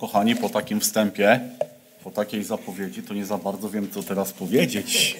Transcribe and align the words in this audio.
Kochani, 0.00 0.36
po 0.36 0.48
takim 0.48 0.80
wstępie, 0.80 1.40
po 2.04 2.10
takiej 2.10 2.44
zapowiedzi, 2.44 3.02
to 3.02 3.14
nie 3.14 3.24
za 3.26 3.38
bardzo 3.38 3.70
wiem, 3.70 3.90
co 3.90 4.02
teraz 4.02 4.32
powiedzieć. 4.32 5.16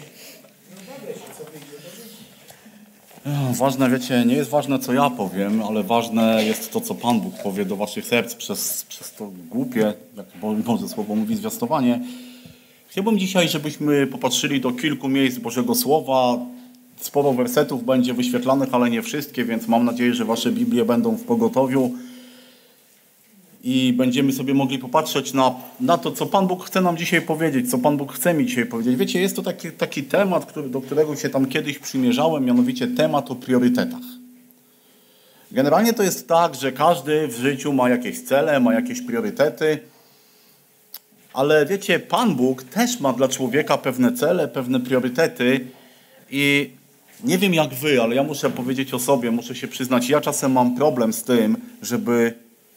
Ważne, 3.52 3.90
wiecie, 3.90 4.24
nie 4.26 4.34
jest 4.34 4.50
ważne, 4.50 4.78
co 4.78 4.92
ja 4.92 5.10
powiem, 5.10 5.62
ale 5.62 5.82
ważne 5.82 6.44
jest 6.44 6.72
to, 6.72 6.80
co 6.80 6.94
Pan 6.94 7.20
Bóg 7.20 7.34
powie 7.42 7.64
do 7.64 7.76
waszych 7.76 8.06
serc 8.06 8.34
przez, 8.34 8.84
przez 8.84 9.12
to 9.12 9.30
głupie, 9.50 9.94
jak 10.16 10.26
może 10.66 10.88
słowo 10.88 11.14
mówi, 11.14 11.36
zwiastowanie. 11.36 12.00
Chciałbym 12.88 13.18
dzisiaj, 13.18 13.48
żebyśmy 13.48 14.06
popatrzyli 14.06 14.60
do 14.60 14.72
kilku 14.72 15.08
miejsc 15.08 15.38
Bożego 15.38 15.74
Słowa. 15.74 16.38
Sporo 17.00 17.32
wersetów 17.32 17.84
będzie 17.84 18.14
wyświetlanych, 18.14 18.68
ale 18.72 18.90
nie 18.90 19.02
wszystkie, 19.02 19.44
więc 19.44 19.68
mam 19.68 19.84
nadzieję, 19.84 20.14
że 20.14 20.24
wasze 20.24 20.52
Biblie 20.52 20.84
będą 20.84 21.16
w 21.16 21.22
pogotowiu 21.22 21.94
i 23.62 23.92
będziemy 23.92 24.32
sobie 24.32 24.54
mogli 24.54 24.78
popatrzeć 24.78 25.32
na, 25.32 25.54
na 25.80 25.98
to, 25.98 26.12
co 26.12 26.26
Pan 26.26 26.46
Bóg 26.46 26.64
chce 26.66 26.80
nam 26.80 26.96
dzisiaj 26.96 27.22
powiedzieć, 27.22 27.70
co 27.70 27.78
Pan 27.78 27.96
Bóg 27.96 28.12
chce 28.12 28.34
mi 28.34 28.46
dzisiaj 28.46 28.66
powiedzieć. 28.66 28.96
Wiecie, 28.96 29.20
jest 29.20 29.36
to 29.36 29.42
taki, 29.42 29.70
taki 29.70 30.02
temat, 30.02 30.46
który, 30.46 30.68
do 30.68 30.80
którego 30.80 31.16
się 31.16 31.28
tam 31.28 31.46
kiedyś 31.46 31.78
przymierzałem, 31.78 32.44
mianowicie 32.44 32.86
temat 32.86 33.30
o 33.30 33.34
priorytetach. 33.34 34.00
Generalnie 35.52 35.92
to 35.92 36.02
jest 36.02 36.28
tak, 36.28 36.54
że 36.54 36.72
każdy 36.72 37.28
w 37.28 37.36
życiu 37.36 37.72
ma 37.72 37.88
jakieś 37.88 38.22
cele, 38.22 38.60
ma 38.60 38.74
jakieś 38.74 39.02
priorytety, 39.02 39.78
ale 41.32 41.66
wiecie, 41.66 41.98
Pan 41.98 42.34
Bóg 42.34 42.62
też 42.62 43.00
ma 43.00 43.12
dla 43.12 43.28
człowieka 43.28 43.78
pewne 43.78 44.12
cele, 44.12 44.48
pewne 44.48 44.80
priorytety 44.80 45.66
i 46.30 46.70
nie 47.24 47.38
wiem 47.38 47.54
jak 47.54 47.74
wy, 47.74 48.02
ale 48.02 48.14
ja 48.14 48.22
muszę 48.22 48.50
powiedzieć 48.50 48.94
o 48.94 48.98
sobie, 48.98 49.30
muszę 49.30 49.54
się 49.54 49.68
przyznać, 49.68 50.08
ja 50.08 50.20
czasem 50.20 50.52
mam 50.52 50.76
problem 50.76 51.12
z 51.12 51.24
tym, 51.24 51.56
żeby 51.82 52.34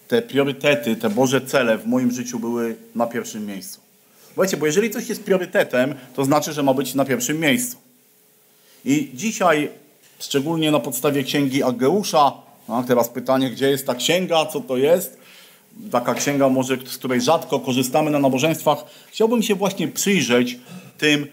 te 0.08 0.22
priorytety, 0.22 0.96
te 0.96 1.10
Boże 1.10 1.42
cele 1.42 1.78
w 1.78 1.86
moim 1.86 2.12
życiu 2.12 2.40
były 2.40 2.76
na 2.96 3.08
pierwszym 3.08 3.46
miejscu. 3.46 3.80
Wiecie, 4.38 4.58
bo 4.58 4.66
jeżeli 4.66 4.90
coś 4.90 5.10
jest 5.10 5.24
priorytetem, 5.24 5.96
to 6.16 6.26
znaczy, 6.26 6.54
że 6.54 6.64
ma 6.64 6.74
być 6.74 6.96
na 6.96 7.06
pierwszym 7.06 7.40
miejscu. 7.40 7.78
I 8.86 9.12
dzisiaj, 9.14 9.70
szczególnie 10.20 10.72
na 10.72 10.80
podstawie 10.80 11.24
księgi 11.24 11.64
Ageusza, 11.64 12.32
a 12.68 12.84
teraz 12.84 13.10
pytanie, 13.10 13.50
gdzie 13.50 13.70
jest 13.70 13.88
ta 13.88 13.96
księga, 13.96 14.46
co 14.46 14.62
to 14.62 14.78
jest? 14.78 15.18
Taka 15.92 16.14
księga, 16.14 16.50
może, 16.50 16.78
z 16.86 16.98
której 16.98 17.22
rzadko 17.22 17.60
korzystamy 17.60 18.12
na 18.12 18.20
nabożeństwach. 18.20 18.86
Chciałbym 19.08 19.44
się 19.44 19.56
właśnie 19.56 19.88
przyjrzeć 19.88 20.60
tym, 20.98 21.28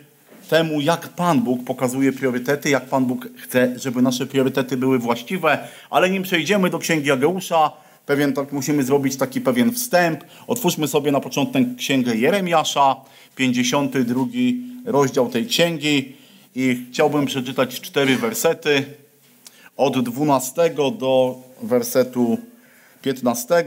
temu, 0.51 0.81
jak 0.81 1.09
Pan 1.09 1.41
Bóg 1.41 1.65
pokazuje 1.65 2.13
priorytety, 2.13 2.71
jak 2.71 2.87
Pan 2.87 3.05
Bóg 3.05 3.29
chce, 3.37 3.75
żeby 3.77 4.03
nasze 4.03 4.27
priorytety 4.27 4.77
były 4.77 4.99
właściwe. 4.99 5.69
Ale 5.91 6.11
nim 6.11 6.23
przejdziemy 6.23 6.71
do 6.71 6.79
księgi 6.79 7.11
Ageusza, 7.11 7.73
pewien, 8.11 8.33
tak, 8.33 8.53
musimy 8.53 8.83
zrobić 8.83 9.17
taki 9.17 9.41
pewien 9.41 9.73
wstęp. 9.73 10.25
Otwórzmy 10.47 10.89
sobie 10.89 11.13
na 11.13 11.21
początek 11.21 11.77
księgę 11.77 12.17
Jeremiasza, 12.17 12.97
52 13.37 14.25
rozdział 14.85 15.29
tej 15.29 15.47
księgi 15.47 16.13
i 16.55 16.87
chciałbym 16.91 17.27
przeczytać 17.27 17.81
cztery 17.81 18.17
wersety 18.17 18.85
od 19.77 20.05
12 20.05 20.71
do 20.99 21.39
wersetu 21.63 22.39
15. 23.03 23.65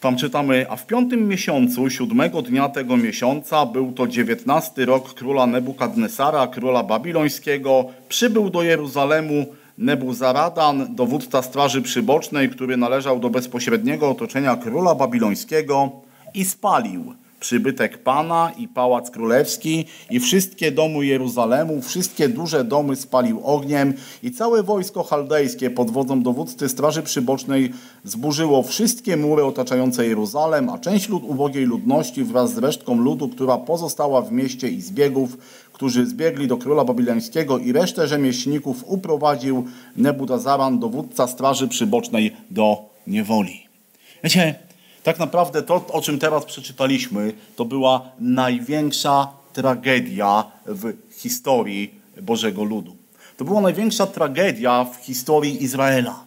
Tam 0.00 0.16
czytamy, 0.16 0.66
a 0.70 0.76
w 0.76 0.86
piątym 0.86 1.28
miesiącu, 1.28 1.90
siódmego 1.90 2.42
dnia 2.42 2.68
tego 2.68 2.96
miesiąca, 2.96 3.66
był 3.66 3.92
to 3.92 4.06
dziewiętnasty 4.06 4.86
rok 4.86 5.14
króla 5.14 5.46
Nebukadnesara, 5.46 6.46
króla 6.46 6.82
babilońskiego, 6.82 7.84
przybył 8.08 8.50
do 8.50 8.62
Jeruzalemu 8.62 9.46
Nebuzaradan, 9.78 10.94
dowódca 10.94 11.42
straży 11.42 11.82
przybocznej, 11.82 12.48
który 12.48 12.76
należał 12.76 13.20
do 13.20 13.30
bezpośredniego 13.30 14.10
otoczenia 14.10 14.56
króla 14.56 14.94
babilońskiego 14.94 15.90
i 16.34 16.44
spalił 16.44 17.14
przybytek 17.44 18.02
Pana 18.02 18.52
i 18.58 18.68
pałac 18.68 19.10
królewski 19.10 19.86
i 20.10 20.20
wszystkie 20.20 20.72
domy 20.72 21.06
Jeruzalemu, 21.06 21.82
wszystkie 21.82 22.28
duże 22.28 22.64
domy 22.64 22.96
spalił 22.96 23.40
ogniem 23.44 23.94
i 24.22 24.30
całe 24.30 24.62
wojsko 24.62 25.02
chaldejskie 25.02 25.70
pod 25.70 25.90
wodzą 25.90 26.22
dowódcy 26.22 26.68
Straży 26.68 27.02
Przybocznej 27.02 27.72
zburzyło 28.04 28.62
wszystkie 28.62 29.16
mury 29.16 29.44
otaczające 29.44 30.06
Jeruzalem, 30.06 30.68
a 30.68 30.78
część 30.78 31.08
lud 31.08 31.22
ubogiej 31.26 31.64
ludności 31.64 32.24
wraz 32.24 32.54
z 32.54 32.58
resztką 32.58 33.00
ludu, 33.00 33.28
która 33.28 33.58
pozostała 33.58 34.22
w 34.22 34.32
mieście 34.32 34.68
i 34.68 34.80
zbiegów, 34.80 35.36
którzy 35.74 36.06
zbiegli 36.06 36.48
do 36.48 36.56
króla 36.56 36.84
babilońskiego 36.84 37.58
i 37.58 37.72
resztę 37.72 38.08
rzemieślników 38.08 38.84
uprowadził 38.86 39.66
Nebudazaran, 39.96 40.78
dowódca 40.78 41.26
Straży 41.26 41.68
Przybocznej 41.68 42.36
do 42.50 42.84
niewoli. 43.06 43.66
Wiecie, 44.24 44.54
tak 45.02 45.18
naprawdę 45.18 45.62
to, 45.62 45.86
o 45.92 46.00
czym 46.00 46.18
teraz 46.18 46.44
przeczytaliśmy, 46.44 47.32
to 47.56 47.64
była 47.64 48.10
największa 48.20 49.28
tragedia 49.52 50.44
w 50.66 50.92
historii 51.12 51.94
Bożego 52.22 52.64
Ludu. 52.64 52.96
To 53.36 53.44
była 53.44 53.60
największa 53.60 54.06
tragedia 54.06 54.84
w 54.84 54.96
historii 54.96 55.62
Izraela. 55.62 56.24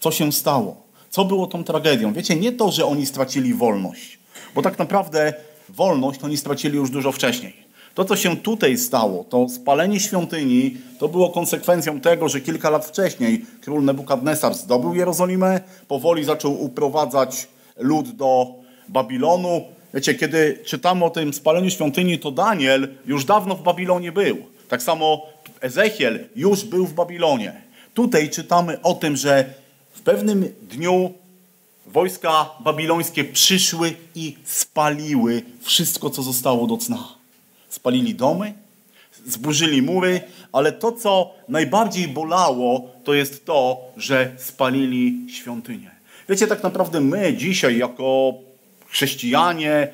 Co 0.00 0.10
się 0.10 0.32
stało? 0.32 0.82
Co 1.10 1.24
było 1.24 1.46
tą 1.46 1.64
tragedią? 1.64 2.12
Wiecie, 2.12 2.36
nie 2.36 2.52
to, 2.52 2.72
że 2.72 2.86
oni 2.86 3.06
stracili 3.06 3.54
wolność, 3.54 4.18
bo 4.54 4.62
tak 4.62 4.78
naprawdę 4.78 5.34
wolność 5.68 6.20
oni 6.22 6.36
stracili 6.36 6.76
już 6.76 6.90
dużo 6.90 7.12
wcześniej. 7.12 7.67
To, 7.98 8.04
co 8.04 8.16
się 8.16 8.36
tutaj 8.36 8.78
stało, 8.78 9.24
to 9.24 9.48
spalenie 9.48 10.00
świątyni, 10.00 10.76
to 10.98 11.08
było 11.08 11.30
konsekwencją 11.30 12.00
tego, 12.00 12.28
że 12.28 12.40
kilka 12.40 12.70
lat 12.70 12.86
wcześniej 12.86 13.46
król 13.60 13.84
Nebukadnesar 13.84 14.54
zdobył 14.54 14.94
Jerozolimę, 14.94 15.60
powoli 15.88 16.24
zaczął 16.24 16.62
uprowadzać 16.62 17.48
lud 17.76 18.10
do 18.10 18.46
Babilonu. 18.88 19.64
Wiecie, 19.94 20.14
kiedy 20.14 20.58
czytamy 20.66 21.04
o 21.04 21.10
tym 21.10 21.32
spaleniu 21.32 21.70
świątyni, 21.70 22.18
to 22.18 22.30
Daniel 22.30 22.88
już 23.06 23.24
dawno 23.24 23.54
w 23.54 23.62
Babilonie 23.62 24.12
był. 24.12 24.36
Tak 24.68 24.82
samo 24.82 25.26
Ezechiel 25.60 26.28
już 26.36 26.64
był 26.64 26.86
w 26.86 26.94
Babilonie. 26.94 27.62
Tutaj 27.94 28.30
czytamy 28.30 28.82
o 28.82 28.94
tym, 28.94 29.16
że 29.16 29.44
w 29.92 30.00
pewnym 30.00 30.54
dniu 30.62 31.12
wojska 31.86 32.50
babilońskie 32.60 33.24
przyszły 33.24 33.94
i 34.14 34.36
spaliły 34.44 35.42
wszystko, 35.62 36.10
co 36.10 36.22
zostało 36.22 36.66
do 36.66 36.76
cna. 36.76 37.17
Spalili 37.68 38.14
domy, 38.14 38.54
zburzyli 39.26 39.82
mury, 39.82 40.20
ale 40.52 40.72
to, 40.72 40.92
co 40.92 41.34
najbardziej 41.48 42.08
bolało, 42.08 42.90
to 43.04 43.14
jest 43.14 43.44
to, 43.44 43.80
że 43.96 44.32
spalili 44.36 45.32
świątynię. 45.32 45.90
Wiecie, 46.28 46.46
tak 46.46 46.62
naprawdę 46.62 47.00
my 47.00 47.34
dzisiaj, 47.36 47.78
jako 47.78 48.34
chrześcijanie, 48.86 49.88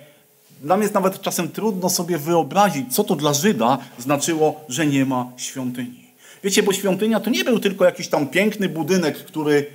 nam 0.63 0.83
jest 0.83 0.95
nawet 0.95 1.21
czasem 1.21 1.49
trudno 1.49 1.91
sobie 1.91 2.19
wyobrazić, 2.19 2.95
co 2.95 3.05
to 3.05 3.17
dla 3.17 3.35
Żyda 3.35 3.79
znaczyło, 3.99 4.61
że 4.69 4.87
nie 4.87 5.05
ma 5.05 5.33
świątyni. 5.37 6.05
Wiecie, 6.45 6.63
bo 6.63 6.73
świątynia 6.73 7.21
to 7.21 7.31
nie 7.31 7.45
był 7.45 7.59
tylko 7.61 7.85
jakiś 7.85 8.09
tam 8.09 8.27
piękny 8.27 8.69
budynek, 8.69 9.19
który 9.19 9.67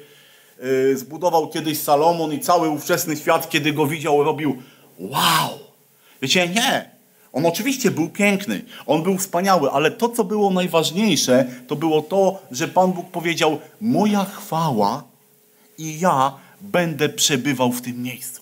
yy, 0.62 0.98
zbudował 0.98 1.50
kiedyś 1.50 1.80
Salomon 1.80 2.34
i 2.34 2.40
cały 2.40 2.70
ówczesny 2.70 3.18
świat, 3.18 3.50
kiedy 3.50 3.74
go 3.74 3.88
widział, 3.88 4.24
robił 4.24 4.62
wow. 5.00 5.59
Wiecie, 6.22 6.48
nie. 6.48 6.99
On 7.34 7.45
oczywiście 7.45 7.91
był 7.91 8.09
piękny, 8.09 8.62
on 8.85 9.03
był 9.03 9.17
wspaniały, 9.17 9.72
ale 9.72 9.91
to, 9.91 10.09
co 10.09 10.23
było 10.23 10.51
najważniejsze, 10.51 11.45
to 11.67 11.75
było 11.75 12.01
to, 12.01 12.41
że 12.51 12.67
Pan 12.67 12.91
Bóg 12.91 13.12
powiedział: 13.12 13.59
Moja 13.81 14.25
chwała 14.25 15.03
i 15.78 16.00
ja 16.00 16.34
będę 16.62 17.09
przebywał 17.09 17.72
w 17.72 17.81
tym 17.81 18.03
miejscu. 18.03 18.41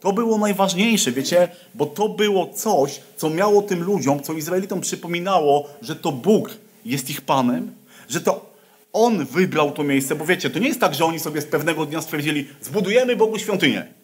To 0.00 0.12
było 0.12 0.38
najważniejsze, 0.38 1.12
wiecie, 1.12 1.48
bo 1.74 1.86
to 1.86 2.08
było 2.08 2.46
coś, 2.46 3.00
co 3.16 3.30
miało 3.30 3.62
tym 3.62 3.82
ludziom, 3.82 4.22
co 4.22 4.32
Izraelitom 4.32 4.80
przypominało, 4.80 5.68
że 5.82 5.96
to 5.96 6.12
Bóg 6.12 6.50
jest 6.84 7.10
ich 7.10 7.20
Panem, 7.20 7.74
że 8.08 8.20
to 8.20 8.52
On 8.92 9.26
wybrał 9.26 9.70
to 9.70 9.84
miejsce, 9.84 10.14
bo 10.14 10.26
wiecie, 10.26 10.50
to 10.50 10.58
nie 10.58 10.68
jest 10.68 10.80
tak, 10.80 10.94
że 10.94 11.04
oni 11.04 11.20
sobie 11.20 11.40
z 11.40 11.46
pewnego 11.46 11.86
dnia 11.86 12.02
stwierdzili, 12.02 12.48
zbudujemy 12.62 13.16
Bogu 13.16 13.38
świątynię. 13.38 14.01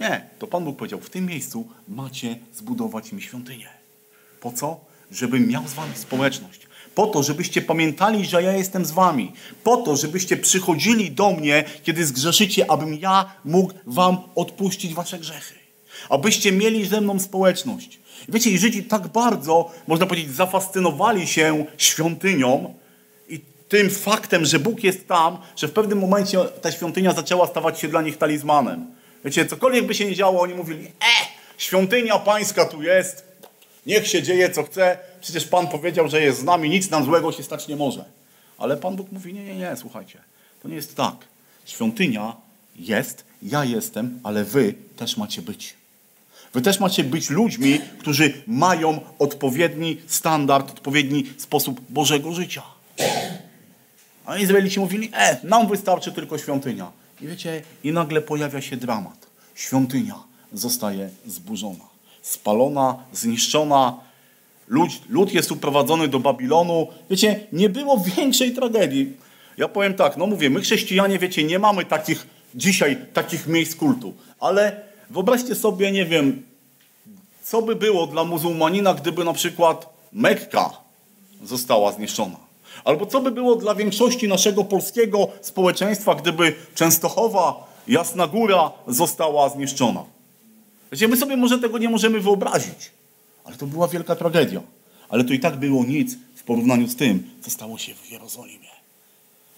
Nie, 0.00 0.26
to 0.38 0.46
Pan 0.46 0.64
Bóg 0.64 0.76
powiedział, 0.76 1.00
w 1.00 1.10
tym 1.10 1.26
miejscu 1.26 1.68
macie 1.88 2.38
zbudować 2.54 3.12
mi 3.12 3.22
świątynię. 3.22 3.68
Po 4.40 4.52
co? 4.52 4.80
Żebym 5.10 5.48
miał 5.48 5.68
z 5.68 5.72
wami 5.72 5.92
społeczność. 5.94 6.66
Po 6.94 7.06
to, 7.06 7.22
żebyście 7.22 7.62
pamiętali, 7.62 8.26
że 8.26 8.42
ja 8.42 8.52
jestem 8.52 8.84
z 8.84 8.90
wami. 8.90 9.32
Po 9.64 9.76
to, 9.76 9.96
żebyście 9.96 10.36
przychodzili 10.36 11.10
do 11.10 11.30
mnie, 11.30 11.64
kiedy 11.82 12.06
zgrzeszycie, 12.06 12.70
abym 12.70 12.94
ja 12.94 13.32
mógł 13.44 13.74
wam 13.86 14.18
odpuścić 14.34 14.94
wasze 14.94 15.18
grzechy. 15.18 15.54
Abyście 16.08 16.52
mieli 16.52 16.86
ze 16.86 17.00
mną 17.00 17.18
społeczność. 17.18 18.00
Wiecie, 18.28 18.50
i 18.50 18.58
Żydzi 18.58 18.84
tak 18.84 19.08
bardzo, 19.08 19.70
można 19.86 20.06
powiedzieć, 20.06 20.30
zafascynowali 20.30 21.26
się 21.26 21.66
świątynią 21.78 22.74
i 23.28 23.40
tym 23.68 23.90
faktem, 23.90 24.44
że 24.44 24.58
Bóg 24.58 24.84
jest 24.84 25.08
tam, 25.08 25.38
że 25.56 25.68
w 25.68 25.72
pewnym 25.72 25.98
momencie 25.98 26.38
ta 26.44 26.72
świątynia 26.72 27.12
zaczęła 27.12 27.46
stawać 27.46 27.80
się 27.80 27.88
dla 27.88 28.02
nich 28.02 28.18
talizmanem. 28.18 28.99
Wiecie, 29.24 29.46
cokolwiek 29.46 29.86
by 29.86 29.94
się 29.94 30.04
nie 30.04 30.14
działo, 30.14 30.40
oni 30.40 30.54
mówili, 30.54 30.86
e, 30.86 31.26
świątynia 31.58 32.18
pańska 32.18 32.64
tu 32.64 32.82
jest, 32.82 33.24
niech 33.86 34.06
się 34.06 34.22
dzieje 34.22 34.50
co 34.50 34.62
chce, 34.62 34.98
przecież 35.20 35.44
Pan 35.44 35.68
powiedział, 35.68 36.08
że 36.08 36.22
jest 36.22 36.40
z 36.40 36.44
nami, 36.44 36.70
nic 36.70 36.90
nam 36.90 37.04
złego 37.04 37.32
się 37.32 37.42
stać 37.42 37.68
nie 37.68 37.76
może. 37.76 38.04
Ale 38.58 38.76
Pan 38.76 38.96
Bóg 38.96 39.12
mówi, 39.12 39.34
nie, 39.34 39.44
nie, 39.44 39.56
nie, 39.56 39.76
słuchajcie, 39.76 40.18
to 40.62 40.68
nie 40.68 40.74
jest 40.74 40.96
tak. 40.96 41.16
Świątynia 41.66 42.36
Jest, 42.76 43.24
ja 43.42 43.64
jestem, 43.64 44.20
ale 44.22 44.44
wy 44.44 44.74
też 44.96 45.16
macie 45.16 45.42
być. 45.42 45.74
Wy 46.54 46.62
też 46.62 46.80
macie 46.80 47.04
być 47.04 47.30
ludźmi, 47.30 47.80
którzy 47.98 48.42
mają 48.46 49.00
odpowiedni 49.18 50.00
standard, 50.06 50.70
odpowiedni 50.70 51.26
sposób 51.38 51.80
Bożego 51.88 52.32
życia. 52.32 52.62
A 54.26 54.38
Izraelici 54.38 54.80
mówili, 54.80 55.10
e, 55.14 55.36
nam 55.42 55.68
wystarczy 55.68 56.12
tylko 56.12 56.38
świątynia. 56.38 56.90
I 57.22 57.26
wiecie, 57.26 57.62
i 57.84 57.92
nagle 57.92 58.20
pojawia 58.20 58.60
się 58.60 58.76
dramat. 58.76 59.26
Świątynia 59.54 60.14
zostaje 60.52 61.10
zburzona, 61.26 61.84
spalona, 62.22 62.98
zniszczona. 63.12 64.00
Lud, 64.68 64.90
lud 65.08 65.32
jest 65.32 65.52
uprowadzony 65.52 66.08
do 66.08 66.20
Babilonu. 66.20 66.86
Wiecie, 67.10 67.46
nie 67.52 67.68
było 67.68 68.04
większej 68.16 68.54
tragedii. 68.54 69.12
Ja 69.56 69.68
powiem 69.68 69.94
tak, 69.94 70.16
no 70.16 70.26
mówię, 70.26 70.50
my 70.50 70.60
chrześcijanie, 70.60 71.18
wiecie, 71.18 71.44
nie 71.44 71.58
mamy 71.58 71.84
takich 71.84 72.26
dzisiaj 72.54 73.06
takich 73.12 73.46
miejsc 73.46 73.76
kultu, 73.76 74.14
ale 74.40 74.82
wyobraźcie 75.10 75.54
sobie, 75.54 75.92
nie 75.92 76.06
wiem, 76.06 76.42
co 77.42 77.62
by 77.62 77.76
było 77.76 78.06
dla 78.06 78.24
muzułmanina, 78.24 78.94
gdyby 78.94 79.24
na 79.24 79.32
przykład 79.32 79.86
Mekka 80.12 80.70
została 81.44 81.92
zniszczona. 81.92 82.49
Albo 82.84 83.06
co 83.06 83.20
by 83.20 83.30
było 83.30 83.56
dla 83.56 83.74
większości 83.74 84.28
naszego 84.28 84.64
polskiego 84.64 85.28
społeczeństwa, 85.40 86.14
gdyby 86.14 86.54
Częstochowa, 86.74 87.70
Jasna 87.88 88.26
Góra 88.26 88.70
została 88.86 89.48
zniszczona. 89.48 90.04
Wiecie, 90.92 91.08
my 91.08 91.16
sobie 91.16 91.36
może 91.36 91.58
tego 91.58 91.78
nie 91.78 91.88
możemy 91.88 92.20
wyobrazić, 92.20 92.90
ale 93.44 93.56
to 93.56 93.66
była 93.66 93.88
wielka 93.88 94.16
tragedia. 94.16 94.60
Ale 95.08 95.24
to 95.24 95.32
i 95.32 95.40
tak 95.40 95.56
było 95.56 95.84
nic 95.84 96.16
w 96.34 96.42
porównaniu 96.42 96.88
z 96.88 96.96
tym, 96.96 97.30
co 97.40 97.50
stało 97.50 97.78
się 97.78 97.94
w 97.94 98.10
Jerozolimie. 98.10 98.70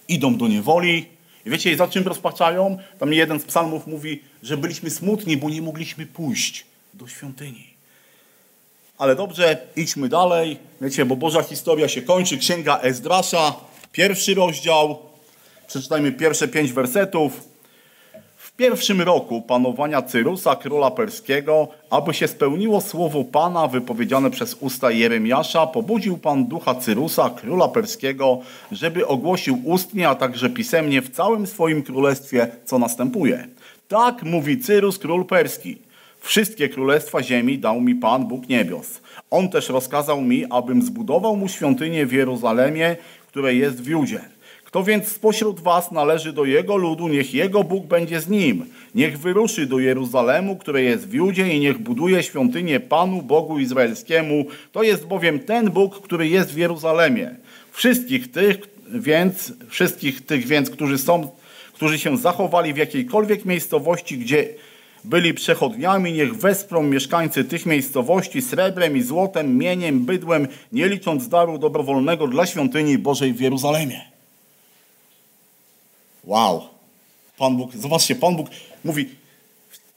Idą 0.07 0.35
do 0.35 0.47
niewoli 0.47 1.05
i 1.45 1.49
wiecie, 1.49 1.77
za 1.77 1.87
czym 1.87 2.03
rozpaczają? 2.03 2.77
Tam 2.99 3.13
jeden 3.13 3.39
z 3.39 3.43
psalmów 3.43 3.87
mówi, 3.87 4.21
że 4.43 4.57
byliśmy 4.57 4.89
smutni, 4.89 5.37
bo 5.37 5.49
nie 5.49 5.61
mogliśmy 5.61 6.05
pójść 6.05 6.65
do 6.93 7.07
świątyni. 7.07 7.72
Ale 8.97 9.15
dobrze, 9.15 9.57
idźmy 9.75 10.09
dalej. 10.09 10.57
Wiecie, 10.81 11.05
bo 11.05 11.15
Boża 11.15 11.43
historia 11.43 11.87
się 11.87 12.01
kończy. 12.01 12.37
Księga 12.37 12.79
Ezdrasza, 12.79 13.55
pierwszy 13.91 14.33
rozdział. 14.35 14.99
Przeczytajmy 15.67 16.11
pierwsze 16.11 16.47
pięć 16.47 16.73
wersetów. 16.73 17.53
W 18.37 18.51
pierwszym 18.51 19.01
roku 19.01 19.41
panowania 19.41 20.01
Cyrusa, 20.01 20.55
króla 20.55 20.91
perskiego, 20.91 21.67
aby 21.89 22.13
się 22.13 22.27
spełniło 22.27 22.81
słowo 22.81 23.23
Pana 23.23 23.67
wypowiedziane 23.67 24.31
przez 24.31 24.57
usta 24.59 24.91
Jeremiasza, 24.91 25.67
pobudził 25.67 26.17
Pan 26.17 26.45
ducha 26.45 26.75
Cyrusa, 26.75 27.29
króla 27.29 27.67
perskiego, 27.67 28.39
żeby 28.71 29.07
ogłosił 29.07 29.61
ustnie, 29.65 30.09
a 30.09 30.15
także 30.15 30.49
pisemnie 30.49 31.01
w 31.01 31.09
całym 31.09 31.47
swoim 31.47 31.83
królestwie, 31.83 32.47
co 32.65 32.79
następuje. 32.79 33.47
Tak 33.87 34.23
mówi 34.23 34.59
Cyrus, 34.59 34.99
król 34.99 35.25
perski. 35.25 35.77
Wszystkie 36.23 36.69
królestwa 36.69 37.23
ziemi 37.23 37.59
dał 37.59 37.81
mi 37.81 37.95
Pan, 37.95 38.27
Bóg 38.27 38.49
niebios. 38.49 39.01
On 39.29 39.49
też 39.49 39.69
rozkazał 39.69 40.21
mi, 40.21 40.45
abym 40.49 40.81
zbudował 40.81 41.35
mu 41.35 41.47
świątynię 41.47 42.05
w 42.05 42.11
Jeruzalemie, 42.11 42.95
które 43.27 43.55
jest 43.55 43.81
w 43.81 43.87
Judzie. 43.87 44.21
Kto 44.65 44.83
więc 44.83 45.07
spośród 45.07 45.59
was 45.59 45.91
należy 45.91 46.33
do 46.33 46.45
jego 46.45 46.77
ludu, 46.77 47.07
niech 47.07 47.33
jego 47.33 47.63
Bóg 47.63 47.85
będzie 47.85 48.21
z 48.21 48.29
nim. 48.29 48.65
Niech 48.95 49.19
wyruszy 49.19 49.65
do 49.65 49.79
Jeruzalemu, 49.79 50.55
które 50.55 50.83
jest 50.83 51.07
w 51.07 51.13
Judzie 51.13 51.47
i 51.55 51.59
niech 51.59 51.77
buduje 51.77 52.23
świątynię 52.23 52.79
Panu, 52.79 53.21
Bogu 53.21 53.59
Izraelskiemu. 53.59 54.45
To 54.71 54.83
jest 54.83 55.05
bowiem 55.05 55.39
ten 55.39 55.69
Bóg, 55.69 56.01
który 56.01 56.27
jest 56.27 56.53
w 56.53 56.57
Jeruzalemie. 56.57 57.35
Wszystkich 57.71 58.31
tych 58.31 58.57
więc, 58.93 59.53
wszystkich 59.67 60.25
tych 60.25 60.47
więc, 60.47 60.69
którzy 60.69 60.97
są, 60.97 61.31
którzy 61.73 61.99
się 61.99 62.17
zachowali 62.17 62.73
w 62.73 62.77
jakiejkolwiek 62.77 63.45
miejscowości, 63.45 64.17
gdzie 64.17 64.47
byli 65.03 65.33
przechodniami, 65.33 66.13
niech 66.13 66.37
wesprą 66.37 66.83
mieszkańcy 66.83 67.43
tych 67.43 67.65
miejscowości 67.65 68.41
srebrem 68.41 68.97
i 68.97 69.01
złotem, 69.01 69.57
mieniem, 69.57 70.05
bydłem, 70.05 70.47
nie 70.71 70.87
licząc 70.87 71.29
daru 71.29 71.57
dobrowolnego 71.57 72.27
dla 72.27 72.45
świątyni 72.45 72.97
Bożej 72.97 73.33
w 73.33 73.41
Jeruzalemie. 73.41 74.01
Wow. 76.23 76.61
Pan 77.37 77.57
Bóg, 77.57 77.75
zobaczcie, 77.75 78.15
Pan 78.15 78.35
Bóg 78.35 78.47
mówi, 78.83 79.09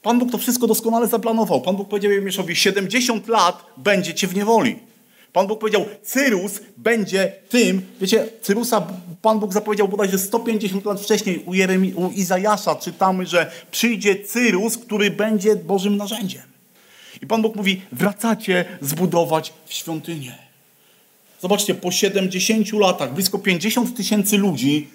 Pan 0.01 0.19
Bóg 0.19 0.31
to 0.31 0.37
wszystko 0.37 0.67
doskonale 0.67 1.07
zaplanował. 1.07 1.61
Pan 1.61 1.75
Bóg 1.75 1.89
powiedział 1.89 2.11
Jeremiaszowi, 2.11 2.55
70 2.55 3.27
lat 3.27 3.65
będziecie 3.77 4.27
w 4.27 4.35
niewoli. 4.35 4.86
Pan 5.37 5.47
Bóg 5.47 5.59
powiedział, 5.59 5.85
Cyrus 6.03 6.59
będzie 6.77 7.33
tym, 7.49 7.81
wiecie, 8.01 8.27
Cyrusa 8.41 8.87
Pan 9.21 9.39
Bóg 9.39 9.53
zapowiedział 9.53 9.87
bodajże 9.87 10.19
150 10.19 10.85
lat 10.85 11.01
wcześniej 11.01 11.43
u, 11.45 11.53
Jeremi, 11.53 11.93
u 11.93 12.11
Izajasza 12.11 12.75
czytamy, 12.75 13.25
że 13.25 13.51
przyjdzie 13.71 14.15
Cyrus, 14.25 14.77
który 14.77 15.11
będzie 15.11 15.55
Bożym 15.55 15.97
narzędziem. 15.97 16.41
I 17.21 17.27
Pan 17.27 17.41
Bóg 17.41 17.55
mówi, 17.55 17.81
wracacie 17.91 18.65
zbudować 18.81 19.53
świątynię. 19.69 20.37
Zobaczcie, 21.41 21.75
po 21.75 21.91
70 21.91 22.73
latach 22.73 23.13
blisko 23.13 23.39
50 23.39 23.97
tysięcy 23.97 24.37
ludzi 24.37 24.89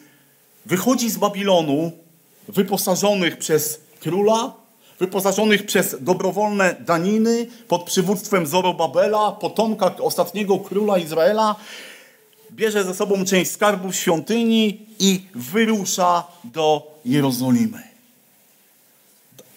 wychodzi 0.67 1.11
z 1.11 1.17
Babilonu 1.17 1.93
wyposażonych 2.49 3.39
przez 3.39 3.81
króla, 4.01 4.55
wyposażonych 5.03 5.67
przez 5.67 5.97
dobrowolne 6.01 6.77
daniny 6.81 7.47
pod 7.69 7.83
przywództwem 7.83 8.47
Zorobabela, 8.47 9.33
potomka 9.33 9.97
ostatniego 9.97 10.59
króla 10.59 10.99
Izraela, 10.99 11.57
bierze 12.53 12.85
ze 12.85 12.95
sobą 12.95 13.25
część 13.25 13.51
skarbów 13.51 13.97
świątyni 13.97 14.87
i 14.99 15.21
wyrusza 15.35 16.25
do 16.45 16.93
Jerozolimy. 17.05 17.83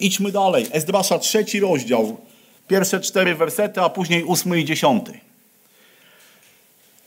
Idźmy 0.00 0.32
dalej. 0.32 0.66
Ezdrasza 0.72 1.18
trzeci 1.18 1.60
rozdział, 1.60 2.16
pierwsze 2.68 3.00
cztery 3.00 3.34
wersety, 3.34 3.80
a 3.80 3.88
później 3.88 4.24
ósmy 4.24 4.60
i 4.60 4.64
dziesiąty. 4.64 5.20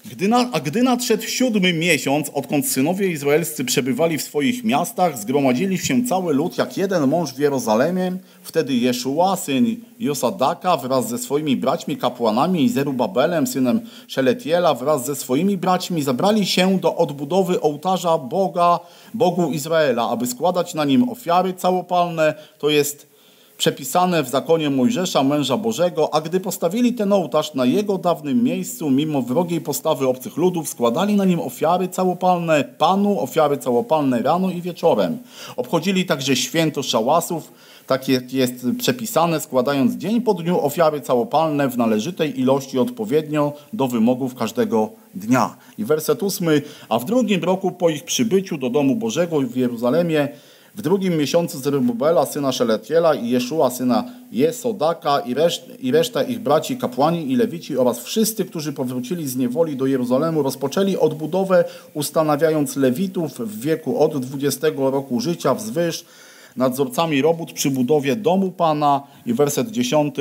Gdy 0.06 0.28
na, 0.28 0.50
a 0.51 0.60
gdy 0.60 0.84
nadszedł 0.84 1.24
siódmy 1.24 1.74
miesiąc, 1.74 2.30
odkąd 2.34 2.68
synowie 2.68 3.07
izraelscy 3.07 3.66
przebywali 3.66 4.18
w 4.18 4.22
swoich 4.22 4.63
miastach, 4.63 5.19
zgromadzili 5.19 5.78
się 5.78 6.06
cały 6.06 6.34
lud 6.34 6.57
jak 6.57 6.78
jeden 6.78 7.07
mąż 7.07 7.34
w 7.34 7.40
Jerozolimie. 7.40 8.12
Wtedy 8.44 8.74
Jeszua, 8.74 9.36
syn 9.36 9.75
Josadaka, 10.00 10.78
wraz 10.78 11.10
ze 11.10 11.18
swoimi 11.18 11.57
braćmi 11.57 11.98
kapłanami 11.98 12.63
i 12.63 12.69
Zerubabelem, 12.69 13.48
synem 13.48 13.81
Szeletiela, 14.07 14.74
wraz 14.74 15.06
ze 15.06 15.16
swoimi 15.16 15.57
braćmi 15.57 16.01
zabrali 16.01 16.46
się 16.46 16.80
do 16.80 16.96
odbudowy 16.96 17.62
ołtarza 17.62 18.18
Boga, 18.18 18.80
Bogu 19.13 19.51
Izraela, 19.51 20.10
aby 20.10 20.28
składać 20.28 20.74
na 20.74 20.86
nim 20.86 21.10
ofiary 21.10 21.54
całopalne, 21.54 22.34
to 22.60 22.69
jest 22.69 23.09
przepisane 23.60 24.24
w 24.24 24.30
zakonie 24.30 24.70
Mojżesza, 24.70 25.24
męża 25.24 25.58
Bożego, 25.58 26.13
a 26.13 26.22
gdy 26.22 26.39
postawili 26.39 26.94
ten 26.94 27.13
ołtarz 27.13 27.54
na 27.54 27.66
jego 27.66 27.98
dawnym 27.98 28.44
miejscu, 28.44 28.89
mimo 28.89 29.22
wrogiej 29.22 29.62
postawy 29.62 30.08
obcych 30.08 30.38
ludów, 30.38 30.70
składali 30.70 31.16
na 31.16 31.25
nim 31.25 31.39
ofiary 31.39 31.88
całopalne 31.88 32.63
Panu, 32.63 33.20
ofiary 33.20 33.58
całopalne 33.58 34.22
rano 34.22 34.51
i 34.51 34.62
wieczorem. 34.62 35.18
Obchodzili 35.56 36.06
także 36.06 36.36
święto 36.36 36.84
szałasów, 36.84 37.51
tak 37.88 38.08
jest 38.34 38.54
przepisane, 38.78 39.39
składając 39.39 39.96
dzień 39.96 40.22
po 40.22 40.34
dniu 40.34 40.66
ofiary 40.66 41.01
całopalne 41.01 41.70
w 41.70 41.78
należytej 41.78 42.39
ilości 42.39 42.80
odpowiednio 42.80 43.54
do 43.74 43.88
wymogów 43.88 44.36
każdego 44.36 44.89
dnia. 45.16 45.56
I 45.78 45.86
werset 45.86 46.24
ósmy, 46.24 46.62
a 46.89 47.00
w 47.00 47.06
drugim 47.06 47.44
roku 47.44 47.72
po 47.72 47.89
ich 47.89 48.04
przybyciu 48.04 48.58
do 48.58 48.70
domu 48.70 48.96
Bożego 48.96 49.39
w 49.39 49.56
Jeruzalemie 49.56 50.28
w 50.79 50.81
drugim 50.81 51.17
miesiącu 51.17 51.59
Zerubabela, 51.59 52.25
syna 52.25 52.51
Szeletiela 52.51 53.15
i 53.15 53.29
Jeszua, 53.29 53.69
syna 53.69 54.03
Jesodaka 54.31 55.19
i, 55.19 55.36
i 55.79 55.91
reszta 55.91 56.24
ich 56.24 56.39
braci, 56.39 56.77
kapłani 56.77 57.31
i 57.31 57.36
lewici 57.36 57.77
oraz 57.77 58.00
wszyscy, 58.00 58.45
którzy 58.45 58.74
powrócili 58.74 59.27
z 59.27 59.36
niewoli 59.36 59.75
do 59.75 59.86
Jerozolemu, 59.86 60.43
rozpoczęli 60.43 60.98
odbudowę, 60.98 61.65
ustanawiając 61.93 62.75
lewitów 62.75 63.39
w 63.39 63.59
wieku 63.59 64.00
od 64.00 64.25
20 64.25 64.67
roku 64.75 65.19
życia 65.19 65.53
wzwyż, 65.53 66.05
nadzorcami 66.60 67.22
robót 67.22 67.54
przy 67.54 67.72
budowie 67.72 68.16
domu 68.16 68.51
Pana 68.51 69.04
i 69.25 69.34
werset 69.34 69.72
10. 69.72 70.16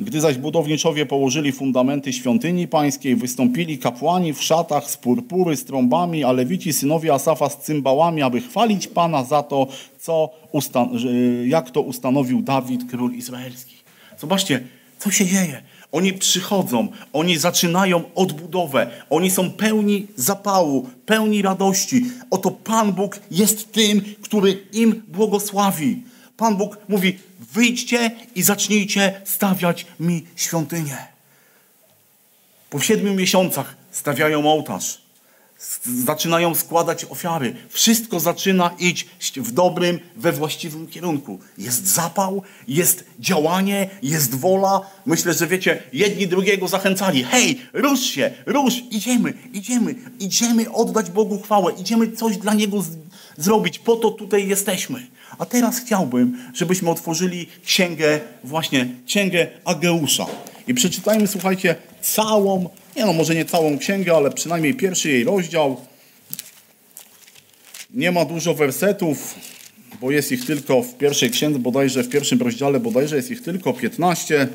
Gdy 0.00 0.20
zaś 0.20 0.38
budowniczowie 0.38 1.06
położyli 1.06 1.52
fundamenty 1.52 2.12
świątyni 2.12 2.68
pańskiej, 2.68 3.16
wystąpili 3.16 3.78
kapłani 3.78 4.32
w 4.32 4.42
szatach 4.42 4.90
z 4.90 4.96
purpury, 4.96 5.56
z 5.56 5.64
trąbami, 5.64 6.24
a 6.24 6.32
lewici 6.32 6.72
synowie 6.72 7.14
Asafa 7.14 7.48
z 7.48 7.58
cymbałami, 7.58 8.22
aby 8.22 8.40
chwalić 8.40 8.88
Pana 8.88 9.24
za 9.24 9.42
to, 9.42 9.66
co 9.98 10.30
jak 11.46 11.70
to 11.70 11.80
ustanowił 11.80 12.42
Dawid, 12.42 12.90
król 12.90 13.14
izraelski. 13.14 13.76
Zobaczcie, 14.18 14.60
co 14.98 15.10
się 15.10 15.26
dzieje. 15.26 15.62
Oni 15.92 16.12
przychodzą, 16.12 16.88
oni 17.12 17.38
zaczynają 17.38 18.04
odbudowę, 18.14 18.90
oni 19.10 19.30
są 19.30 19.50
pełni 19.50 20.06
zapału, 20.16 20.90
pełni 21.06 21.42
radości. 21.42 22.04
Oto 22.30 22.50
Pan 22.50 22.92
Bóg 22.92 23.18
jest 23.30 23.72
tym, 23.72 24.02
który 24.22 24.66
im 24.72 25.02
błogosławi. 25.08 26.02
Pan 26.36 26.56
Bóg 26.56 26.78
mówi: 26.88 27.18
wyjdźcie 27.52 28.10
i 28.34 28.42
zacznijcie 28.42 29.20
stawiać 29.24 29.86
mi 30.00 30.26
świątynię. 30.36 30.96
Po 32.70 32.80
siedmiu 32.80 33.14
miesiącach 33.14 33.76
stawiają 33.90 34.52
ołtarz. 34.52 35.02
Zaczynają 36.04 36.54
składać 36.54 37.04
ofiary. 37.04 37.54
Wszystko 37.68 38.20
zaczyna 38.20 38.70
iść 38.78 39.06
w 39.36 39.52
dobrym, 39.52 40.00
we 40.16 40.32
właściwym 40.32 40.86
kierunku. 40.86 41.38
Jest 41.58 41.86
zapał, 41.86 42.42
jest 42.68 43.04
działanie, 43.20 43.90
jest 44.02 44.34
wola. 44.34 44.80
Myślę, 45.06 45.34
że 45.34 45.46
wiecie, 45.46 45.82
jedni 45.92 46.28
drugiego 46.28 46.68
zachęcali. 46.68 47.24
Hej, 47.24 47.60
rusz 47.72 48.00
się, 48.00 48.32
rusz, 48.46 48.74
idziemy, 48.90 49.34
idziemy, 49.52 49.94
idziemy 50.20 50.72
oddać 50.72 51.10
Bogu 51.10 51.42
chwałę, 51.42 51.72
idziemy 51.80 52.12
coś 52.12 52.36
dla 52.36 52.54
Niego 52.54 52.84
zrobić. 53.36 53.78
Po 53.78 53.96
to 53.96 54.10
tutaj 54.10 54.48
jesteśmy. 54.48 55.06
A 55.38 55.46
teraz 55.46 55.78
chciałbym, 55.78 56.38
żebyśmy 56.54 56.90
otworzyli 56.90 57.46
księgę, 57.64 58.20
właśnie 58.44 58.88
księgę 59.06 59.46
Ageusza. 59.64 60.26
I 60.66 60.74
przeczytajmy, 60.74 61.26
słuchajcie, 61.26 61.74
całą 62.02 62.70
nie 62.96 63.06
no, 63.06 63.12
może 63.12 63.34
nie 63.34 63.44
całą 63.44 63.78
księgę, 63.78 64.16
ale 64.16 64.30
przynajmniej 64.30 64.74
pierwszy 64.74 65.10
jej 65.10 65.24
rozdział. 65.24 65.80
Nie 67.90 68.12
ma 68.12 68.24
dużo 68.24 68.54
wersetów, 68.54 69.34
bo 70.00 70.10
jest 70.10 70.32
ich 70.32 70.46
tylko 70.46 70.82
w 70.82 70.94
pierwszej 70.94 71.30
księdze, 71.30 71.58
bodajże 71.58 72.02
w 72.02 72.08
pierwszym 72.08 72.42
rozdziale, 72.42 72.80
bodajże 72.80 73.16
jest 73.16 73.30
ich 73.30 73.42
tylko 73.42 73.72
15. 73.72 74.48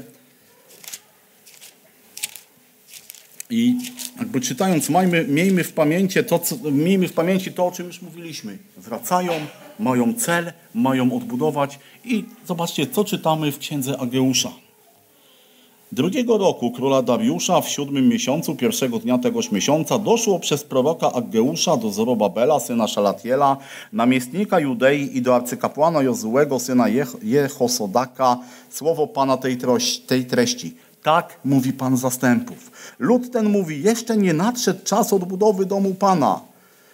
I 3.49 3.75
jakby 4.19 4.41
czytając, 4.41 4.89
majmy, 4.89 5.25
miejmy, 5.27 5.63
w 5.63 5.73
pamięci 5.73 6.23
to, 6.23 6.39
co, 6.39 6.55
miejmy 6.71 7.07
w 7.07 7.13
pamięci 7.13 7.51
to, 7.51 7.67
o 7.67 7.71
czym 7.71 7.87
już 7.87 8.01
mówiliśmy. 8.01 8.57
Wracają, 8.77 9.31
mają 9.79 10.13
cel, 10.13 10.53
mają 10.73 11.13
odbudować 11.13 11.79
i 12.05 12.23
zobaczcie, 12.47 12.87
co 12.87 13.05
czytamy 13.05 13.51
w 13.51 13.57
księdze 13.57 13.97
Ageusza. 13.99 14.66
Drugiego 15.91 16.37
roku 16.37 16.71
króla 16.71 17.01
Dariusza 17.01 17.61
w 17.61 17.69
siódmym 17.69 18.09
miesiącu, 18.09 18.55
pierwszego 18.55 18.99
dnia 18.99 19.17
tegoż 19.17 19.51
miesiąca, 19.51 19.99
doszło 19.99 20.39
przez 20.39 20.63
proroka 20.63 21.13
Aggeusza 21.13 21.77
do 21.77 21.91
Zorobabela, 21.91 22.59
syna 22.59 22.87
Szalatiela, 22.87 23.57
namiestnika 23.93 24.59
Judei 24.59 25.17
i 25.17 25.21
do 25.21 25.35
arcykapłana 25.35 26.03
Jozułego, 26.03 26.59
syna 26.59 26.85
Jehosodaka, 27.23 28.37
słowo 28.69 29.07
Pana 29.07 29.37
tej, 29.37 29.57
tej 30.07 30.25
treści. 30.25 30.75
Tak 31.03 31.39
mówi 31.45 31.73
Pan 31.73 31.97
zastępów. 31.97 32.71
Lud 32.99 33.31
ten 33.31 33.49
mówi, 33.49 33.83
jeszcze 33.83 34.17
nie 34.17 34.33
nadszedł 34.33 34.83
czas 34.83 35.13
odbudowy 35.13 35.65
domu 35.65 35.93
Pana. 35.93 36.41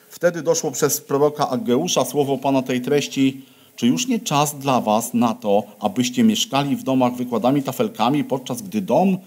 Wtedy 0.10 0.42
doszło 0.42 0.72
przez 0.72 1.02
proroka 1.02 1.50
Aggeusza 1.50 2.06
słowo 2.06 2.38
Pana 2.38 2.62
tej 2.62 2.82
treści, 2.82 3.46
czy 3.76 3.88
już 3.88 4.08
nie 4.08 4.20
czas 4.20 4.60
dla 4.60 4.82
was 4.82 5.14
na 5.14 5.34
to, 5.34 5.64
abyście 5.80 6.24
mieszkali 6.24 6.76
w 6.76 6.84
domach 6.84 7.16
wykładami 7.16 7.64
tafelkami, 7.64 8.24
podczas 8.24 8.62
gdy 8.62 8.82
dom 8.82 9.18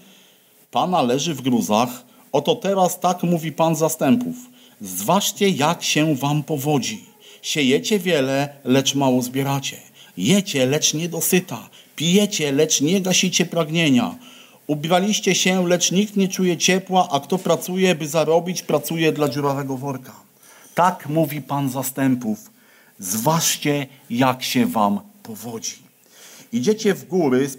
Pana 0.71 1.01
leży 1.01 1.33
w 1.33 1.41
gruzach? 1.41 2.03
Oto 2.31 2.55
teraz 2.55 2.99
tak 2.99 3.23
mówi 3.23 3.51
Pan 3.51 3.75
zastępów. 3.75 4.35
Zważcie, 4.81 5.49
jak 5.49 5.83
się 5.83 6.15
wam 6.15 6.43
powodzi. 6.43 7.05
Siejecie 7.41 7.99
wiele, 7.99 8.49
lecz 8.63 8.95
mało 8.95 9.21
zbieracie. 9.21 9.77
Jecie, 10.17 10.65
lecz 10.65 10.93
nie 10.93 11.09
dosyta. 11.09 11.69
Pijecie, 11.95 12.51
lecz 12.51 12.81
nie 12.81 13.01
gasicie 13.01 13.45
pragnienia. 13.45 14.15
Ubraliście 14.67 15.35
się, 15.35 15.67
lecz 15.67 15.91
nikt 15.91 16.15
nie 16.15 16.27
czuje 16.27 16.57
ciepła, 16.57 17.07
a 17.11 17.19
kto 17.19 17.37
pracuje, 17.37 17.95
by 17.95 18.07
zarobić, 18.07 18.61
pracuje 18.61 19.11
dla 19.11 19.29
dziurawego 19.29 19.77
worka. 19.77 20.13
Tak 20.75 21.09
mówi 21.09 21.41
Pan 21.41 21.69
zastępów 21.69 22.56
Zważcie, 22.99 23.87
jak 24.09 24.43
się 24.43 24.65
wam 24.65 24.99
powodzi. 25.23 25.87
Idziecie 26.51 26.93
w 26.93 27.07
góry, 27.07 27.49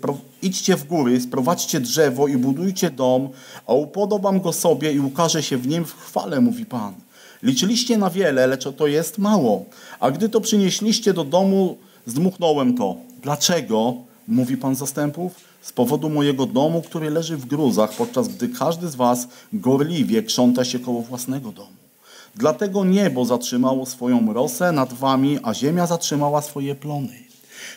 idźcie 0.42 0.76
w 0.76 0.84
góry, 0.84 1.20
sprowadźcie 1.20 1.80
drzewo 1.80 2.28
i 2.28 2.36
budujcie 2.36 2.90
dom, 2.90 3.28
a 3.66 3.72
upodobam 3.72 4.40
go 4.40 4.52
sobie 4.52 4.92
i 4.92 5.00
ukaże 5.00 5.42
się 5.42 5.56
w 5.56 5.68
nim 5.68 5.84
w 5.84 5.94
chwale, 5.94 6.40
mówi 6.40 6.66
Pan. 6.66 6.94
Liczyliście 7.42 7.98
na 7.98 8.10
wiele, 8.10 8.46
lecz 8.46 8.68
to 8.76 8.86
jest 8.86 9.18
mało. 9.18 9.64
A 10.00 10.10
gdy 10.10 10.28
to 10.28 10.40
przynieśliście 10.40 11.12
do 11.12 11.24
domu, 11.24 11.78
zdmuchnąłem 12.06 12.76
to. 12.76 12.96
Dlaczego? 13.22 13.94
Mówi 14.28 14.56
Pan 14.56 14.74
zastępów. 14.74 15.32
Z 15.62 15.72
powodu 15.72 16.10
mojego 16.10 16.46
domu, 16.46 16.82
który 16.82 17.10
leży 17.10 17.36
w 17.36 17.46
gruzach, 17.46 17.92
podczas 17.92 18.28
gdy 18.28 18.48
każdy 18.48 18.88
z 18.88 18.94
was 18.94 19.28
gorliwie 19.52 20.22
krząta 20.22 20.64
się 20.64 20.78
koło 20.78 21.02
własnego 21.02 21.52
domu. 21.52 21.87
Dlatego 22.36 22.84
niebo 22.84 23.24
zatrzymało 23.24 23.86
swoją 23.86 24.32
rosę 24.32 24.72
nad 24.72 24.92
wami, 24.92 25.38
a 25.42 25.54
ziemia 25.54 25.86
zatrzymała 25.86 26.42
swoje 26.42 26.74
plony. 26.74 27.28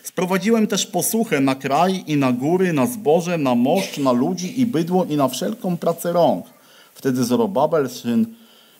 Sprowadziłem 0.03 0.67
też 0.67 0.85
posłuchę 0.85 1.39
na 1.39 1.55
kraj 1.55 2.03
i 2.07 2.17
na 2.17 2.31
góry, 2.31 2.73
na 2.73 2.87
zboże, 2.87 3.37
na 3.37 3.55
moszcz, 3.55 3.97
na 3.97 4.11
ludzi 4.11 4.61
i 4.61 4.65
bydło 4.65 5.05
i 5.05 5.17
na 5.17 5.27
wszelką 5.27 5.77
pracę 5.77 6.13
rąk. 6.13 6.45
Wtedy 6.93 7.23
Zorobabel, 7.23 7.89
syn 7.89 8.25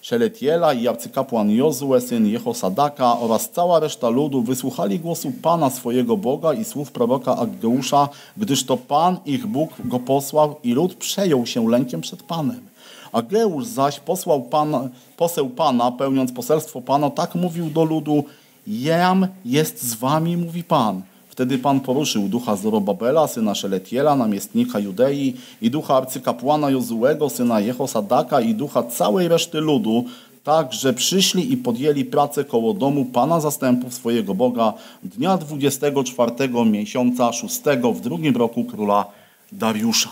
Szeletiela 0.01 0.73
i 0.73 0.87
arcykapłan 0.87 1.51
Jozue, 1.51 2.01
syn 2.01 2.27
Jehosadaka 2.27 3.19
oraz 3.19 3.49
cała 3.49 3.79
reszta 3.79 4.09
ludu 4.09 4.41
wysłuchali 4.41 4.99
głosu 4.99 5.31
Pana 5.41 5.69
swojego 5.69 6.17
Boga 6.17 6.53
i 6.53 6.65
słów 6.65 6.91
proroka 6.91 7.37
Aggeusza, 7.37 8.09
gdyż 8.37 8.63
to 8.63 8.77
Pan 8.77 9.17
ich 9.25 9.47
Bóg 9.47 9.69
go 9.85 9.99
posłał 9.99 10.55
i 10.63 10.73
lud 10.73 10.95
przejął 10.95 11.45
się 11.45 11.69
lękiem 11.69 12.01
przed 12.01 12.23
Panem. 12.23 12.70
Ageusz 13.11 13.65
zaś 13.65 13.99
posłał 13.99 14.41
pan, 14.41 14.89
poseł 15.17 15.49
Pana, 15.49 15.91
pełniąc 15.91 16.31
poselstwo 16.31 16.81
Pana, 16.81 17.09
tak 17.09 17.35
mówił 17.35 17.69
do 17.69 17.83
ludu, 17.83 18.23
jam 18.67 19.27
jest 19.45 19.83
z 19.83 19.93
wami, 19.93 20.37
mówi 20.37 20.63
Pan. 20.63 21.01
Wtedy 21.29 21.57
Pan 21.57 21.79
poruszył 21.79 22.29
ducha 22.29 22.55
Zorobabela, 22.55 23.27
syna 23.27 23.55
Szeletiela, 23.55 24.15
namiestnika 24.15 24.79
Judei 24.79 25.33
i 25.61 25.71
ducha 25.71 25.95
arcykapłana 25.95 26.69
Jozułego, 26.69 27.29
syna 27.29 27.59
Jehosadaka 27.59 28.41
i 28.41 28.55
ducha 28.55 28.83
całej 28.83 29.27
reszty 29.27 29.59
ludu, 29.59 30.05
tak, 30.43 30.73
że 30.73 30.93
przyszli 30.93 31.53
i 31.53 31.57
podjęli 31.57 32.05
pracę 32.05 32.43
koło 32.43 32.73
domu 32.73 33.05
Pana 33.05 33.39
zastępów 33.39 33.93
swojego 33.93 34.33
Boga 34.33 34.73
dnia 35.03 35.37
24 35.37 36.31
miesiąca 36.65 37.33
6 37.33 37.61
w 37.93 38.01
drugim 38.01 38.35
roku 38.37 38.63
króla 38.63 39.05
Dariusza. 39.51 40.09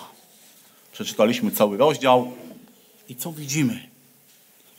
Przeczytaliśmy 0.91 1.51
cały 1.51 1.77
rozdział. 1.77 2.27
I 3.09 3.15
co 3.15 3.31
widzimy? 3.31 3.79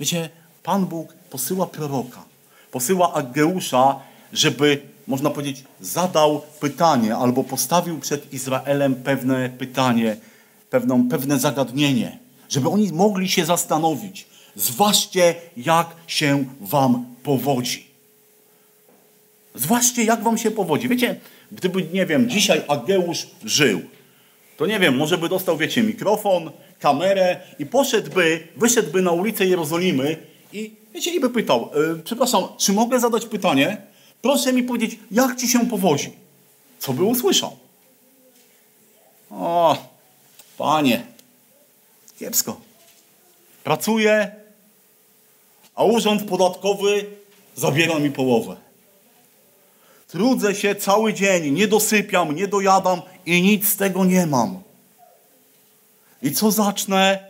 Wiecie, 0.00 0.28
Pan 0.62 0.87
Bóg 0.87 1.12
posyła 1.30 1.66
proroka, 1.66 2.25
posyła 2.70 3.12
Ageusza, 3.12 4.00
żeby, 4.32 4.82
można 5.06 5.30
powiedzieć, 5.30 5.64
zadał 5.80 6.42
pytanie 6.60 7.16
albo 7.16 7.44
postawił 7.44 7.99
przed 7.99 8.32
Izraelem 8.32 8.94
pewne 8.94 9.49
pytanie, 9.49 10.16
pewną, 10.70 11.08
pewne 11.08 11.38
zagadnienie, 11.38 12.18
żeby 12.49 12.68
oni 12.68 12.92
mogli 12.92 13.28
się 13.28 13.44
zastanowić. 13.44 14.26
Zważcie, 14.56 15.34
jak 15.56 15.87
się 16.06 16.44
wam 16.60 17.04
powodzi. 17.22 17.87
Zważcie, 19.54 20.04
jak 20.04 20.22
wam 20.22 20.38
się 20.38 20.50
powodzi. 20.50 20.88
Wiecie, 20.88 21.20
gdyby, 21.52 21.82
nie 21.92 22.06
wiem, 22.06 22.30
dzisiaj 22.30 22.62
Ageusz 22.68 23.26
żył, 23.44 23.80
to 24.56 24.66
nie 24.66 24.80
wiem, 24.80 24.96
może 24.96 25.18
by 25.18 25.28
dostał, 25.28 25.56
wiecie, 25.56 25.82
mikrofon, 25.82 26.50
kamerę 26.80 27.40
i 27.58 27.66
poszedłby, 27.66 28.49
wyszedłby 28.56 29.02
na 29.02 29.12
ulicę 29.12 29.46
Jerozolimy 29.46 30.16
i, 30.52 30.75
wiecie, 30.94 31.10
i 31.14 31.20
by 31.20 31.30
pytał, 31.30 31.70
yy, 31.75 32.02
przepraszam, 32.04 32.44
czy 32.58 32.72
mogę 32.72 33.00
zadać 33.00 33.26
pytanie? 33.26 33.76
Proszę 34.22 34.52
mi 34.52 34.62
powiedzieć, 34.62 34.99
jak 35.10 35.37
ci 35.37 35.49
się 35.49 35.66
powodzi? 35.66 36.12
Co 36.78 36.92
by 36.92 37.04
usłyszał? 37.04 37.56
O, 39.30 39.76
panie, 40.58 41.06
kiepsko. 42.18 42.60
Pracuję, 43.64 44.30
a 45.75 45.84
urząd 45.84 46.22
podatkowy 46.22 47.04
zabiera 47.56 47.99
mi 47.99 48.10
połowę. 48.10 48.56
Trudzę 50.08 50.54
się 50.54 50.75
cały 50.75 51.14
dzień, 51.14 51.54
nie 51.54 51.68
dosypiam, 51.68 52.34
nie 52.34 52.49
dojadam 52.49 53.02
i 53.26 53.42
nic 53.42 53.68
z 53.68 53.76
tego 53.76 54.04
nie 54.04 54.26
mam. 54.26 54.70
I 56.23 56.33
co 56.33 56.50
zacznę, 56.50 57.25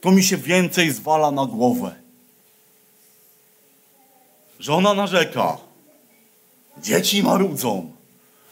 to 0.00 0.10
mi 0.10 0.22
się 0.22 0.36
więcej 0.36 0.92
zwala 0.92 1.30
na 1.30 1.46
głowę. 1.46 1.94
Żona 4.60 4.94
narzeka. 4.94 5.56
Dzieci 6.82 7.22
marudzą. 7.22 7.92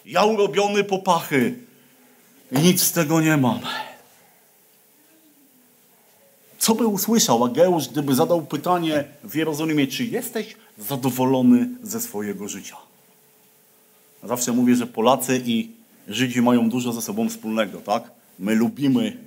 Ja 0.06 0.24
urobiony 0.24 0.84
popachy. 0.84 1.58
I 2.52 2.58
nic 2.58 2.82
z 2.82 2.92
tego 2.92 3.20
nie 3.20 3.36
mam. 3.36 3.60
Co 6.58 6.74
by 6.74 6.86
usłyszał 6.86 7.44
Ageusz, 7.44 7.88
gdyby 7.88 8.14
zadał 8.14 8.42
pytanie 8.42 9.04
w 9.24 9.34
Jerozolimie, 9.34 9.86
czy 9.86 10.04
jesteś 10.04 10.56
zadowolony 10.78 11.68
ze 11.82 12.00
swojego 12.00 12.48
życia? 12.48 12.76
Zawsze 14.22 14.52
mówię, 14.52 14.74
że 14.74 14.86
Polacy 14.86 15.42
i 15.46 15.70
Żydzi 16.08 16.42
mają 16.42 16.70
dużo 16.70 16.92
ze 16.92 17.02
sobą 17.02 17.28
wspólnego, 17.28 17.80
tak? 17.80 18.10
My 18.38 18.54
lubimy 18.54 19.23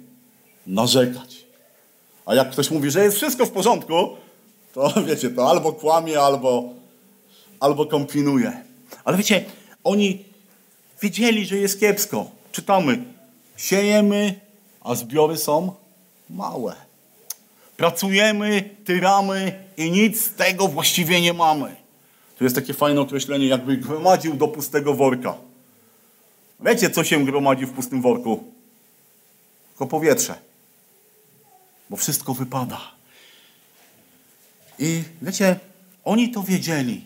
narzekać. 0.67 1.45
A 2.25 2.35
jak 2.35 2.51
ktoś 2.51 2.71
mówi, 2.71 2.91
że 2.91 3.03
jest 3.03 3.17
wszystko 3.17 3.45
w 3.45 3.51
porządku, 3.51 4.09
to 4.73 4.93
wiecie, 5.07 5.29
to 5.29 5.49
albo 5.49 5.73
kłamie, 5.73 6.19
albo, 6.19 6.69
albo 7.59 7.85
kombinuje. 7.85 8.63
Ale 9.03 9.17
wiecie, 9.17 9.45
oni 9.83 10.23
wiedzieli, 11.01 11.45
że 11.45 11.57
jest 11.57 11.79
kiepsko. 11.79 12.31
Czytamy, 12.51 13.03
siejemy, 13.57 14.39
a 14.81 14.95
zbiory 14.95 15.37
są 15.37 15.73
małe. 16.29 16.75
Pracujemy, 17.77 18.69
tyramy 18.85 19.63
i 19.77 19.91
nic 19.91 20.25
z 20.25 20.33
tego 20.33 20.67
właściwie 20.67 21.21
nie 21.21 21.33
mamy. 21.33 21.75
Tu 22.37 22.43
jest 22.43 22.55
takie 22.55 22.73
fajne 22.73 23.01
określenie, 23.01 23.47
jakby 23.47 23.77
gromadził 23.77 24.33
do 24.33 24.47
pustego 24.47 24.93
worka. 24.93 25.37
Wiecie, 26.59 26.89
co 26.89 27.03
się 27.03 27.25
gromadzi 27.25 27.65
w 27.65 27.71
pustym 27.71 28.01
worku? 28.01 28.43
Tylko 29.69 29.87
powietrze. 29.87 30.46
Bo 31.89 31.97
wszystko 31.97 32.33
wypada. 32.33 32.81
I 34.79 35.03
wiecie, 35.21 35.59
oni 36.05 36.31
to 36.31 36.43
wiedzieli. 36.43 37.01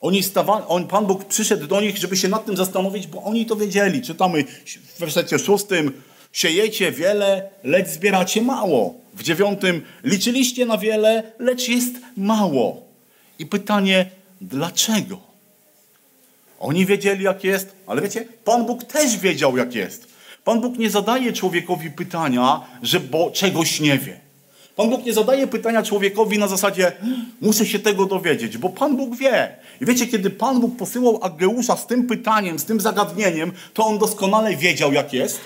Oni 0.00 0.22
stawali, 0.22 0.64
on, 0.68 0.86
Pan 0.86 1.06
Bóg 1.06 1.24
przyszedł 1.24 1.66
do 1.66 1.80
nich, 1.80 1.96
żeby 1.96 2.16
się 2.16 2.28
nad 2.28 2.46
tym 2.46 2.56
zastanowić, 2.56 3.06
bo 3.06 3.22
oni 3.22 3.46
to 3.46 3.56
wiedzieli. 3.56 4.02
Czytamy 4.02 4.44
w 4.94 4.98
wersecie 4.98 5.38
szóstym, 5.38 6.02
siejecie 6.32 6.92
wiele, 6.92 7.50
lecz 7.64 7.88
zbieracie 7.88 8.42
mało. 8.42 8.94
W 9.14 9.22
dziewiątym, 9.22 9.82
liczyliście 10.04 10.66
na 10.66 10.78
wiele, 10.78 11.32
lecz 11.38 11.68
jest 11.68 11.94
mało. 12.16 12.82
I 13.38 13.46
pytanie, 13.46 14.10
dlaczego? 14.40 15.20
Oni 16.60 16.86
wiedzieli, 16.86 17.24
jak 17.24 17.44
jest, 17.44 17.76
ale 17.86 18.02
wiecie, 18.02 18.28
Pan 18.44 18.66
Bóg 18.66 18.84
też 18.84 19.16
wiedział, 19.16 19.56
jak 19.56 19.74
jest. 19.74 20.08
Pan 20.48 20.60
Bóg 20.60 20.78
nie 20.78 20.90
zadaje 20.90 21.32
człowiekowi 21.32 21.90
pytania, 21.90 22.60
że 22.82 23.00
bo 23.00 23.30
czegoś 23.30 23.80
nie 23.80 23.98
wie. 23.98 24.20
Pan 24.76 24.90
Bóg 24.90 25.04
nie 25.04 25.12
zadaje 25.12 25.46
pytania 25.46 25.82
człowiekowi 25.82 26.38
na 26.38 26.48
zasadzie, 26.48 26.92
muszę 27.40 27.66
się 27.66 27.78
tego 27.78 28.06
dowiedzieć, 28.06 28.58
bo 28.58 28.68
Pan 28.68 28.96
Bóg 28.96 29.16
wie. 29.16 29.56
I 29.80 29.86
wiecie, 29.86 30.06
kiedy 30.06 30.30
Pan 30.30 30.60
Bóg 30.60 30.76
posyłał 30.76 31.18
Ageusza 31.22 31.76
z 31.76 31.86
tym 31.86 32.06
pytaniem, 32.06 32.58
z 32.58 32.64
tym 32.64 32.80
zagadnieniem, 32.80 33.52
to 33.74 33.86
on 33.86 33.98
doskonale 33.98 34.56
wiedział, 34.56 34.92
jak 34.92 35.12
jest. 35.12 35.40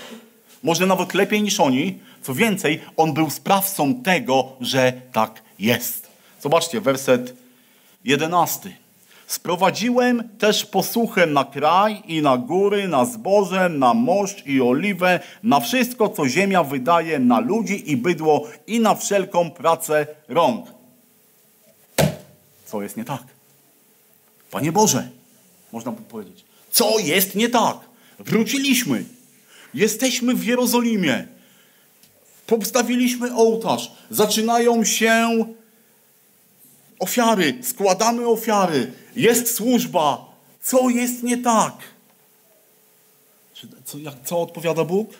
Może 0.62 0.86
nawet 0.86 1.14
lepiej 1.14 1.42
niż 1.42 1.60
oni. 1.60 1.98
Co 2.22 2.34
więcej, 2.34 2.80
on 2.96 3.12
był 3.12 3.30
sprawcą 3.30 3.94
tego, 3.94 4.52
że 4.60 4.92
tak 5.12 5.42
jest. 5.58 6.08
Zobaczcie, 6.42 6.80
werset 6.80 7.34
jedenasty. 8.04 8.81
Sprowadziłem 9.32 10.28
też 10.38 10.66
posłuchę 10.66 11.26
na 11.26 11.44
kraj 11.44 12.02
i 12.06 12.22
na 12.22 12.36
góry, 12.36 12.88
na 12.88 13.04
zboże, 13.04 13.68
na 13.68 13.94
moszcz 13.94 14.46
i 14.46 14.60
oliwę, 14.60 15.20
na 15.42 15.60
wszystko, 15.60 16.08
co 16.08 16.28
ziemia 16.28 16.64
wydaje, 16.64 17.18
na 17.18 17.40
ludzi 17.40 17.90
i 17.90 17.96
bydło 17.96 18.48
i 18.66 18.80
na 18.80 18.94
wszelką 18.94 19.50
pracę 19.50 20.06
rąk. 20.28 20.66
Co 22.66 22.82
jest 22.82 22.96
nie 22.96 23.04
tak? 23.04 23.22
Panie 24.50 24.72
Boże, 24.72 25.08
można 25.72 25.92
by 25.92 26.02
powiedzieć, 26.02 26.44
co 26.70 26.98
jest 26.98 27.34
nie 27.34 27.48
tak? 27.48 27.76
Wróciliśmy. 28.18 29.04
Jesteśmy 29.74 30.34
w 30.34 30.44
Jerozolimie. 30.44 31.28
Postawiliśmy 32.46 33.34
ołtarz. 33.34 33.92
Zaczynają 34.10 34.84
się 34.84 35.44
ofiary, 37.02 37.58
składamy 37.62 38.26
ofiary, 38.26 38.92
jest 39.16 39.54
służba. 39.54 40.24
Co 40.62 40.88
jest 40.88 41.22
nie 41.22 41.38
tak? 41.38 41.74
Co, 43.84 43.98
jak, 43.98 44.14
co 44.24 44.42
odpowiada 44.42 44.84
Bóg? 44.84 45.10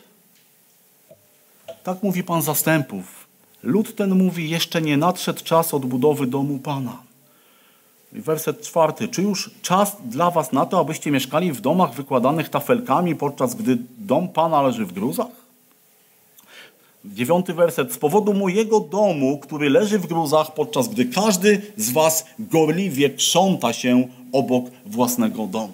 Tak 1.83 2.03
mówi 2.03 2.25
Pan 2.25 2.43
zastępów. 2.43 3.27
Lud 3.63 3.97
ten 3.97 4.15
mówi, 4.15 4.51
jeszcze 4.51 4.83
nie 4.83 4.97
nadszedł 4.97 5.45
czas 5.45 5.75
odbudowy 5.75 6.27
domu 6.27 6.59
Pana. 6.59 7.03
Werset 8.13 8.63
czwarty. 8.63 9.09
Czy 9.09 9.23
już 9.23 9.51
czas 9.63 9.97
dla 10.05 10.31
was 10.31 10.53
na 10.53 10.67
to, 10.67 10.79
abyście 10.79 11.11
mieszkali 11.11 11.53
w 11.53 11.61
domach 11.61 11.95
wykładanych 11.95 12.49
tafelkami, 12.49 13.17
podczas 13.17 13.55
gdy 13.55 13.79
dom 13.99 14.29
Pana 14.29 14.63
leży 14.63 14.87
w 14.87 14.93
gruzach? 14.93 15.42
Dziewiąty 17.05 17.55
werset. 17.55 17.93
Z 17.93 17.99
powodu 17.99 18.35
mojego 18.35 18.81
domu, 18.81 19.39
który 19.39 19.71
leży 19.71 19.99
w 19.99 20.07
gruzach, 20.07 20.55
podczas 20.55 20.89
gdy 20.89 21.05
każdy 21.05 21.61
z 21.77 21.91
was 21.91 22.25
gorliwie 22.39 23.11
krząta 23.11 23.73
się 23.73 24.09
obok 24.33 24.65
własnego 24.87 25.47
domu. 25.47 25.73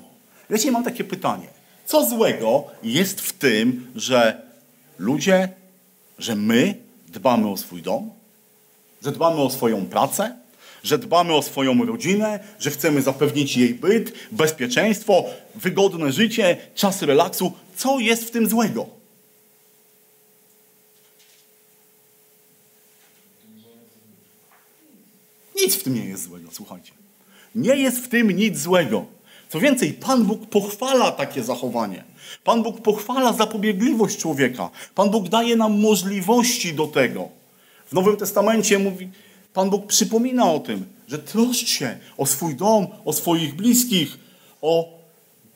Wiecie, 0.50 0.72
mam 0.72 0.84
takie 0.84 1.04
pytanie. 1.04 1.46
Co 1.86 2.06
złego 2.06 2.64
jest 2.82 3.20
w 3.20 3.32
tym, 3.32 3.86
że 3.96 4.42
ludzie, 4.98 5.48
że 6.18 6.36
my 6.36 6.74
dbamy 7.08 7.48
o 7.48 7.56
swój 7.56 7.82
dom? 7.82 8.10
Że 9.04 9.12
dbamy 9.12 9.42
o 9.42 9.50
swoją 9.50 9.86
pracę? 9.86 10.36
Że 10.82 10.98
dbamy 10.98 11.34
o 11.34 11.42
swoją 11.42 11.86
rodzinę? 11.86 12.40
Że 12.58 12.70
chcemy 12.70 13.02
zapewnić 13.02 13.56
jej 13.56 13.74
byt, 13.74 14.12
bezpieczeństwo, 14.32 15.24
wygodne 15.54 16.12
życie, 16.12 16.56
czas 16.74 17.02
relaksu? 17.02 17.52
Co 17.76 17.98
jest 17.98 18.24
w 18.24 18.30
tym 18.30 18.48
złego? 18.48 18.97
Nic 25.68 25.76
w 25.76 25.82
tym 25.82 25.94
nie 25.94 26.04
jest 26.04 26.22
złego, 26.22 26.48
słuchajcie. 26.52 26.92
Nie 27.54 27.76
jest 27.76 27.98
w 27.98 28.08
tym 28.08 28.30
nic 28.30 28.58
złego. 28.58 29.04
Co 29.48 29.60
więcej, 29.60 29.92
Pan 29.92 30.24
Bóg 30.24 30.46
pochwala 30.46 31.12
takie 31.12 31.44
zachowanie. 31.44 32.04
Pan 32.44 32.62
Bóg 32.62 32.80
pochwala 32.80 33.32
zapobiegliwość 33.32 34.18
człowieka. 34.18 34.70
Pan 34.94 35.10
Bóg 35.10 35.28
daje 35.28 35.56
nam 35.56 35.80
możliwości 35.80 36.74
do 36.74 36.86
tego. 36.86 37.28
W 37.86 37.92
Nowym 37.92 38.16
Testamencie 38.16 38.78
mówi, 38.78 39.08
Pan 39.54 39.70
Bóg 39.70 39.86
przypomina 39.86 40.52
o 40.52 40.58
tym, 40.58 40.86
że 41.08 41.18
troszcz 41.18 41.68
się 41.68 41.98
o 42.16 42.26
swój 42.26 42.54
dom, 42.54 42.86
o 43.04 43.12
swoich 43.12 43.54
bliskich, 43.54 44.18
o 44.62 44.88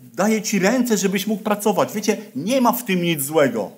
daje 0.00 0.42
ci 0.42 0.58
ręce, 0.58 0.96
żebyś 0.96 1.26
mógł 1.26 1.42
pracować. 1.42 1.92
Wiecie, 1.92 2.16
nie 2.36 2.60
ma 2.60 2.72
w 2.72 2.84
tym 2.84 3.02
nic 3.02 3.22
złego. 3.22 3.70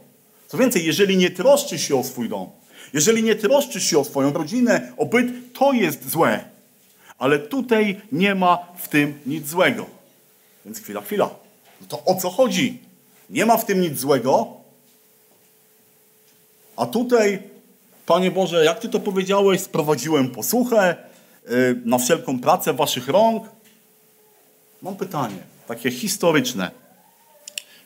Co 0.48 0.58
więcej, 0.58 0.86
jeżeli 0.86 1.16
nie 1.16 1.30
troszczysz 1.30 1.88
się 1.88 1.96
o 1.96 2.04
swój 2.04 2.28
dom, 2.28 2.46
jeżeli 2.94 3.22
nie 3.22 3.34
troszczysz 3.34 3.84
się 3.84 3.98
o 3.98 4.04
swoją 4.04 4.32
rodzinę, 4.32 4.92
o 4.96 5.06
byt, 5.06 5.52
to 5.52 5.72
jest 5.72 6.10
złe. 6.10 6.44
Ale 7.18 7.38
tutaj 7.38 8.00
nie 8.12 8.34
ma 8.34 8.58
w 8.76 8.88
tym 8.88 9.18
nic 9.26 9.48
złego. 9.48 9.86
Więc 10.64 10.80
chwila, 10.80 11.00
chwila. 11.00 11.30
No 11.80 11.86
to 11.88 12.04
o 12.04 12.14
co 12.14 12.30
chodzi? 12.30 12.78
Nie 13.30 13.46
ma 13.46 13.56
w 13.56 13.64
tym 13.64 13.80
nic 13.80 13.98
złego. 13.98 14.48
A 16.76 16.86
tutaj, 16.86 17.42
Panie 18.06 18.30
Boże, 18.30 18.64
jak 18.64 18.80
Ty 18.80 18.88
to 18.88 19.00
powiedziałeś, 19.00 19.60
sprowadziłem 19.60 20.30
posłuchę 20.30 20.96
yy, 21.48 21.80
na 21.84 21.98
wszelką 21.98 22.40
pracę 22.40 22.72
Waszych 22.72 23.08
rąk. 23.08 23.44
Mam 24.82 24.96
pytanie, 24.96 25.38
takie 25.66 25.90
historyczne. 25.90 26.70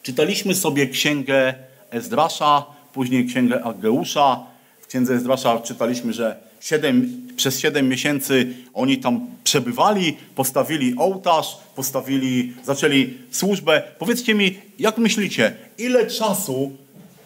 Czytaliśmy 0.02 0.54
sobie 0.54 0.86
księgę 0.86 1.54
Ezdrasza, 1.90 2.66
później 2.92 3.26
księgę 3.26 3.64
Ageusza, 3.64 4.46
księdze 4.88 5.14
Ezdrasza 5.14 5.60
czytaliśmy, 5.60 6.12
że 6.12 6.36
siedem, 6.60 7.26
przez 7.36 7.60
siedem 7.60 7.88
miesięcy 7.88 8.54
oni 8.74 8.98
tam 8.98 9.26
przebywali, 9.44 10.16
postawili 10.34 10.94
ołtarz, 10.98 11.56
postawili, 11.76 12.52
zaczęli 12.64 13.14
służbę. 13.30 13.82
Powiedzcie 13.98 14.34
mi, 14.34 14.58
jak 14.78 14.98
myślicie, 14.98 15.56
ile 15.78 16.06
czasu 16.06 16.72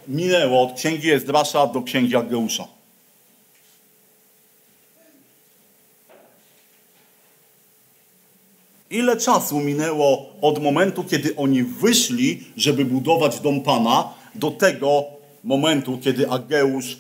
minęło 0.09 0.63
od 0.63 0.77
księgi 0.79 1.11
Ezdrasza 1.11 1.67
do 1.67 1.83
księgi 1.83 2.17
Ageusza? 2.17 2.69
Ile 8.91 9.17
czasu 9.17 9.61
minęło 9.61 10.33
od 10.41 10.63
momentu, 10.63 11.05
kiedy 11.05 11.37
oni 11.37 11.63
wyszli, 11.63 12.45
żeby 12.57 12.85
budować 12.85 13.41
dom 13.41 13.61
Pana, 13.61 14.09
do 14.35 14.51
tego 14.51 15.05
momentu, 15.45 15.99
kiedy 15.99 16.31
Ageusz 16.31 16.97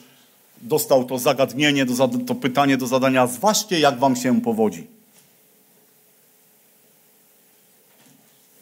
dostał 0.62 1.04
to 1.04 1.18
zagadnienie, 1.18 1.86
to 2.26 2.34
pytanie 2.34 2.76
do 2.76 2.86
zadania, 2.86 3.26
zważcie 3.26 3.80
jak 3.80 3.98
wam 3.98 4.16
się 4.16 4.40
powodzi. 4.40 4.86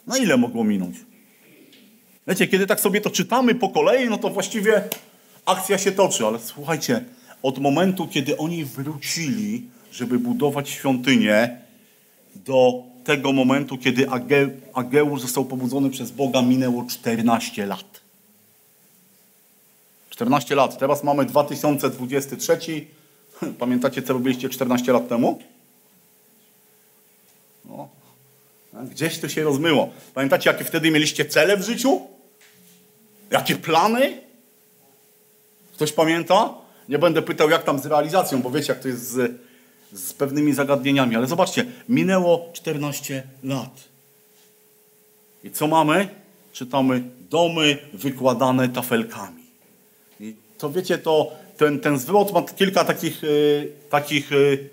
Na 0.07 0.19
ile 0.19 0.37
mogło 0.37 0.65
minąć? 0.65 0.97
Wiecie, 2.29 2.47
kiedy 2.47 2.67
tak 2.67 2.81
sobie 2.81 3.01
to 3.01 3.11
czytamy 3.11 3.55
po 3.55 3.69
kolei, 3.69 4.09
no 4.09 4.19
to 4.19 4.31
właściwie 4.31 4.85
akcja 5.47 5.79
się 5.79 5.93
toczy, 5.93 6.27
ale 6.27 6.39
słuchajcie, 6.39 7.05
od 7.43 7.59
momentu, 7.59 8.09
kiedy 8.09 8.37
oni 8.37 8.65
wrócili, 8.65 9.63
żeby 9.93 10.19
budować 10.19 10.69
świątynię, 10.69 11.61
do 12.35 12.83
tego 13.05 13.33
momentu, 13.33 13.79
kiedy 13.79 14.07
Ageusz 14.75 15.21
został 15.21 15.45
pobudzony 15.45 15.91
przez 15.91 16.11
Boga, 16.11 16.43
minęło 16.43 16.85
14 16.85 17.67
lat. 17.67 17.90
14 20.21 20.55
lat. 20.55 20.79
Teraz 20.79 21.05
mamy 21.05 21.25
2023. 21.25 22.59
Pamiętacie, 23.59 24.03
co 24.03 24.13
robiliście 24.13 24.49
14 24.49 24.93
lat 24.93 25.09
temu? 25.09 25.43
No. 27.65 27.89
Gdzieś 28.73 29.19
to 29.19 29.29
się 29.29 29.45
rozmyło. 29.45 29.91
Pamiętacie, 30.15 30.51
jakie 30.51 30.65
wtedy 30.65 30.91
mieliście 30.91 31.25
cele 31.25 31.57
w 31.57 31.63
życiu? 31.63 32.01
Jakie 33.31 33.57
plany? 33.57 34.21
Ktoś 35.75 35.93
pamięta? 35.93 36.55
Nie 36.89 36.99
będę 36.99 37.23
pytał, 37.23 37.51
jak 37.51 37.65
tam 37.65 37.79
z 37.79 37.87
realizacją, 37.87 38.43
bo 38.43 38.51
wiecie, 38.51 38.73
jak 38.73 38.83
to 38.83 38.89
jest 38.89 39.11
z, 39.11 39.41
z 39.93 40.13
pewnymi 40.13 40.53
zagadnieniami. 40.53 41.17
Ale 41.17 41.27
zobaczcie, 41.27 41.67
minęło 41.89 42.51
14 42.53 43.23
lat. 43.45 43.81
I 45.45 45.51
co 45.51 45.67
mamy? 45.67 46.09
Czytamy 46.53 47.03
domy 47.31 47.79
wykładane 47.93 48.69
tafelkami. 48.69 49.40
To 50.61 50.71
wiecie, 50.71 50.99
to 50.99 51.33
ten, 51.57 51.81
ten 51.81 51.99
zwrot 51.99 52.33
ma 52.33 52.43
kilka 52.43 52.85
takich, 52.85 53.25
y, 53.25 53.73
takich 53.91 54.33
y, 54.33 54.69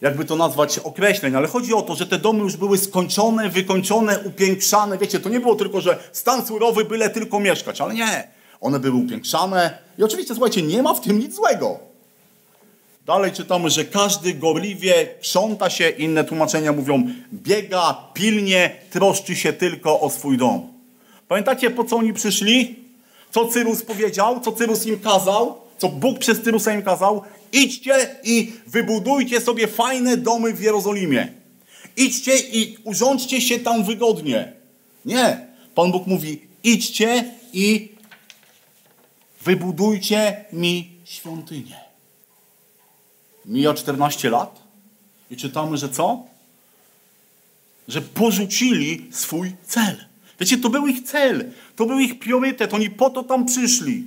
jakby 0.00 0.24
to 0.24 0.36
nazwać, 0.36 0.78
określeń, 0.78 1.36
ale 1.36 1.48
chodzi 1.48 1.74
o 1.74 1.82
to, 1.82 1.94
że 1.94 2.06
te 2.06 2.18
domy 2.18 2.40
już 2.40 2.56
były 2.56 2.78
skończone, 2.78 3.48
wykończone, 3.48 4.18
upiększane. 4.18 4.98
Wiecie, 4.98 5.20
to 5.20 5.28
nie 5.28 5.40
było 5.40 5.54
tylko, 5.54 5.80
że 5.80 5.98
stan 6.12 6.46
surowy, 6.46 6.84
byle 6.84 7.10
tylko 7.10 7.40
mieszkać, 7.40 7.80
ale 7.80 7.94
nie. 7.94 8.28
One 8.60 8.80
były 8.80 8.96
upiększane 8.96 9.78
i 9.98 10.02
oczywiście, 10.02 10.34
słuchajcie, 10.34 10.62
nie 10.62 10.82
ma 10.82 10.94
w 10.94 11.00
tym 11.00 11.18
nic 11.18 11.34
złego. 11.34 11.78
Dalej 13.06 13.32
czytamy, 13.32 13.70
że 13.70 13.84
każdy 13.84 14.34
gorliwie 14.34 15.08
krząta 15.20 15.70
się, 15.70 15.88
inne 15.88 16.24
tłumaczenia 16.24 16.72
mówią, 16.72 17.02
biega 17.32 17.96
pilnie, 18.14 18.76
troszczy 18.90 19.36
się 19.36 19.52
tylko 19.52 20.00
o 20.00 20.10
swój 20.10 20.38
dom. 20.38 20.68
Pamiętacie, 21.28 21.70
po 21.70 21.84
co 21.84 21.96
oni 21.96 22.12
przyszli? 22.12 22.81
Co 23.32 23.48
Cyrus 23.48 23.82
powiedział? 23.82 24.40
Co 24.40 24.52
Cyrus 24.52 24.86
im 24.86 25.00
kazał? 25.00 25.60
Co 25.78 25.88
Bóg 25.88 26.18
przez 26.18 26.42
Cyrusa 26.42 26.72
im 26.72 26.82
kazał? 26.82 27.22
Idźcie 27.52 28.16
i 28.24 28.52
wybudujcie 28.66 29.40
sobie 29.40 29.68
fajne 29.68 30.16
domy 30.16 30.52
w 30.52 30.62
Jerozolimie. 30.62 31.32
Idźcie 31.96 32.36
i 32.36 32.78
urządźcie 32.84 33.40
się 33.40 33.58
tam 33.58 33.84
wygodnie. 33.84 34.52
Nie. 35.04 35.46
Pan 35.74 35.92
Bóg 35.92 36.06
mówi, 36.06 36.40
idźcie 36.64 37.34
i 37.52 37.88
wybudujcie 39.42 40.44
mi 40.52 40.90
świątynię. 41.04 41.80
Mija 43.44 43.74
14 43.74 44.30
lat 44.30 44.62
i 45.30 45.36
czytamy, 45.36 45.76
że 45.76 45.88
co? 45.88 46.24
Że 47.88 48.02
porzucili 48.02 49.08
swój 49.12 49.52
cel. 49.66 50.11
Wiecie, 50.42 50.58
to 50.58 50.70
był 50.70 50.86
ich 50.86 51.02
cel, 51.02 51.50
to 51.76 51.86
był 51.86 51.98
ich 51.98 52.18
priorytet, 52.18 52.74
oni 52.74 52.90
po 52.90 53.10
to 53.10 53.22
tam 53.22 53.46
przyszli. 53.46 54.04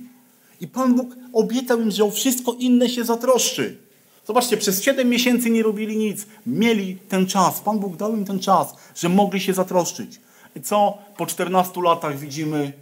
I 0.60 0.68
Pan 0.68 0.94
Bóg 0.94 1.16
obiecał 1.32 1.80
im, 1.80 1.90
że 1.90 2.04
o 2.04 2.10
wszystko 2.10 2.52
inne 2.52 2.88
się 2.88 3.04
zatroszczy. 3.04 3.78
Zobaczcie, 4.26 4.56
przez 4.56 4.82
7 4.82 5.08
miesięcy 5.08 5.50
nie 5.50 5.62
robili 5.62 5.96
nic. 5.96 6.26
Mieli 6.46 6.96
ten 7.08 7.26
czas. 7.26 7.60
Pan 7.60 7.78
Bóg 7.78 7.96
dał 7.96 8.16
im 8.16 8.24
ten 8.24 8.40
czas, 8.40 8.74
że 8.96 9.08
mogli 9.08 9.40
się 9.40 9.54
zatroszczyć. 9.54 10.20
I 10.56 10.60
co? 10.60 10.98
Po 11.16 11.26
14 11.26 11.82
latach 11.82 12.18
widzimy, 12.18 12.72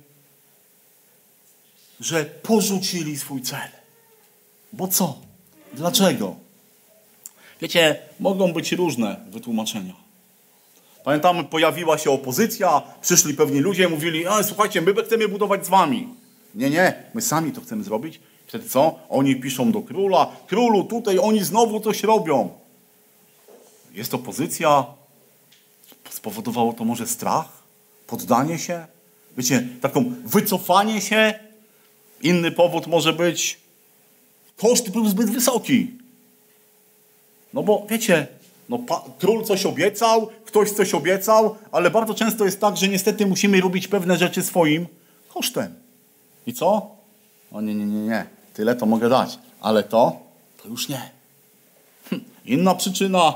że 2.00 2.24
porzucili 2.24 3.18
swój 3.18 3.42
cel. 3.42 3.68
Bo 4.72 4.88
co? 4.88 5.18
Dlaczego? 5.74 6.36
Wiecie, 7.60 7.98
mogą 8.20 8.52
być 8.52 8.72
różne 8.72 9.16
wytłumaczenia. 9.30 10.03
Pamiętamy, 11.04 11.44
pojawiła 11.44 11.98
się 11.98 12.10
opozycja, 12.10 12.82
przyszli 13.00 13.34
pewni 13.34 13.60
ludzie, 13.60 13.88
mówili, 13.88 14.26
a 14.26 14.42
słuchajcie, 14.42 14.82
my 14.82 14.94
chcemy 15.04 15.28
budować 15.28 15.66
z 15.66 15.68
wami. 15.68 16.08
Nie, 16.54 16.70
nie, 16.70 17.02
my 17.14 17.22
sami 17.22 17.52
to 17.52 17.60
chcemy 17.60 17.84
zrobić. 17.84 18.20
Wtedy 18.46 18.68
co? 18.68 18.98
Oni 19.08 19.36
piszą 19.36 19.72
do 19.72 19.80
króla, 19.82 20.36
królu, 20.46 20.84
tutaj 20.84 21.18
oni 21.18 21.44
znowu 21.44 21.80
coś 21.80 22.02
robią. 22.02 22.50
Jest 23.92 24.14
opozycja, 24.14 24.86
spowodowało 26.10 26.72
to 26.72 26.84
może 26.84 27.06
strach, 27.06 27.48
poddanie 28.06 28.58
się, 28.58 28.86
wiecie, 29.36 29.68
taką 29.80 30.14
wycofanie 30.24 31.00
się. 31.00 31.34
Inny 32.22 32.50
powód 32.50 32.86
może 32.86 33.12
być, 33.12 33.60
koszt 34.56 34.90
był 34.90 35.08
zbyt 35.08 35.30
wysoki. 35.30 35.90
No 37.54 37.62
bo 37.62 37.86
wiecie, 37.90 38.26
no, 38.68 38.78
król 39.18 39.44
coś 39.44 39.66
obiecał, 39.66 40.28
ktoś 40.44 40.70
coś 40.70 40.94
obiecał, 40.94 41.56
ale 41.72 41.90
bardzo 41.90 42.14
często 42.14 42.44
jest 42.44 42.60
tak, 42.60 42.76
że 42.76 42.88
niestety 42.88 43.26
musimy 43.26 43.60
robić 43.60 43.88
pewne 43.88 44.16
rzeczy 44.16 44.42
swoim 44.42 44.86
kosztem. 45.28 45.74
I 46.46 46.52
co? 46.52 46.90
O 47.52 47.60
nie, 47.60 47.74
nie, 47.74 47.86
nie, 47.86 48.00
nie. 48.00 48.26
Tyle 48.54 48.76
to 48.76 48.86
mogę 48.86 49.08
dać, 49.08 49.38
ale 49.60 49.82
to, 49.82 50.16
to 50.62 50.68
już 50.68 50.88
nie. 50.88 51.10
Hm. 52.10 52.24
Inna 52.44 52.74
przyczyna. 52.74 53.34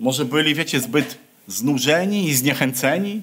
Może 0.00 0.24
byli, 0.24 0.54
wiecie, 0.54 0.80
zbyt 0.80 1.18
znużeni 1.46 2.28
i 2.28 2.34
zniechęceni? 2.34 3.22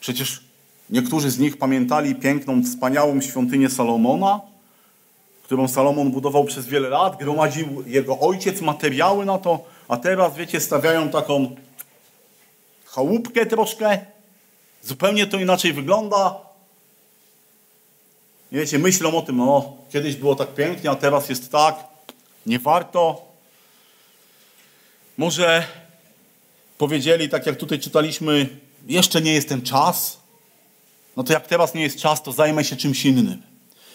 Przecież 0.00 0.42
niektórzy 0.90 1.30
z 1.30 1.38
nich 1.38 1.56
pamiętali 1.56 2.14
piękną, 2.14 2.62
wspaniałą 2.62 3.20
świątynię 3.20 3.70
Salomona, 3.70 4.40
którą 5.50 5.68
Salomon 5.68 6.10
budował 6.10 6.44
przez 6.44 6.66
wiele 6.66 6.88
lat, 6.88 7.18
gromadził 7.18 7.84
jego 7.86 8.18
ojciec 8.18 8.60
materiały 8.60 9.24
na 9.24 9.38
to, 9.38 9.64
a 9.88 9.96
teraz, 9.96 10.36
wiecie, 10.36 10.60
stawiają 10.60 11.08
taką 11.08 11.56
chałupkę 12.84 13.46
troszkę, 13.46 13.98
zupełnie 14.82 15.26
to 15.26 15.38
inaczej 15.38 15.72
wygląda. 15.72 16.38
Wiecie, 18.52 18.78
myślą 18.78 19.16
o 19.16 19.22
tym, 19.22 19.36
no, 19.36 19.76
kiedyś 19.92 20.16
było 20.16 20.34
tak 20.34 20.54
pięknie, 20.54 20.90
a 20.90 20.94
teraz 20.94 21.28
jest 21.28 21.52
tak, 21.52 21.84
nie 22.46 22.58
warto. 22.58 23.22
Może 25.18 25.64
powiedzieli, 26.78 27.28
tak 27.28 27.46
jak 27.46 27.56
tutaj 27.56 27.78
czytaliśmy, 27.78 28.48
jeszcze 28.86 29.20
nie 29.20 29.32
jest 29.32 29.48
ten 29.48 29.62
czas. 29.62 30.20
No 31.16 31.24
to 31.24 31.32
jak 31.32 31.46
teraz 31.46 31.74
nie 31.74 31.82
jest 31.82 31.98
czas, 31.98 32.22
to 32.22 32.32
zajmę 32.32 32.64
się 32.64 32.76
czymś 32.76 33.04
innym. 33.04 33.49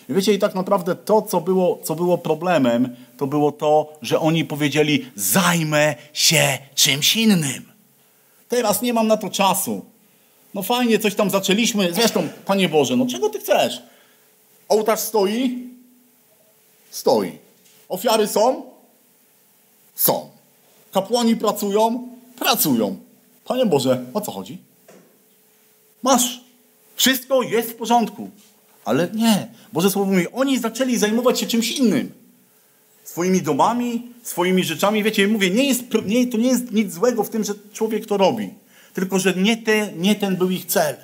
I 0.09 0.13
wiecie, 0.13 0.33
i 0.33 0.39
tak 0.39 0.55
naprawdę 0.55 0.95
to, 0.95 1.21
co 1.21 1.41
było, 1.41 1.79
co 1.83 1.95
było 1.95 2.17
problemem, 2.17 2.95
to 3.17 3.27
było 3.27 3.51
to, 3.51 3.93
że 4.01 4.19
oni 4.19 4.45
powiedzieli: 4.45 5.05
Zajmę 5.15 5.95
się 6.13 6.57
czymś 6.75 7.15
innym. 7.15 7.71
Teraz 8.49 8.81
nie 8.81 8.93
mam 8.93 9.07
na 9.07 9.17
to 9.17 9.29
czasu. 9.29 9.85
No 10.53 10.63
fajnie, 10.63 10.99
coś 10.99 11.15
tam 11.15 11.29
zaczęliśmy. 11.29 11.93
Zresztą, 11.93 12.27
Panie 12.45 12.69
Boże, 12.69 12.95
no 12.95 13.05
czego 13.05 13.29
Ty 13.29 13.39
chcesz? 13.39 13.81
Ołtarz 14.69 14.99
stoi? 14.99 15.69
Stoi. 16.89 17.31
Ofiary 17.89 18.27
są? 18.27 18.63
Są. 19.95 20.29
Kapłani 20.91 21.35
pracują? 21.35 22.07
Pracują. 22.39 22.97
Panie 23.45 23.65
Boże, 23.65 24.05
o 24.13 24.21
co 24.21 24.31
chodzi? 24.31 24.57
Masz. 26.03 26.41
Wszystko 26.95 27.41
jest 27.41 27.71
w 27.71 27.75
porządku. 27.75 28.29
Ale 28.85 29.09
nie. 29.13 29.47
Boże 29.73 29.89
Słowo 29.89 30.11
mówi, 30.11 30.27
oni 30.33 30.59
zaczęli 30.59 30.97
zajmować 30.97 31.39
się 31.39 31.47
czymś 31.47 31.71
innym. 31.71 32.11
Swoimi 33.03 33.41
domami, 33.41 34.11
swoimi 34.23 34.63
rzeczami. 34.63 35.03
Wiecie, 35.03 35.27
mówię, 35.27 35.49
nie 35.49 35.67
jest, 35.67 35.83
nie, 36.05 36.27
to 36.27 36.37
nie 36.37 36.47
jest 36.47 36.71
nic 36.71 36.93
złego 36.93 37.23
w 37.23 37.29
tym, 37.29 37.43
że 37.43 37.53
człowiek 37.73 38.05
to 38.05 38.17
robi. 38.17 38.49
Tylko, 38.93 39.19
że 39.19 39.33
nie, 39.33 39.57
te, 39.57 39.93
nie 39.97 40.15
ten 40.15 40.35
był 40.35 40.49
ich 40.49 40.65
cel. 40.65 40.95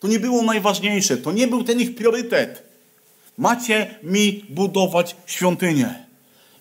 To 0.00 0.08
nie 0.08 0.20
było 0.20 0.42
najważniejsze. 0.42 1.16
To 1.16 1.32
nie 1.32 1.46
był 1.46 1.64
ten 1.64 1.80
ich 1.80 1.94
priorytet. 1.94 2.62
Macie 3.38 3.94
mi 4.02 4.44
budować 4.48 5.16
świątynię. 5.26 6.06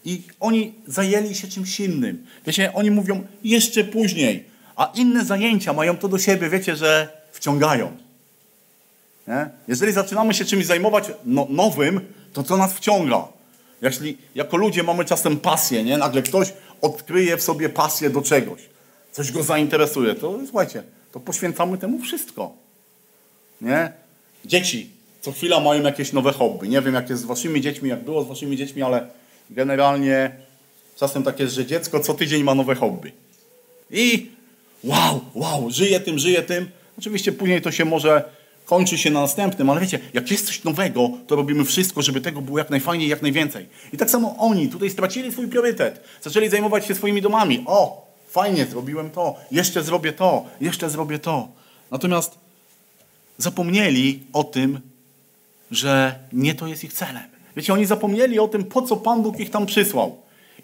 I 0.06 0.21
oni 0.39 0.73
zajęli 0.88 1.36
się 1.36 1.47
czymś 1.47 1.80
innym. 1.80 2.25
Wiecie, 2.47 2.73
oni 2.73 2.91
mówią 2.91 3.28
jeszcze 3.43 3.84
później. 3.84 4.43
A 4.75 4.91
inne 4.95 5.25
zajęcia 5.25 5.73
mają 5.73 5.97
to 5.97 6.08
do 6.08 6.19
siebie, 6.19 6.49
wiecie, 6.49 6.75
że 6.75 7.21
wciągają. 7.32 8.05
Nie? 9.27 9.49
Jeżeli 9.67 9.91
zaczynamy 9.91 10.33
się 10.33 10.45
czymś 10.45 10.65
zajmować 10.65 11.11
no, 11.25 11.47
nowym, 11.49 12.01
to 12.33 12.43
to 12.43 12.57
nas 12.57 12.73
wciąga. 12.73 13.27
Jeśli 13.81 14.17
jako 14.35 14.57
ludzie 14.57 14.83
mamy 14.83 15.05
czasem 15.05 15.38
pasję, 15.38 15.83
nie? 15.83 15.97
nagle 15.97 16.21
ktoś 16.21 16.53
odkryje 16.81 17.38
w 17.38 17.41
sobie 17.41 17.69
pasję 17.69 18.09
do 18.09 18.21
czegoś, 18.21 18.61
coś 19.11 19.31
go 19.31 19.43
zainteresuje, 19.43 20.15
to 20.15 20.39
słuchajcie, 20.45 20.83
to 21.11 21.19
poświęcamy 21.19 21.77
temu 21.77 21.99
wszystko. 21.99 22.53
Nie? 23.61 23.91
Dzieci 24.45 24.95
co 25.25 25.31
chwila 25.31 25.59
mają 25.59 25.83
jakieś 25.83 26.13
nowe 26.13 26.31
hobby. 26.31 26.69
Nie 26.69 26.81
wiem, 26.81 26.93
jak 26.93 27.09
jest 27.09 27.21
z 27.21 27.25
waszymi 27.25 27.61
dziećmi, 27.61 27.89
jak 27.89 28.03
było 28.03 28.23
z 28.23 28.27
waszymi 28.27 28.57
dziećmi, 28.57 28.81
ale 28.81 29.07
generalnie 29.49 30.31
czasem 30.95 31.23
tak 31.23 31.39
jest, 31.39 31.53
że 31.53 31.65
dziecko 31.65 31.99
co 31.99 32.13
tydzień 32.13 32.43
ma 32.43 32.55
nowe 32.55 32.75
hobby. 32.75 33.11
I 33.91 34.31
wow, 34.83 35.21
wow, 35.35 35.71
żyje 35.71 35.99
tym, 35.99 36.19
żyje 36.19 36.41
tym. 36.41 36.69
Oczywiście 36.97 37.31
później 37.31 37.61
to 37.61 37.71
się 37.71 37.85
może 37.85 38.23
kończy 38.65 38.97
się 38.97 39.12
na 39.12 39.21
następnym, 39.21 39.69
ale 39.69 39.82
wiecie, 39.82 39.99
jak 40.13 40.32
jest 40.32 40.47
coś 40.47 40.63
nowego, 40.63 41.10
to 41.28 41.36
robimy 41.36 41.65
wszystko, 41.65 42.01
żeby 42.01 42.21
tego 42.21 42.41
było 42.41 42.58
jak 42.58 42.69
najfajniej, 42.69 43.10
jak 43.10 43.21
najwięcej. 43.21 43.65
I 43.93 43.97
tak 43.97 44.10
samo 44.10 44.36
oni 44.38 44.69
tutaj 44.69 44.89
stracili 44.89 45.32
swój 45.32 45.47
priorytet. 45.47 46.04
Zaczęli 46.21 46.49
zajmować 46.49 46.86
się 46.86 46.95
swoimi 46.95 47.21
domami. 47.21 47.63
O, 47.65 48.08
fajnie, 48.30 48.65
zrobiłem 48.65 49.10
to, 49.10 49.36
jeszcze 49.51 49.84
zrobię 49.84 50.13
to, 50.13 50.45
jeszcze 50.62 50.89
zrobię 50.89 51.19
to. 51.19 51.47
Natomiast 51.91 52.38
zapomnieli 53.38 54.23
o 54.34 54.43
tym, 54.43 54.80
że 55.71 56.19
nie 56.34 56.56
to 56.56 56.67
jest 56.67 56.84
ich 56.84 56.93
celem. 56.93 57.23
Wiecie, 57.56 57.73
oni 57.73 57.86
zapomnieli 57.86 58.39
o 58.39 58.47
tym, 58.47 58.63
po 58.63 58.82
co 58.82 58.97
Pan 58.97 59.21
Bóg 59.21 59.39
ich 59.39 59.49
tam 59.49 59.65
przysłał. 59.65 60.15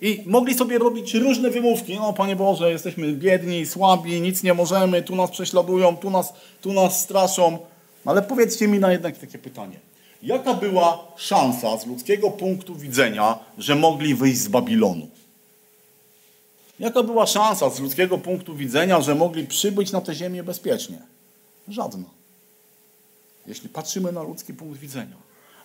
I 0.01 0.23
mogli 0.25 0.53
sobie 0.53 0.77
robić 0.77 1.13
różne 1.13 1.49
wymówki. 1.49 1.95
No, 1.95 2.13
Panie 2.13 2.35
Boże, 2.35 2.71
jesteśmy 2.71 3.13
biedni, 3.13 3.65
słabi, 3.65 4.21
nic 4.21 4.43
nie 4.43 4.53
możemy, 4.53 5.01
tu 5.01 5.15
nas 5.15 5.31
prześladują, 5.31 5.97
tu 5.97 6.09
nas, 6.09 6.33
tu 6.61 6.73
nas 6.73 7.01
straszą. 7.01 7.59
Ale 8.05 8.21
powiedzcie 8.21 8.67
mi 8.67 8.79
na 8.79 8.91
jednak 8.91 9.17
takie 9.17 9.37
pytanie. 9.37 9.79
Jaka 10.23 10.53
była 10.53 11.07
szansa 11.17 11.77
z 11.77 11.85
ludzkiego 11.85 12.31
punktu 12.31 12.75
widzenia, 12.75 13.39
że 13.57 13.75
mogli 13.75 14.15
wyjść 14.15 14.39
z 14.39 14.47
Babilonu? 14.47 15.07
Jaka 16.79 17.03
była 17.03 17.27
szansa 17.27 17.69
z 17.69 17.79
ludzkiego 17.79 18.17
punktu 18.17 18.55
widzenia, 18.55 19.01
że 19.01 19.15
mogli 19.15 19.47
przybyć 19.47 19.91
na 19.91 20.01
tę 20.01 20.15
ziemię 20.15 20.43
bezpiecznie? 20.43 21.01
Żadna. 21.67 22.05
Jeśli 23.47 23.69
patrzymy 23.69 24.11
na 24.11 24.23
ludzki 24.23 24.53
punkt 24.53 24.79
widzenia. 24.79 25.15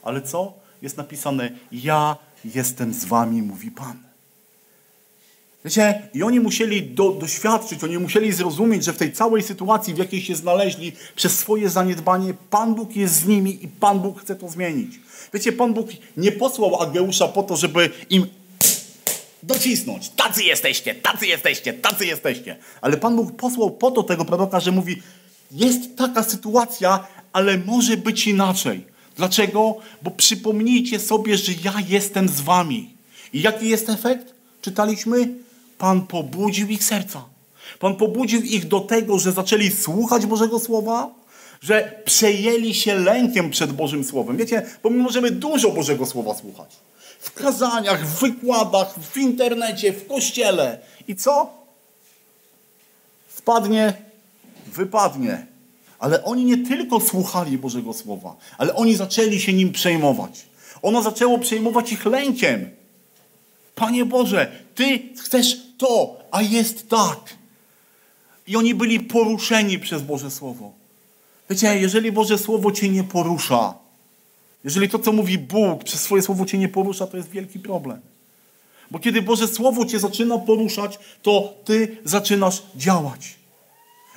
Ale 0.02 0.22
co? 0.22 0.52
jest 0.82 0.96
napisane: 0.96 1.50
Ja 1.72 2.16
jestem 2.44 2.94
z 2.94 3.04
wami, 3.04 3.42
mówi 3.42 3.70
Pan. 3.70 4.05
Wiecie, 5.66 6.02
i 6.14 6.22
oni 6.22 6.40
musieli 6.40 6.82
do, 6.82 7.10
doświadczyć, 7.10 7.84
oni 7.84 7.98
musieli 7.98 8.32
zrozumieć, 8.32 8.84
że 8.84 8.92
w 8.92 8.96
tej 8.96 9.12
całej 9.12 9.42
sytuacji, 9.42 9.94
w 9.94 9.98
jakiej 9.98 10.22
się 10.22 10.36
znaleźli, 10.36 10.92
przez 11.16 11.38
swoje 11.38 11.70
zaniedbanie, 11.70 12.34
Pan 12.50 12.74
Bóg 12.74 12.96
jest 12.96 13.14
z 13.14 13.26
nimi 13.26 13.64
i 13.64 13.68
Pan 13.68 14.00
Bóg 14.00 14.20
chce 14.20 14.36
to 14.36 14.48
zmienić. 14.48 15.00
Wiecie, 15.34 15.52
Pan 15.52 15.74
Bóg 15.74 15.88
nie 16.16 16.32
posłał 16.32 16.82
Ageusza 16.82 17.28
po 17.28 17.42
to, 17.42 17.56
żeby 17.56 17.90
im 18.10 18.26
docisnąć. 19.42 20.08
Tacy 20.08 20.42
jesteście, 20.42 20.94
tacy 20.94 21.26
jesteście, 21.26 21.72
tacy 21.72 22.06
jesteście. 22.06 22.56
Ale 22.80 22.96
Pan 22.96 23.16
Bóg 23.16 23.36
posłał 23.36 23.70
po 23.70 23.90
to 23.90 24.02
tego 24.02 24.24
proroka, 24.24 24.60
że 24.60 24.72
mówi, 24.72 25.02
jest 25.52 25.96
taka 25.96 26.22
sytuacja, 26.22 27.06
ale 27.32 27.58
może 27.58 27.96
być 27.96 28.26
inaczej. 28.26 28.84
Dlaczego? 29.16 29.76
Bo 30.02 30.10
przypomnijcie 30.10 31.00
sobie, 31.00 31.36
że 31.36 31.52
ja 31.64 31.74
jestem 31.88 32.28
z 32.28 32.40
wami. 32.40 32.90
I 33.32 33.42
jaki 33.42 33.68
jest 33.68 33.88
efekt? 33.90 34.34
Czytaliśmy? 34.62 35.45
Pan 35.78 36.06
pobudził 36.06 36.68
ich 36.68 36.84
serca. 36.84 37.24
Pan 37.78 37.96
pobudził 37.96 38.42
ich 38.42 38.68
do 38.68 38.80
tego, 38.80 39.18
że 39.18 39.32
zaczęli 39.32 39.70
słuchać 39.70 40.26
Bożego 40.26 40.60
Słowa, 40.60 41.10
że 41.60 42.02
przejęli 42.04 42.74
się 42.74 42.94
lękiem 42.94 43.50
przed 43.50 43.72
Bożym 43.72 44.04
Słowem. 44.04 44.36
Wiecie, 44.36 44.66
bo 44.82 44.90
my 44.90 44.96
możemy 44.96 45.30
dużo 45.30 45.70
Bożego 45.70 46.06
Słowa 46.06 46.34
słuchać. 46.34 46.70
W 47.20 47.32
kazaniach, 47.32 48.06
w 48.06 48.20
wykładach, 48.20 48.94
w 49.00 49.16
internecie, 49.16 49.92
w 49.92 50.06
kościele. 50.06 50.78
I 51.08 51.16
co? 51.16 51.50
Wpadnie, 53.28 53.94
wypadnie. 54.66 55.46
Ale 55.98 56.24
oni 56.24 56.44
nie 56.44 56.58
tylko 56.68 57.00
słuchali 57.00 57.58
Bożego 57.58 57.92
Słowa, 57.92 58.36
ale 58.58 58.74
oni 58.74 58.96
zaczęli 58.96 59.40
się 59.40 59.52
nim 59.52 59.72
przejmować. 59.72 60.46
Ono 60.82 61.02
zaczęło 61.02 61.38
przejmować 61.38 61.92
ich 61.92 62.06
lękiem. 62.06 62.70
Panie 63.74 64.04
Boże, 64.04 64.52
Ty 64.74 64.98
chcesz 65.24 65.65
to, 65.78 66.16
a 66.30 66.42
jest 66.42 66.88
tak. 66.88 67.36
I 68.46 68.56
oni 68.56 68.74
byli 68.74 69.00
poruszeni 69.00 69.78
przez 69.78 70.02
Boże 70.02 70.30
Słowo. 70.30 70.72
Wiecie, 71.50 71.80
jeżeli 71.80 72.12
Boże 72.12 72.38
Słowo 72.38 72.72
Cię 72.72 72.88
nie 72.88 73.04
porusza, 73.04 73.74
jeżeli 74.64 74.88
to, 74.88 74.98
co 74.98 75.12
mówi 75.12 75.38
Bóg 75.38 75.84
przez 75.84 76.00
swoje 76.00 76.22
Słowo 76.22 76.46
Cię 76.46 76.58
nie 76.58 76.68
porusza, 76.68 77.06
to 77.06 77.16
jest 77.16 77.30
wielki 77.30 77.58
problem. 77.58 78.00
Bo 78.90 78.98
kiedy 78.98 79.22
Boże 79.22 79.48
Słowo 79.48 79.84
Cię 79.84 79.98
zaczyna 79.98 80.38
poruszać, 80.38 80.98
to 81.22 81.54
Ty 81.64 81.96
zaczynasz 82.04 82.62
działać. 82.76 83.34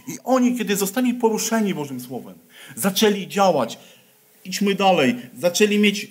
I 0.07 0.17
oni, 0.23 0.57
kiedy 0.57 0.75
zostali 0.75 1.13
poruszeni 1.13 1.73
Bożym 1.73 1.99
Słowem, 1.99 2.35
zaczęli 2.75 3.27
działać. 3.27 3.77
Idźmy 4.45 4.75
dalej. 4.75 5.15
Zaczęli 5.39 5.79
mieć 5.79 6.07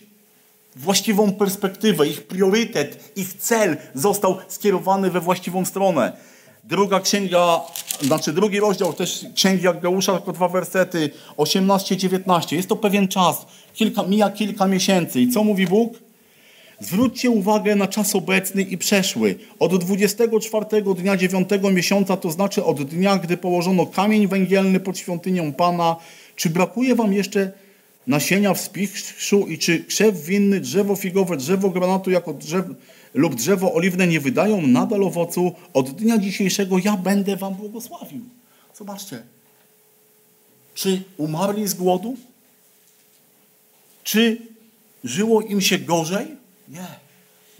właściwą 0.78 1.32
perspektywę. 1.32 2.08
Ich 2.08 2.26
priorytet, 2.26 3.12
ich 3.16 3.34
cel 3.34 3.76
został 3.94 4.36
skierowany 4.48 5.10
we 5.10 5.20
właściwą 5.20 5.64
stronę. 5.64 6.12
Druga 6.64 7.00
księga, 7.00 7.60
znaczy 8.02 8.32
drugi 8.32 8.60
rozdział 8.60 8.92
też 8.92 9.26
księgi 9.34 9.68
Aggeusza, 9.68 10.16
tylko 10.16 10.32
dwa 10.32 10.48
wersety, 10.48 11.10
18-19. 11.36 12.56
Jest 12.56 12.68
to 12.68 12.76
pewien 12.76 13.08
czas, 13.08 13.46
kilka, 13.74 14.02
mija 14.02 14.30
kilka 14.30 14.66
miesięcy. 14.66 15.20
I 15.20 15.28
co 15.28 15.44
mówi 15.44 15.66
Bóg? 15.66 15.98
Zwróćcie 16.80 17.30
uwagę 17.30 17.76
na 17.76 17.86
czas 17.86 18.14
obecny 18.14 18.62
i 18.62 18.78
przeszły. 18.78 19.38
Od 19.58 19.84
24 19.84 20.82
dnia 20.94 21.16
9 21.16 21.48
miesiąca, 21.72 22.16
to 22.16 22.30
znaczy 22.30 22.64
od 22.64 22.82
dnia, 22.82 23.18
gdy 23.18 23.36
położono 23.36 23.86
kamień 23.86 24.26
węgielny 24.26 24.80
pod 24.80 24.98
świątynią 24.98 25.52
Pana, 25.52 25.96
czy 26.36 26.50
brakuje 26.50 26.94
wam 26.94 27.12
jeszcze 27.12 27.52
nasienia 28.08 28.54
w 28.54 28.60
spichrzu 28.60 29.46
i 29.46 29.58
czy 29.58 29.84
krzew 29.84 30.24
winny, 30.24 30.60
drzewo 30.60 30.96
figowe, 30.96 31.36
drzewo 31.36 31.70
granatu 31.70 32.10
jako 32.10 32.34
drzew, 32.34 32.66
lub 33.14 33.34
drzewo 33.34 33.74
oliwne 33.74 34.06
nie 34.06 34.20
wydają 34.20 34.62
nadal 34.62 35.04
owocu, 35.04 35.52
od 35.74 35.90
dnia 35.90 36.18
dzisiejszego 36.18 36.78
ja 36.78 36.96
będę 36.96 37.36
wam 37.36 37.54
błogosławił. 37.54 38.24
Zobaczcie. 38.74 39.22
Czy 40.74 41.02
umarli 41.16 41.68
z 41.68 41.74
głodu? 41.74 42.16
Czy 44.04 44.42
żyło 45.04 45.42
im 45.42 45.60
się 45.60 45.78
gorzej? 45.78 46.26
Nie. 46.68 46.86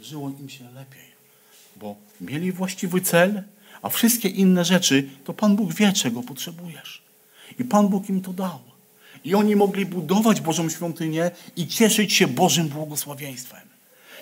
Żyło 0.01 0.33
im 0.41 0.49
się 0.49 0.65
lepiej. 0.65 1.09
Bo 1.77 1.97
mieli 2.21 2.53
właściwy 2.53 3.01
cel, 3.01 3.43
a 3.83 3.89
wszystkie 3.89 4.29
inne 4.29 4.65
rzeczy, 4.65 5.09
to 5.25 5.35
Pan 5.35 5.57
Bóg 5.57 5.75
wie, 5.75 5.93
czego 5.93 6.23
potrzebujesz. 6.23 7.03
I 7.59 7.65
Pan 7.65 7.89
Bóg 7.89 8.09
im 8.09 8.21
to 8.21 8.33
dał. 8.33 8.68
I 9.25 9.35
oni 9.35 9.57
mogli 9.57 9.87
budować 9.87 10.41
Bożą 10.41 10.69
świątynię 10.69 11.31
i 11.57 11.67
cieszyć 11.67 12.13
się 12.13 12.27
Bożym 12.27 12.69
błogosławieństwem. 12.69 13.61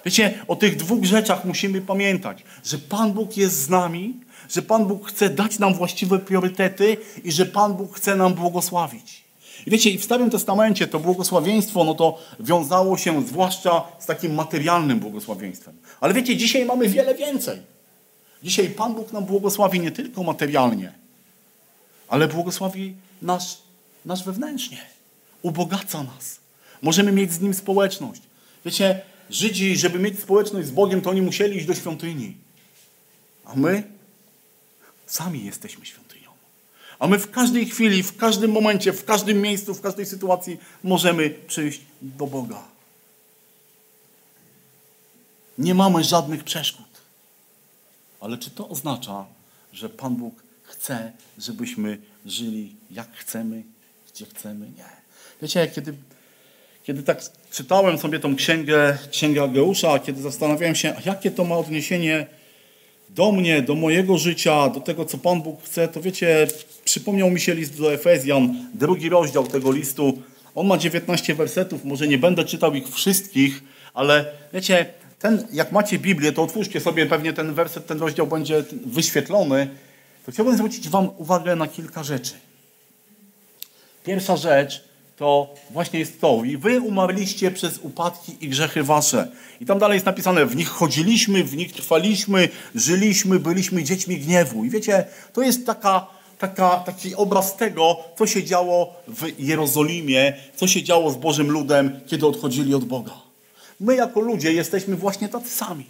Wiecie, 0.05 0.35
o 0.49 0.57
tych 0.57 0.77
dwóch 0.77 1.05
rzeczach 1.05 1.45
musimy 1.45 1.81
pamiętać, 1.81 2.45
że 2.65 2.79
Pan 2.79 3.13
Bóg 3.13 3.37
jest 3.37 3.63
z 3.63 3.69
nami, 3.69 4.15
że 4.51 4.63
Pan 4.63 4.87
Bóg 4.87 5.09
chce 5.09 5.31
dać 5.31 5.59
nam 5.59 5.75
właściwe 5.75 6.19
priorytety 6.19 6.97
i 7.25 7.33
że 7.33 7.47
Pan 7.47 7.75
Bóg 7.75 7.97
chce 7.97 8.17
nam 8.17 8.35
błogosławić. 8.35 9.25
I 9.67 9.71
wiecie, 9.71 9.91
i 9.91 9.99
w 9.99 10.05
Starym 10.05 10.31
Testamencie 10.31 10.87
to 10.87 11.01
błogosławieństwo, 11.01 11.85
no 11.85 11.95
to 11.95 12.19
wiązało 12.41 12.99
się 12.99 13.27
zwłaszcza 13.27 13.83
z 13.99 14.07
takim 14.07 14.35
materialnym 14.35 14.99
błogosławieństwem. 14.99 15.75
Ale 16.01 16.15
wiecie, 16.15 16.37
dzisiaj 16.37 16.65
mamy 16.65 16.89
wiele 16.89 17.15
więcej. 17.15 17.59
Dzisiaj 18.43 18.69
Pan 18.69 18.95
Bóg 18.95 19.13
nam 19.13 19.25
błogosławi 19.25 19.81
nie 19.81 19.91
tylko 19.91 20.23
materialnie, 20.23 20.93
ale 22.09 22.29
błogosławi 22.29 22.95
nas, 23.23 23.63
nas 24.07 24.23
wewnętrznie. 24.23 24.79
Ubogaca 25.42 26.03
nas. 26.03 26.38
Możemy 26.83 27.12
mieć 27.12 27.33
z 27.33 27.40
Nim 27.40 27.55
społeczność. 27.55 28.23
Wiecie, 28.64 29.03
Żydzi, 29.31 29.77
żeby 29.77 29.99
mieć 29.99 30.21
społeczność 30.21 30.69
z 30.69 30.71
Bogiem, 30.71 31.01
to 31.01 31.11
oni 31.11 31.23
musieli 31.23 31.57
iść 31.57 31.66
do 31.66 31.75
świątyni. 31.75 32.37
A 33.45 33.55
my 33.55 33.83
sami 35.07 35.45
jesteśmy 35.45 35.87
świątynią. 35.87 36.31
A 36.99 37.07
my 37.07 37.19
w 37.19 37.31
każdej 37.31 37.66
chwili, 37.66 38.03
w 38.03 38.16
każdym 38.16 38.51
momencie, 38.51 38.92
w 38.92 39.05
każdym 39.05 39.40
miejscu, 39.40 39.75
w 39.75 39.81
każdej 39.81 40.07
sytuacji 40.07 40.59
możemy 40.83 41.31
przyjść 41.31 41.81
do 42.03 42.27
Boga. 42.27 42.62
Nie 45.59 45.75
mamy 45.75 46.05
żadnych 46.05 46.45
przeszkód. 46.45 46.87
Ale 48.21 48.38
czy 48.38 48.51
to 48.51 48.69
oznacza, 48.69 49.27
że 49.73 49.88
Pan 49.88 50.16
Bóg 50.16 50.42
chce, 50.62 51.12
żebyśmy 51.38 51.99
żyli 52.27 52.77
jak 52.90 53.16
chcemy, 53.16 53.62
gdzie 54.17 54.27
chcemy? 54.27 54.67
Nie. 54.67 54.85
Wiecie, 55.43 55.67
kiedy 55.75 55.95
kiedy 56.85 57.03
tak 57.03 57.21
czytałem 57.51 57.99
sobie 57.99 58.19
tą 58.19 58.37
księgę, 58.37 58.99
księgę 59.11 59.43
Ageusza, 59.43 59.99
kiedy 59.99 60.23
zastanawiałem 60.23 60.75
się, 60.75 60.95
jakie 61.07 61.31
to 61.31 61.45
ma 61.45 61.57
odniesienie 61.57 62.27
do 63.11 63.33
mnie, 63.33 63.63
do 63.63 63.75
mojego 63.75 64.19
życia, 64.19 64.69
do 64.69 64.81
tego, 64.81 65.05
co 65.05 65.19
Pan 65.19 65.43
Bóg 65.43 65.63
chce, 65.63 65.89
to 65.89 66.01
wiecie, 66.01 66.47
przypomniał 66.85 67.31
mi 67.31 67.41
się 67.41 67.55
list 67.55 67.79
do 67.79 67.93
Efezjan, 67.93 68.71
drugi 68.75 69.09
rozdział 69.09 69.47
tego 69.47 69.73
listu. 69.73 70.23
On 70.55 70.67
ma 70.67 70.79
19 70.79 71.35
wersetów, 71.35 71.85
może 71.85 72.09
nie 72.09 72.19
będę 72.19 72.45
czytał 72.45 72.75
ich 72.75 72.89
wszystkich, 72.89 73.63
ale 73.95 74.25
wiecie, 74.53 74.87
ten, 75.19 75.47
jak 75.53 75.73
macie 75.73 75.99
Biblię, 75.99 76.33
to 76.33 76.43
otwórzcie 76.43 76.81
sobie 76.81 77.07
pewnie 77.07 77.33
ten 77.33 77.55
werset, 77.55 77.87
ten 77.87 77.99
rozdział 77.99 78.27
będzie 78.27 78.65
wyświetlony. 78.87 79.69
To 80.27 80.33
chciałbym 80.33 80.55
zwrócić 80.55 80.89
Wam 80.89 81.11
uwagę 81.19 81.57
na 81.57 81.67
kilka 81.69 82.05
rzeczy. 82.05 82.46
Pierwsza 84.07 84.37
rzecz, 84.37 84.85
to 85.16 85.55
właśnie 85.71 85.99
jest 85.99 86.21
to. 86.21 86.45
I 86.45 86.57
wy 86.57 86.81
umarliście 86.81 87.51
przez 87.51 87.79
upadki 87.79 88.37
i 88.40 88.49
grzechy 88.49 88.83
wasze. 88.83 89.29
I 89.61 89.66
tam 89.66 89.79
dalej 89.79 89.97
jest 89.97 90.07
napisane, 90.07 90.47
w 90.47 90.57
nich 90.57 90.69
chodziliśmy, 90.69 91.45
w 91.45 91.57
nich 91.57 91.73
trwaliśmy, 91.73 92.49
żyliśmy, 92.75 93.40
byliśmy 93.40 93.85
dziećmi 93.85 94.19
gniewu. 94.19 94.64
I 94.64 94.71
wiecie, 94.71 95.05
to 95.33 95.42
jest 95.42 95.66
taka, 95.66 96.07
taka, 96.38 96.77
taki 96.77 97.14
obraz 97.14 97.57
tego, 97.57 97.97
co 98.19 98.27
się 98.27 98.45
działo 98.45 98.95
w 99.09 99.40
Jerozolimie, 99.40 100.37
co 100.57 100.66
się 100.66 100.83
działo 100.83 101.11
z 101.11 101.16
Bożym 101.16 101.51
ludem, 101.51 102.01
kiedy 102.07 102.27
odchodzili 102.27 102.75
od 102.75 102.85
Boga. 102.85 103.14
My 103.81 103.95
jako 103.97 104.21
ludzie 104.21 104.53
jesteśmy 104.53 104.97
właśnie 104.97 105.29
tacy 105.29 105.49
sami. 105.49 105.87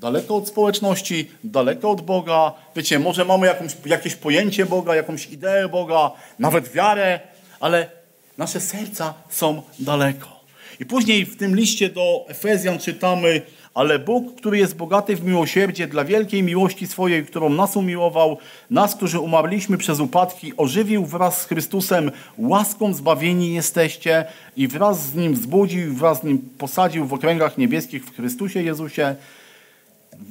Daleko 0.00 0.36
od 0.36 0.48
społeczności, 0.48 1.30
daleko 1.44 1.90
od 1.90 2.00
Boga. 2.00 2.52
Wiecie, 2.76 2.98
może 2.98 3.24
mamy 3.24 3.46
jakąś, 3.46 3.76
jakieś 3.86 4.14
pojęcie 4.14 4.66
Boga, 4.66 4.94
jakąś 4.94 5.26
ideę 5.26 5.68
Boga, 5.68 6.10
nawet 6.38 6.72
wiarę, 6.72 7.20
ale 7.60 7.98
Nasze 8.38 8.60
serca 8.60 9.14
są 9.30 9.62
daleko. 9.78 10.40
I 10.80 10.86
później 10.86 11.26
w 11.26 11.36
tym 11.36 11.56
liście 11.56 11.88
do 11.88 12.24
Efezjan 12.28 12.78
czytamy, 12.78 13.42
ale 13.74 13.98
Bóg, 13.98 14.34
który 14.36 14.58
jest 14.58 14.76
bogaty 14.76 15.16
w 15.16 15.24
miłosierdzie 15.24 15.86
dla 15.86 16.04
wielkiej 16.04 16.42
miłości 16.42 16.86
swojej, 16.86 17.26
którą 17.26 17.48
nas 17.48 17.76
umiłował, 17.76 18.38
nas, 18.70 18.94
którzy 18.94 19.20
umarliśmy 19.20 19.78
przez 19.78 20.00
upadki, 20.00 20.52
ożywił 20.56 21.06
wraz 21.06 21.40
z 21.40 21.44
Chrystusem, 21.44 22.10
łaską 22.38 22.94
zbawieni 22.94 23.54
jesteście 23.54 24.24
i 24.56 24.68
wraz 24.68 25.06
z 25.06 25.14
Nim 25.14 25.34
wzbudził, 25.34 25.94
wraz 25.94 26.20
z 26.20 26.24
Nim 26.24 26.38
posadził 26.58 27.06
w 27.06 27.12
okręgach 27.12 27.58
niebieskich 27.58 28.04
w 28.04 28.16
Chrystusie 28.16 28.62
Jezusie, 28.62 29.16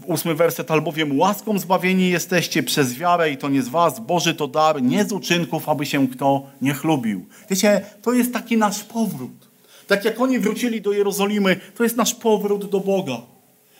ósmy 0.05 0.35
werset, 0.35 0.71
albowiem 0.71 1.19
łaską 1.19 1.59
zbawieni 1.59 2.09
jesteście 2.09 2.63
przez 2.63 2.93
wiarę 2.93 3.31
i 3.31 3.37
to 3.37 3.49
nie 3.49 3.61
z 3.61 3.69
was, 3.69 3.99
Boży 3.99 4.33
to 4.33 4.47
dar, 4.47 4.81
nie 4.81 5.05
z 5.05 5.11
uczynków, 5.11 5.69
aby 5.69 5.85
się 5.85 6.07
kto 6.07 6.47
nie 6.61 6.73
chlubił. 6.73 7.25
Wiecie, 7.49 7.85
to 8.01 8.13
jest 8.13 8.33
taki 8.33 8.57
nasz 8.57 8.83
powrót. 8.83 9.47
Tak 9.87 10.05
jak 10.05 10.21
oni 10.21 10.39
wrócili 10.39 10.81
do 10.81 10.91
Jerozolimy, 10.91 11.59
to 11.75 11.83
jest 11.83 11.97
nasz 11.97 12.13
powrót 12.13 12.69
do 12.69 12.79
Boga. 12.79 13.21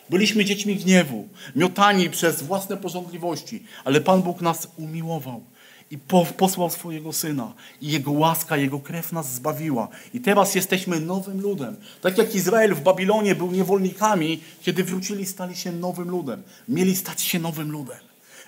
Byliśmy 0.09 0.45
dziećmi 0.45 0.75
gniewu, 0.75 1.27
miotani 1.55 2.09
przez 2.09 2.43
własne 2.43 2.77
porządliwości, 2.77 3.63
ale 3.85 4.01
Pan 4.01 4.21
Bóg 4.21 4.41
nas 4.41 4.67
umiłował 4.77 5.43
i 5.91 5.97
posłał 6.37 6.69
swojego 6.69 7.13
Syna. 7.13 7.53
I 7.81 7.91
Jego 7.91 8.11
łaska, 8.11 8.57
Jego 8.57 8.79
krew 8.79 9.11
nas 9.11 9.33
zbawiła. 9.33 9.87
I 10.13 10.19
teraz 10.19 10.55
jesteśmy 10.55 10.99
nowym 10.99 11.41
ludem. 11.41 11.75
Tak 12.01 12.17
jak 12.17 12.35
Izrael 12.35 12.75
w 12.75 12.81
Babilonie 12.81 13.35
był 13.35 13.51
niewolnikami, 13.51 14.39
kiedy 14.61 14.83
wrócili, 14.83 15.25
stali 15.25 15.55
się 15.55 15.71
nowym 15.71 16.09
ludem. 16.09 16.43
Mieli 16.69 16.95
stać 16.95 17.21
się 17.21 17.39
nowym 17.39 17.71
ludem. 17.71 17.97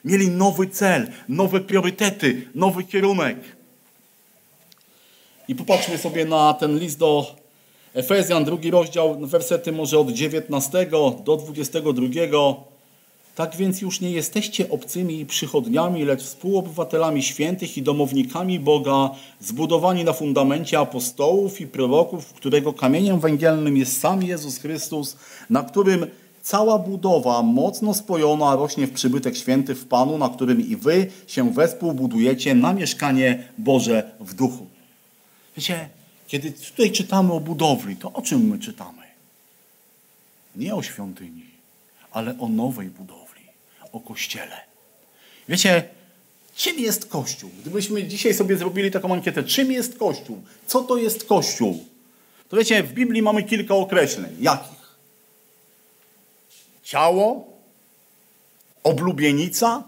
Mieli 0.05 0.27
nowy 0.27 0.67
cel, 0.67 1.07
nowe 1.29 1.59
priorytety, 1.59 2.47
nowy 2.55 2.83
kierunek. 2.83 3.37
I 5.47 5.55
popatrzmy 5.55 5.97
sobie 5.97 6.25
na 6.25 6.53
ten 6.53 6.79
list 6.79 6.97
do 6.97 7.35
Efezjan, 7.93 8.45
drugi 8.45 8.71
rozdział, 8.71 9.19
wersety 9.19 9.71
może 9.71 9.99
od 9.99 10.11
19 10.11 10.85
do 11.23 11.37
22. 11.37 12.68
Tak 13.35 13.55
więc 13.55 13.81
już 13.81 14.01
nie 14.01 14.11
jesteście 14.11 14.69
obcymi 14.69 15.25
przychodniami, 15.25 16.05
lecz 16.05 16.23
współobywatelami 16.23 17.23
świętych 17.23 17.77
i 17.77 17.81
domownikami 17.81 18.59
Boga, 18.59 19.09
zbudowani 19.39 20.03
na 20.03 20.13
fundamencie 20.13 20.79
apostołów 20.79 21.61
i 21.61 21.67
proroków, 21.67 22.33
którego 22.33 22.73
kamieniem 22.73 23.19
węgielnym 23.19 23.77
jest 23.77 24.01
sam 24.01 24.23
Jezus 24.23 24.57
Chrystus, 24.57 25.17
na 25.49 25.63
którym 25.63 26.07
cała 26.41 26.79
budowa 26.79 27.43
mocno 27.43 27.93
spojona 27.93 28.55
rośnie 28.55 28.87
w 28.87 28.93
przybytek 28.93 29.37
święty 29.37 29.75
w 29.75 29.85
Panu, 29.85 30.17
na 30.17 30.29
którym 30.29 30.67
i 30.67 30.75
wy 30.75 31.07
się 31.27 31.53
wespół 31.53 31.93
budujecie 31.93 32.55
na 32.55 32.73
mieszkanie 32.73 33.43
Boże 33.57 34.11
w 34.19 34.33
duchu. 34.33 34.65
Wiecie, 35.57 35.89
kiedy 36.27 36.51
tutaj 36.51 36.91
czytamy 36.91 37.33
o 37.33 37.39
budowli, 37.39 37.95
to 37.95 38.13
o 38.13 38.21
czym 38.21 38.47
my 38.47 38.59
czytamy? 38.59 39.03
Nie 40.55 40.75
o 40.75 40.81
świątyni, 40.81 41.45
ale 42.11 42.39
o 42.39 42.47
nowej 42.47 42.87
budowli, 42.87 43.18
o 43.91 43.99
kościele. 43.99 44.57
Wiecie, 45.49 45.83
czym 46.55 46.79
jest 46.79 47.05
Kościół? 47.05 47.49
Gdybyśmy 47.61 48.03
dzisiaj 48.03 48.33
sobie 48.33 48.57
zrobili 48.57 48.91
taką 48.91 49.13
ankietę, 49.13 49.43
czym 49.43 49.71
jest 49.71 49.97
Kościół? 49.97 50.41
Co 50.67 50.81
to 50.81 50.97
jest 50.97 51.25
Kościół? 51.25 51.85
To 52.49 52.57
wiecie, 52.57 52.83
w 52.83 52.93
Biblii 52.93 53.21
mamy 53.21 53.43
kilka 53.43 53.75
określeń. 53.75 54.35
Jakich? 54.39 54.79
Ciało, 56.83 57.47
oblubienica, 58.83 59.83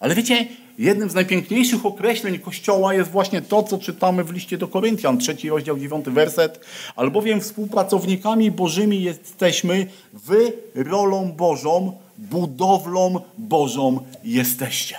ale 0.00 0.14
wiecie, 0.14 0.46
jednym 0.78 1.10
z 1.10 1.14
najpiękniejszych 1.14 1.86
określeń 1.86 2.38
Kościoła 2.38 2.94
jest 2.94 3.10
właśnie 3.10 3.42
to, 3.42 3.62
co 3.62 3.78
czytamy 3.78 4.24
w 4.24 4.30
liście 4.30 4.58
do 4.58 4.68
Koryntian, 4.68 5.18
trzeci 5.18 5.48
rozdział, 5.48 5.78
dziewiąty 5.78 6.10
werset. 6.10 6.60
Albowiem 6.96 7.40
współpracownikami 7.40 8.50
Bożymi 8.50 9.02
jesteśmy, 9.02 9.86
wy 10.12 10.52
rolą 10.74 11.32
Bożą, 11.32 11.98
budowlą 12.18 13.20
Bożą 13.38 14.00
jesteście. 14.24 14.96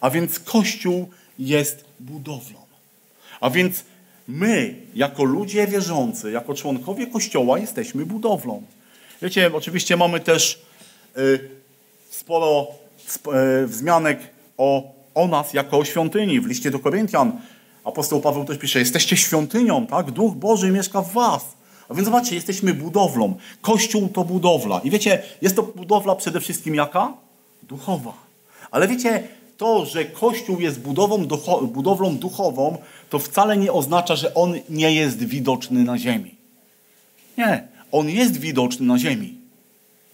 A 0.00 0.10
więc 0.10 0.40
Kościół 0.40 1.08
jest 1.38 1.84
budowlą. 2.00 2.58
A 3.40 3.50
więc 3.50 3.84
my, 4.28 4.74
jako 4.94 5.24
ludzie 5.24 5.66
wierzący, 5.66 6.30
jako 6.30 6.54
członkowie 6.54 7.06
Kościoła, 7.06 7.58
jesteśmy 7.58 8.06
budowlą. 8.06 8.62
Wiecie, 9.22 9.50
oczywiście 9.54 9.96
mamy 9.96 10.20
też 10.20 10.62
y, 11.18 11.50
sporo 12.10 12.66
y, 13.62 13.66
wzmianek 13.66 14.18
o 14.56 14.98
o 15.18 15.28
nas 15.28 15.54
jako 15.54 15.78
o 15.78 15.84
świątyni. 15.84 16.40
W 16.40 16.46
liście 16.46 16.70
do 16.70 16.78
Koryntian 16.78 17.40
apostoł 17.84 18.20
Paweł 18.20 18.44
też 18.44 18.58
pisze, 18.58 18.78
jesteście 18.78 19.16
świątynią, 19.16 19.86
tak? 19.86 20.10
Duch 20.10 20.34
Boży 20.34 20.70
mieszka 20.70 21.02
w 21.02 21.12
was. 21.12 21.57
A 21.88 21.94
więc 21.94 22.04
zobaczcie, 22.04 22.34
jesteśmy 22.34 22.74
budowlą. 22.74 23.34
Kościół 23.60 24.08
to 24.08 24.24
budowla. 24.24 24.80
I 24.84 24.90
wiecie, 24.90 25.22
jest 25.42 25.56
to 25.56 25.62
budowla 25.62 26.14
przede 26.16 26.40
wszystkim 26.40 26.74
jaka? 26.74 27.12
Duchowa. 27.62 28.12
Ale 28.70 28.88
wiecie, 28.88 29.28
to, 29.56 29.86
że 29.86 30.04
Kościół 30.04 30.60
jest 30.60 30.80
budową, 30.80 31.26
budowlą 31.62 32.16
duchową, 32.16 32.78
to 33.10 33.18
wcale 33.18 33.56
nie 33.56 33.72
oznacza, 33.72 34.16
że 34.16 34.34
on 34.34 34.54
nie 34.68 34.94
jest 34.94 35.24
widoczny 35.24 35.84
na 35.84 35.98
ziemi. 35.98 36.34
Nie, 37.38 37.68
on 37.92 38.08
jest 38.08 38.36
widoczny 38.36 38.86
na 38.86 38.98
ziemi. 38.98 39.34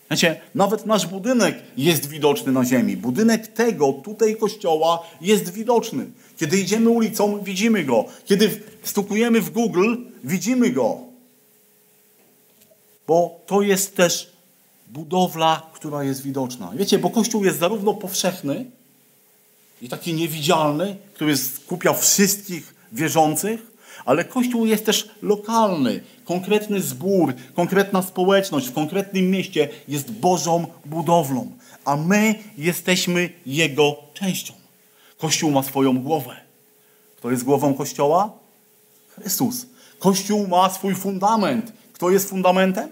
Znacie, 0.06 0.40
nawet 0.54 0.86
nasz 0.86 1.06
budynek 1.06 1.62
jest 1.76 2.08
widoczny 2.08 2.52
na 2.52 2.64
ziemi. 2.64 2.96
Budynek 2.96 3.46
tego 3.46 3.92
tutaj 3.92 4.36
kościoła 4.36 5.02
jest 5.20 5.52
widoczny. 5.52 6.06
Kiedy 6.36 6.60
idziemy 6.60 6.90
ulicą, 6.90 7.42
widzimy 7.42 7.84
go. 7.84 8.04
Kiedy 8.24 8.60
stukujemy 8.82 9.40
w 9.40 9.50
Google, 9.50 9.96
widzimy 10.24 10.70
go. 10.70 11.13
Bo 13.06 13.40
to 13.46 13.62
jest 13.62 13.96
też 13.96 14.32
budowla, 14.88 15.70
która 15.72 16.04
jest 16.04 16.22
widoczna. 16.22 16.72
Wiecie, 16.74 16.98
bo 16.98 17.10
Kościół 17.10 17.44
jest 17.44 17.58
zarówno 17.58 17.94
powszechny 17.94 18.64
i 19.82 19.88
taki 19.88 20.14
niewidzialny, 20.14 20.96
który 21.14 21.36
skupia 21.36 21.92
wszystkich 21.92 22.74
wierzących, 22.92 23.74
ale 24.04 24.24
Kościół 24.24 24.66
jest 24.66 24.86
też 24.86 25.10
lokalny. 25.22 26.00
Konkretny 26.24 26.80
zbór, 26.80 27.34
konkretna 27.54 28.02
społeczność 28.02 28.68
w 28.68 28.72
konkretnym 28.72 29.30
mieście 29.30 29.68
jest 29.88 30.10
Bożą 30.10 30.66
budowlą, 30.84 31.50
a 31.84 31.96
my 31.96 32.34
jesteśmy 32.58 33.30
Jego 33.46 33.96
częścią. 34.14 34.54
Kościół 35.18 35.50
ma 35.50 35.62
swoją 35.62 36.02
głowę. 36.02 36.36
Kto 37.16 37.30
jest 37.30 37.44
głową 37.44 37.74
Kościoła? 37.74 38.30
Chrystus. 39.08 39.66
Kościół 39.98 40.48
ma 40.48 40.70
swój 40.70 40.94
fundament. 40.94 41.72
Kto 41.94 42.10
jest 42.10 42.28
fundamentem? 42.28 42.88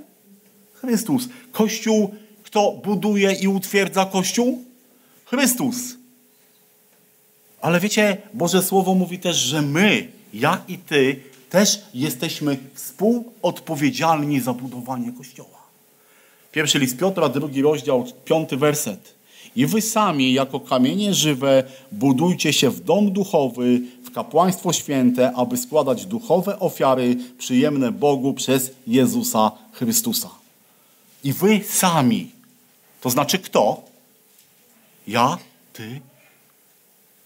Chrystus. 0.75 1.29
Kościół, 1.53 2.15
kto 2.43 2.73
buduje 2.85 3.33
i 3.33 3.49
utwierdza 3.49 4.05
Kościół? 4.05 4.65
Chrystus. 5.25 5.77
Ale 7.61 7.81
wiecie, 7.81 8.17
Boże 8.35 8.63
Słowo 8.63 8.95
mówi 8.95 9.19
też, 9.19 9.37
że 9.37 9.63
my 9.63 10.09
ja 10.35 10.65
i 10.69 10.79
ty 10.79 11.21
też 11.51 11.83
jesteśmy 11.95 12.59
współodpowiedzialni 12.75 14.41
za 14.41 14.53
budowanie 14.53 15.13
Kościoła. 15.13 15.63
Pierwszy 16.53 16.79
list 16.79 16.97
Piotra, 16.97 17.29
drugi 17.29 17.63
rozdział, 17.63 18.07
piąty 18.25 18.57
werset. 18.57 19.15
I 19.57 19.67
wy 19.67 19.83
sami, 19.83 20.33
jako 20.33 20.61
kamienie 20.61 21.15
żywe, 21.15 21.65
budujcie 21.93 22.53
się 22.53 22.71
w 22.71 22.81
dom 22.81 23.13
duchowy, 23.13 23.81
w 24.05 24.11
kapłaństwo 24.11 24.73
święte, 24.73 25.33
aby 25.33 25.57
składać 25.57 26.07
duchowe 26.07 26.61
ofiary 26.61 27.17
przyjemne 27.39 27.93
Bogu 27.93 28.35
przez 28.35 28.71
Jezusa 28.87 29.53
Chrystusa. 29.73 30.31
I 31.25 31.33
wy 31.33 31.61
sami. 31.69 32.31
To 33.01 33.11
znaczy 33.11 33.39
kto? 33.39 33.83
Ja, 35.09 35.39
ty, 35.73 36.01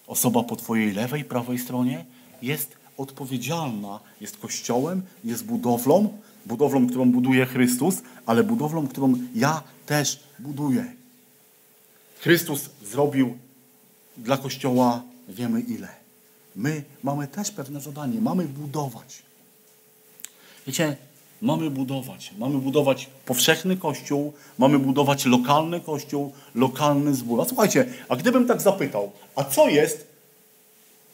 osoba 0.06 0.42
po 0.42 0.56
twojej 0.56 0.92
lewej, 0.92 1.24
prawej 1.24 1.58
stronie 1.58 2.04
jest 2.42 2.76
odpowiedzialna 2.96 4.00
jest 4.20 4.36
Kościołem, 4.36 5.02
jest 5.24 5.44
budowlą, 5.44 6.18
budowlą, 6.46 6.86
którą 6.86 7.12
buduje 7.12 7.46
Chrystus, 7.46 8.02
ale 8.26 8.44
budowlą, 8.44 8.88
którą 8.88 9.14
ja 9.34 9.62
też 9.86 10.20
buduję. 10.38 10.92
Chrystus 12.20 12.70
zrobił 12.84 13.38
dla 14.16 14.36
Kościoła 14.36 15.02
wiemy 15.28 15.60
ile. 15.60 15.88
My 16.56 16.82
mamy 17.02 17.28
też 17.28 17.50
pewne 17.50 17.80
zadanie, 17.80 18.20
mamy 18.20 18.44
budować. 18.44 19.22
Wiecie, 20.66 20.96
mamy 21.42 21.70
budować. 21.70 22.32
Mamy 22.38 22.58
budować 22.58 23.10
powszechny 23.24 23.76
kościół, 23.76 24.32
mamy 24.58 24.78
budować 24.78 25.24
lokalny 25.24 25.80
kościół, 25.80 26.32
lokalny 26.54 27.14
zbór. 27.14 27.40
A 27.40 27.44
słuchajcie, 27.44 27.86
a 28.08 28.16
gdybym 28.16 28.46
tak 28.46 28.60
zapytał, 28.60 29.12
a 29.36 29.44
co 29.44 29.68
jest 29.68 30.06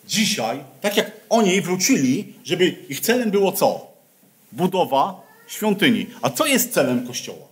dzisiaj, 0.07 0.65
tak 0.81 0.97
jak 0.97 1.11
oni 1.29 1.61
wrócili, 1.61 2.35
żeby 2.45 2.67
ich 2.89 3.01
celem 3.01 3.31
było 3.31 3.53
co? 3.53 3.87
Budowa 4.53 5.23
świątyni. 5.47 6.07
A 6.23 6.31
co 6.31 6.47
jest 6.47 6.73
celem 6.73 7.07
Kościoła? 7.07 7.52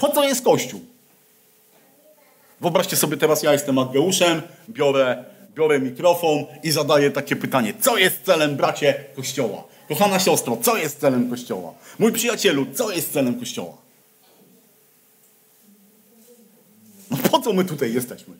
Po 0.00 0.08
co 0.08 0.24
jest 0.24 0.44
Kościół? 0.44 0.80
Wyobraźcie 2.60 2.96
sobie 2.96 3.16
teraz, 3.16 3.42
ja 3.42 3.52
jestem 3.52 3.78
Ageuszem, 3.78 4.42
biorę, 4.68 5.24
biorę 5.54 5.80
mikrofon 5.80 6.44
i 6.62 6.70
zadaję 6.70 7.10
takie 7.10 7.36
pytanie. 7.36 7.74
Co 7.80 7.96
jest 7.96 8.24
celem, 8.24 8.56
bracie, 8.56 9.04
Kościoła? 9.16 9.64
Kochana 9.88 10.18
siostro, 10.18 10.56
co 10.56 10.76
jest 10.76 11.00
celem 11.00 11.30
Kościoła? 11.30 11.74
Mój 11.98 12.12
przyjacielu, 12.12 12.66
co 12.74 12.90
jest 12.90 13.12
celem 13.12 13.38
Kościoła? 13.38 13.76
No 17.10 17.16
po 17.16 17.40
co 17.40 17.52
my 17.52 17.64
tutaj 17.64 17.92
jesteśmy? 17.94 18.34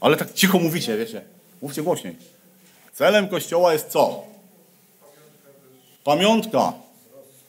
Ale 0.00 0.16
tak 0.16 0.34
cicho 0.34 0.58
mówicie, 0.58 0.96
wiecie. 0.96 1.24
Mówcie 1.62 1.82
głośniej. 1.82 2.16
Celem 2.94 3.28
Kościoła 3.28 3.72
jest 3.72 3.88
co? 3.88 4.22
Pamiątka. 6.04 6.72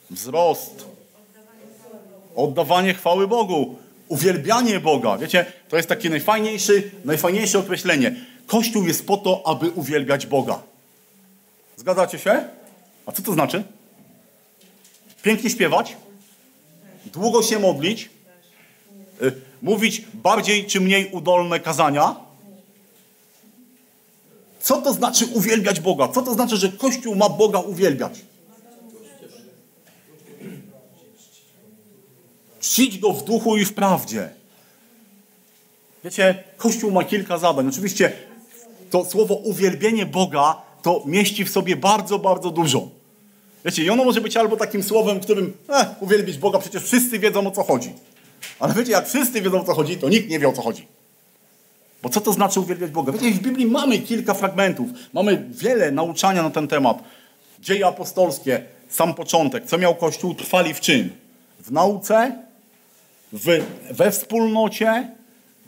Wzrost. 0.10 0.99
Oddawanie 2.40 2.94
chwały 2.94 3.28
Bogu. 3.28 3.76
Uwielbianie 4.08 4.80
Boga. 4.80 5.18
Wiecie, 5.18 5.46
to 5.70 5.78
jest 5.78 5.90
takie 5.90 6.10
najfajniejsze, 6.10 6.74
najfajniejsze 7.06 7.60
określenie. 7.60 8.16
Kościół 8.48 8.88
jest 8.88 9.08
po 9.08 9.18
to, 9.18 9.48
aby 9.48 9.70
uwielbiać 9.70 10.26
Boga. 10.26 10.60
Zgadzacie 11.78 12.20
się? 12.20 12.44
A 13.06 13.12
co 13.12 13.22
to 13.22 13.34
znaczy? 13.34 13.64
Pięknie 15.24 15.50
śpiewać? 15.50 15.98
Długo 17.14 17.44
się 17.44 17.60
modlić? 17.60 18.10
Y, 19.22 19.32
mówić 19.62 20.02
bardziej 20.14 20.66
czy 20.66 20.82
mniej 20.82 21.12
udolne 21.12 21.60
kazania? 21.60 22.16
Co 24.62 24.82
to 24.82 24.94
znaczy 24.94 25.26
uwielbiać 25.26 25.80
Boga? 25.80 26.08
Co 26.08 26.22
to 26.22 26.34
znaczy, 26.34 26.58
że 26.58 26.70
Kościół 26.70 27.16
ma 27.16 27.30
Boga 27.30 27.60
uwielbiać? 27.60 28.20
Czcić 32.60 33.00
Go 33.00 33.14
w 33.14 33.24
duchu 33.24 33.58
i 33.58 33.66
w 33.66 33.74
prawdzie. 33.74 34.30
Wiecie, 36.04 36.44
Kościół 36.58 36.92
ma 36.92 37.04
kilka 37.04 37.38
zadań. 37.38 37.68
Oczywiście 37.68 38.12
to 38.90 39.06
słowo 39.06 39.36
uwielbienie 39.36 40.06
Boga 40.06 40.56
to 40.82 41.04
mieści 41.06 41.46
w 41.46 41.50
sobie 41.50 41.76
bardzo, 41.76 42.20
bardzo 42.20 42.52
dużo. 42.52 42.88
Wiecie, 43.66 43.84
i 43.84 43.90
ono 43.90 44.04
może 44.04 44.22
być 44.22 44.38
albo 44.38 44.58
takim 44.58 44.84
słowem, 44.84 45.20
którym 45.20 45.54
eh, 45.70 45.88
uwielbić 46.00 46.38
Boga, 46.38 46.60
przecież 46.60 46.84
wszyscy 46.84 47.20
wiedzą 47.20 47.48
o 47.48 47.52
co 47.52 47.64
chodzi. 47.64 47.94
Ale 48.60 48.74
wiecie, 48.74 48.92
jak 48.92 49.08
wszyscy 49.08 49.42
wiedzą 49.42 49.62
o 49.62 49.64
co 49.64 49.74
chodzi, 49.74 49.98
to 49.98 50.10
nikt 50.10 50.30
nie 50.30 50.40
wie 50.40 50.50
o 50.50 50.54
co 50.54 50.62
chodzi. 50.62 50.88
Bo 52.04 52.10
co 52.10 52.22
to 52.22 52.34
znaczy 52.34 52.60
uwielbiać 52.60 52.92
Boga? 52.92 53.12
Wiecie, 53.12 53.32
w 53.32 53.40
Biblii 53.40 53.66
mamy 53.66 54.00
kilka 54.00 54.34
fragmentów, 54.34 54.90
mamy 55.14 55.46
wiele 55.50 55.92
nauczania 55.92 56.44
na 56.44 56.50
ten 56.50 56.68
temat. 56.68 57.04
Dzieje 57.60 57.88
apostolskie, 57.88 58.64
sam 58.90 59.14
początek. 59.14 59.66
Co 59.66 59.78
miał 59.78 59.96
Kościół? 59.96 60.36
Trwali 60.36 60.74
w 60.74 60.80
czym? 60.80 61.10
W 61.60 61.72
nauce, 61.72 62.36
w, 63.34 63.64
we 63.92 64.12
wspólnocie, 64.12 65.08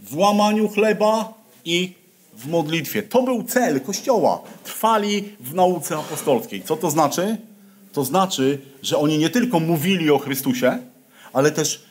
w 0.01 0.17
łamaniu 0.17 0.69
chleba 0.69 1.33
i 1.65 1.93
w 2.33 2.47
modlitwie. 2.47 3.03
To 3.03 3.23
był 3.23 3.43
cel 3.43 3.81
Kościoła. 3.81 4.41
Trwali 4.63 5.23
w 5.39 5.53
nauce 5.53 5.97
apostolskiej. 5.97 6.63
Co 6.63 6.77
to 6.77 6.91
znaczy? 6.91 7.37
To 7.93 8.03
znaczy, 8.03 8.61
że 8.81 8.97
oni 8.97 9.17
nie 9.17 9.29
tylko 9.29 9.59
mówili 9.59 10.11
o 10.11 10.17
Chrystusie, 10.17 10.77
ale 11.33 11.51
też 11.51 11.85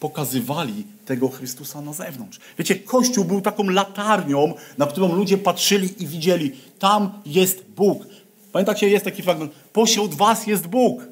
pokazywali 0.00 0.86
tego 1.06 1.28
Chrystusa 1.28 1.80
na 1.80 1.92
zewnątrz. 1.92 2.38
Wiecie, 2.58 2.76
Kościół 2.76 3.24
był 3.24 3.40
taką 3.40 3.64
latarnią, 3.64 4.54
na 4.78 4.86
którą 4.86 5.12
ludzie 5.16 5.38
patrzyli 5.38 6.02
i 6.02 6.06
widzieli, 6.06 6.52
tam 6.78 7.12
jest 7.26 7.64
Bóg. 7.76 8.06
Pamiętacie, 8.52 8.88
jest 8.88 9.04
taki 9.04 9.22
fragment, 9.22 9.52
pośród 9.72 10.14
was 10.14 10.46
jest 10.46 10.66
Bóg. 10.66 11.02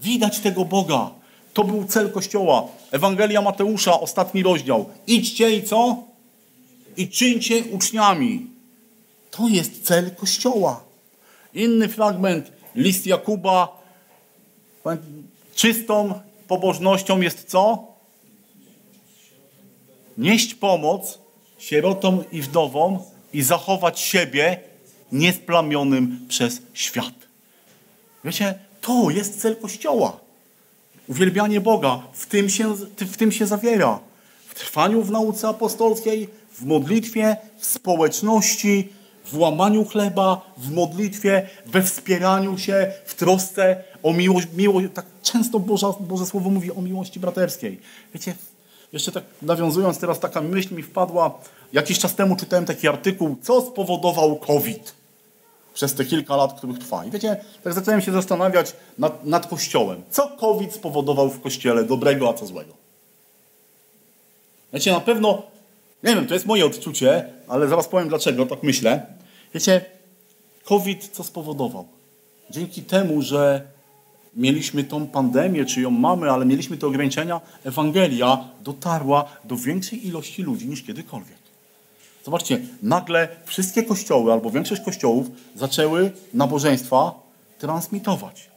Widać 0.00 0.38
tego 0.38 0.64
Boga. 0.64 1.10
To 1.54 1.64
był 1.64 1.84
cel 1.84 2.12
Kościoła. 2.12 2.68
Ewangelia 2.90 3.42
Mateusza, 3.42 4.00
ostatni 4.00 4.42
rozdział. 4.42 4.90
Idźcie 5.06 5.56
i 5.56 5.62
co? 5.62 5.96
I 6.96 7.08
czyńcie 7.08 7.64
uczniami. 7.64 8.46
To 9.30 9.48
jest 9.48 9.84
cel 9.84 10.14
Kościoła. 10.14 10.84
Inny 11.54 11.88
fragment, 11.88 12.52
list 12.74 13.06
Jakuba. 13.06 13.80
Czystą 15.54 16.20
pobożnością 16.48 17.20
jest 17.20 17.50
co? 17.50 17.86
Nieść 20.18 20.54
pomoc 20.54 21.18
sierotom 21.58 22.24
i 22.32 22.42
wdowom 22.42 22.98
i 23.32 23.42
zachować 23.42 24.00
siebie 24.00 24.60
niesplamionym 25.12 26.26
przez 26.28 26.62
świat. 26.74 27.14
Wiecie, 28.24 28.58
to 28.80 29.10
jest 29.10 29.40
cel 29.40 29.56
Kościoła. 29.56 30.20
Uwielbianie 31.10 31.60
Boga 31.60 32.02
w 32.12 32.26
tym 32.26 32.48
się, 32.48 32.74
w 32.98 33.16
tym 33.16 33.32
się 33.32 33.46
zawiera. 33.46 34.00
W 34.48 34.54
trwaniu 34.54 35.02
w 35.02 35.10
nauce 35.10 35.48
apostolskiej, 35.48 36.28
w 36.52 36.64
modlitwie, 36.64 37.36
w 37.58 37.66
społeczności, 37.66 38.88
w 39.24 39.38
łamaniu 39.38 39.84
chleba, 39.84 40.52
w 40.56 40.70
modlitwie, 40.70 41.48
we 41.66 41.82
wspieraniu 41.82 42.58
się, 42.58 42.92
w 43.06 43.14
trosce 43.14 43.84
o 44.02 44.12
miłość. 44.12 44.46
miłość 44.56 44.86
tak 44.94 45.06
często 45.22 45.58
Boże, 45.58 45.86
Boże 46.00 46.26
Słowo 46.26 46.50
mówi 46.50 46.72
o 46.72 46.82
miłości 46.82 47.20
braterskiej. 47.20 47.80
Wiecie, 48.14 48.34
jeszcze 48.92 49.12
tak 49.12 49.24
nawiązując 49.42 49.98
teraz, 49.98 50.20
taka 50.20 50.40
myśl 50.40 50.74
mi 50.74 50.82
wpadła. 50.82 51.38
Jakiś 51.72 51.98
czas 51.98 52.14
temu 52.14 52.36
czytałem 52.36 52.64
taki 52.64 52.88
artykuł, 52.88 53.36
co 53.42 53.60
spowodował 53.60 54.36
COVID 54.36 54.99
przez 55.74 55.94
te 55.94 56.04
kilka 56.04 56.36
lat, 56.36 56.54
których 56.58 56.78
trwa. 56.78 57.04
I 57.04 57.10
wiecie, 57.10 57.36
tak 57.64 57.74
zacząłem 57.74 58.00
się 58.00 58.12
zastanawiać 58.12 58.72
nad, 58.98 59.24
nad 59.24 59.46
Kościołem. 59.46 60.02
Co 60.10 60.28
COVID 60.28 60.72
spowodował 60.72 61.30
w 61.30 61.40
Kościele 61.40 61.84
dobrego, 61.84 62.28
a 62.28 62.32
co 62.32 62.46
złego? 62.46 62.72
Wiecie, 64.72 64.92
na 64.92 65.00
pewno, 65.00 65.42
nie 66.04 66.14
wiem, 66.14 66.26
to 66.26 66.34
jest 66.34 66.46
moje 66.46 66.66
odczucie, 66.66 67.32
ale 67.48 67.68
zaraz 67.68 67.88
powiem 67.88 68.08
dlaczego, 68.08 68.46
tak 68.46 68.62
myślę. 68.62 69.06
Wiecie, 69.54 69.84
COVID 70.64 71.08
co 71.12 71.24
spowodował? 71.24 71.88
Dzięki 72.50 72.82
temu, 72.82 73.22
że 73.22 73.62
mieliśmy 74.36 74.84
tą 74.84 75.06
pandemię, 75.06 75.64
czy 75.64 75.80
ją 75.80 75.90
mamy, 75.90 76.30
ale 76.30 76.46
mieliśmy 76.46 76.76
te 76.76 76.86
ograniczenia, 76.86 77.40
Ewangelia 77.64 78.44
dotarła 78.60 79.24
do 79.44 79.56
większej 79.56 80.06
ilości 80.06 80.42
ludzi 80.42 80.68
niż 80.68 80.82
kiedykolwiek. 80.82 81.39
Zobaczcie, 82.24 82.60
nagle 82.82 83.28
wszystkie 83.44 83.82
kościoły, 83.82 84.32
albo 84.32 84.50
większość 84.50 84.82
kościołów 84.82 85.26
zaczęły 85.56 86.12
nabożeństwa 86.34 87.14
transmitować. 87.58 88.50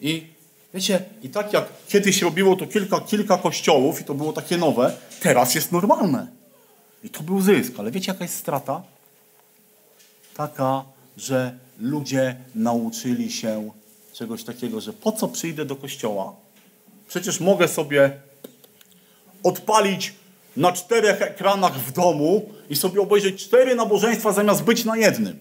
I 0.00 0.26
wiecie, 0.74 1.04
i 1.22 1.28
tak 1.28 1.52
jak 1.52 1.68
kiedyś 1.88 2.22
robiło 2.22 2.56
to 2.56 2.66
kilka, 2.66 3.00
kilka 3.00 3.38
kościołów 3.38 4.00
i 4.00 4.04
to 4.04 4.14
było 4.14 4.32
takie 4.32 4.56
nowe, 4.56 4.96
teraz 5.20 5.54
jest 5.54 5.72
normalne. 5.72 6.26
I 7.04 7.10
to 7.10 7.22
był 7.22 7.40
zysk. 7.40 7.72
Ale 7.78 7.90
wiecie, 7.90 8.12
jaka 8.12 8.24
jest 8.24 8.36
strata? 8.36 8.82
Taka, 10.34 10.84
że 11.16 11.58
ludzie 11.80 12.36
nauczyli 12.54 13.32
się 13.32 13.70
czegoś 14.12 14.44
takiego, 14.44 14.80
że 14.80 14.92
po 14.92 15.12
co 15.12 15.28
przyjdę 15.28 15.64
do 15.64 15.76
kościoła? 15.76 16.34
Przecież 17.08 17.40
mogę 17.40 17.68
sobie 17.68 18.20
odpalić 19.42 20.14
na 20.56 20.72
czterech 20.72 21.22
ekranach 21.22 21.80
w 21.80 21.92
domu 21.92 22.48
i 22.70 22.76
sobie 22.76 23.00
obejrzeć 23.00 23.44
cztery 23.44 23.74
nabożeństwa 23.74 24.32
zamiast 24.32 24.62
być 24.62 24.84
na 24.84 24.96
jednym. 24.96 25.38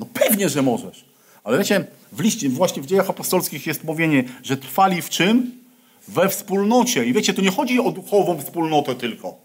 No 0.00 0.06
pewnie, 0.14 0.48
że 0.48 0.62
możesz. 0.62 1.04
Ale 1.44 1.58
wiecie, 1.58 1.84
w 2.12 2.20
liście, 2.20 2.48
właśnie 2.48 2.82
w 2.82 2.86
dziejach 2.86 3.10
apostolskich 3.10 3.66
jest 3.66 3.84
mówienie, 3.84 4.24
że 4.42 4.56
trwali 4.56 5.02
w 5.02 5.08
czym? 5.08 5.60
We 6.08 6.28
wspólnocie. 6.28 7.04
I 7.04 7.12
wiecie, 7.12 7.34
to 7.34 7.42
nie 7.42 7.50
chodzi 7.50 7.80
o 7.80 7.90
duchową 7.90 8.40
wspólnotę 8.40 8.94
tylko. 8.94 9.36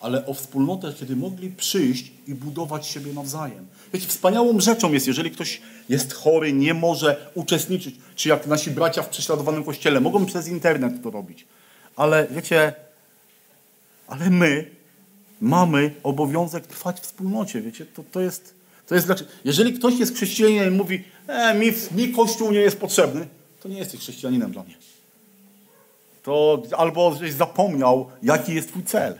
Ale 0.00 0.26
o 0.26 0.34
wspólnotę, 0.34 0.92
kiedy 1.00 1.16
mogli 1.16 1.50
przyjść 1.50 2.12
i 2.26 2.34
budować 2.34 2.86
siebie 2.86 3.12
nawzajem. 3.12 3.66
Wiecie, 3.92 4.06
wspaniałą 4.06 4.60
rzeczą 4.60 4.92
jest, 4.92 5.06
jeżeli 5.06 5.30
ktoś 5.30 5.60
jest 5.88 6.12
chory, 6.12 6.52
nie 6.52 6.74
może 6.74 7.30
uczestniczyć, 7.34 7.96
czy 8.16 8.28
jak 8.28 8.46
nasi 8.46 8.70
bracia 8.70 9.02
w 9.02 9.08
prześladowanym 9.08 9.64
kościele, 9.64 10.00
mogą 10.00 10.26
przez 10.26 10.48
internet 10.48 11.02
to 11.02 11.10
robić. 11.10 11.46
Ale 11.96 12.26
wiecie, 12.30 12.72
ale 14.06 14.30
my 14.30 14.70
mamy 15.40 15.94
obowiązek 16.02 16.66
trwać 16.66 17.00
w 17.00 17.02
wspólnocie. 17.02 17.60
Wiecie, 17.60 17.86
to, 17.86 18.04
to 18.12 18.20
jest, 18.20 18.54
to 18.86 18.94
jest 18.94 19.06
dlaczego. 19.06 19.30
Jeżeli 19.44 19.72
ktoś 19.72 19.98
jest 19.98 20.14
chrześcijaninem 20.14 20.74
i 20.74 20.76
mówi, 20.76 21.04
e, 21.26 21.54
mi, 21.54 21.72
mi 21.90 22.12
Kościół 22.12 22.52
nie 22.52 22.60
jest 22.60 22.78
potrzebny, 22.78 23.26
to 23.60 23.68
nie 23.68 23.78
jesteś 23.78 24.00
chrześcijaninem 24.00 24.52
dla 24.52 24.62
mnie. 24.62 24.74
To 26.22 26.62
albo 26.76 27.14
żeś 27.14 27.32
zapomniał, 27.32 28.10
jaki 28.22 28.54
jest 28.54 28.68
twój 28.68 28.82
cel. 28.82 29.18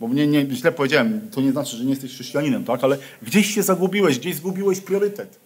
Bo 0.00 0.08
mnie 0.08 0.26
nie, 0.26 0.46
źle 0.50 0.72
powiedziałem, 0.72 1.30
to 1.30 1.40
nie 1.40 1.52
znaczy, 1.52 1.76
że 1.76 1.84
nie 1.84 1.90
jesteś 1.90 2.12
chrześcijaninem, 2.12 2.64
tak? 2.64 2.84
Ale 2.84 2.98
gdzieś 3.22 3.54
się 3.54 3.62
zagubiłeś, 3.62 4.18
gdzieś 4.18 4.36
zgubiłeś 4.36 4.80
priorytet. 4.80 5.40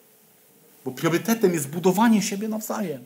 Bo 0.85 0.91
priorytetem 0.91 1.55
jest 1.55 1.69
budowanie 1.69 2.23
siebie 2.23 2.49
nawzajem. 2.49 3.03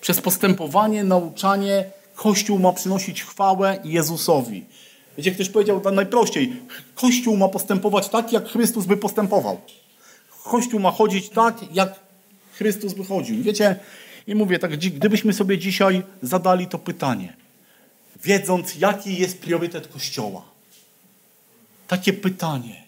Przez 0.00 0.20
postępowanie, 0.20 1.04
nauczanie, 1.04 1.90
Kościół 2.18 2.58
ma 2.58 2.72
przynosić 2.72 3.22
chwałę 3.22 3.78
Jezusowi. 3.84 4.64
Wiecie, 5.18 5.32
ktoś 5.32 5.48
powiedział 5.48 5.82
najprościej, 5.92 6.52
Kościół 6.94 7.36
ma 7.36 7.48
postępować 7.48 8.08
tak, 8.08 8.32
jak 8.32 8.48
Chrystus 8.48 8.86
by 8.86 8.96
postępował. 8.96 9.60
Kościół 10.44 10.80
ma 10.80 10.90
chodzić 10.90 11.28
tak, 11.28 11.74
jak 11.74 12.00
Chrystus 12.52 12.94
by 12.94 13.04
chodził. 13.04 13.42
Wiecie, 13.42 13.76
i 14.26 14.34
mówię 14.34 14.58
tak, 14.58 14.76
gdybyśmy 14.76 15.32
sobie 15.32 15.58
dzisiaj 15.58 16.02
zadali 16.22 16.66
to 16.66 16.78
pytanie, 16.78 17.36
wiedząc, 18.24 18.74
jaki 18.74 19.16
jest 19.16 19.40
priorytet 19.40 19.88
Kościoła. 19.88 20.42
Takie 21.88 22.12
pytanie. 22.12 22.84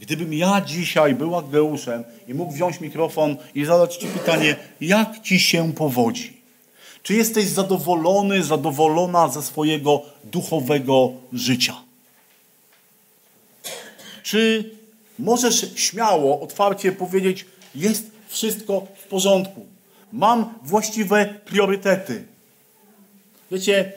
Gdybym 0.00 0.34
ja 0.34 0.60
dzisiaj 0.60 1.14
był 1.14 1.36
Ageuszem 1.36 2.04
i 2.28 2.34
mógł 2.34 2.52
wziąć 2.52 2.80
mikrofon 2.80 3.36
i 3.54 3.64
zadać 3.64 3.96
Ci 3.96 4.06
pytanie, 4.06 4.56
jak 4.80 5.20
Ci 5.22 5.40
się 5.40 5.72
powodzi? 5.72 6.39
Czy 7.02 7.14
jesteś 7.14 7.46
zadowolony, 7.46 8.44
zadowolona 8.44 9.28
ze 9.28 9.42
swojego 9.42 10.02
duchowego 10.24 11.12
życia? 11.32 11.76
Czy 14.22 14.70
możesz 15.18 15.66
śmiało, 15.74 16.40
otwarcie 16.40 16.92
powiedzieć, 16.92 17.46
jest 17.74 18.10
wszystko 18.28 18.86
w 18.96 19.04
porządku? 19.04 19.66
Mam 20.12 20.54
właściwe 20.62 21.34
priorytety. 21.44 22.24
Wiecie, 23.50 23.92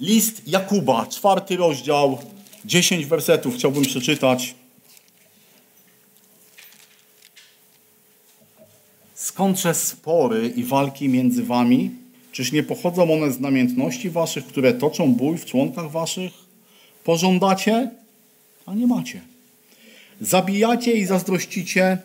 list 0.00 0.48
Jakuba, 0.48 1.06
czwarty 1.06 1.56
rozdział, 1.56 2.18
Dziesięć 2.64 3.06
wersetów 3.06 3.54
chciałbym 3.54 3.82
przeczytać. 3.82 4.54
Skądże 9.28 9.74
spory 9.74 10.52
i 10.56 10.64
walki 10.64 11.08
między 11.08 11.44
wami? 11.44 11.90
Czyż 12.32 12.52
nie 12.52 12.62
pochodzą 12.62 13.12
one 13.12 13.32
z 13.32 13.40
namiętności 13.40 14.10
waszych, 14.10 14.46
które 14.46 14.74
toczą 14.74 15.14
bój 15.14 15.38
w 15.38 15.44
członkach 15.44 15.90
waszych? 15.90 16.32
Pożądacie, 17.04 17.90
a 18.66 18.74
nie 18.74 18.86
macie. 18.86 19.20
Zabijacie 20.20 20.92
i 20.92 21.04
zazdrościcie, 21.06 21.98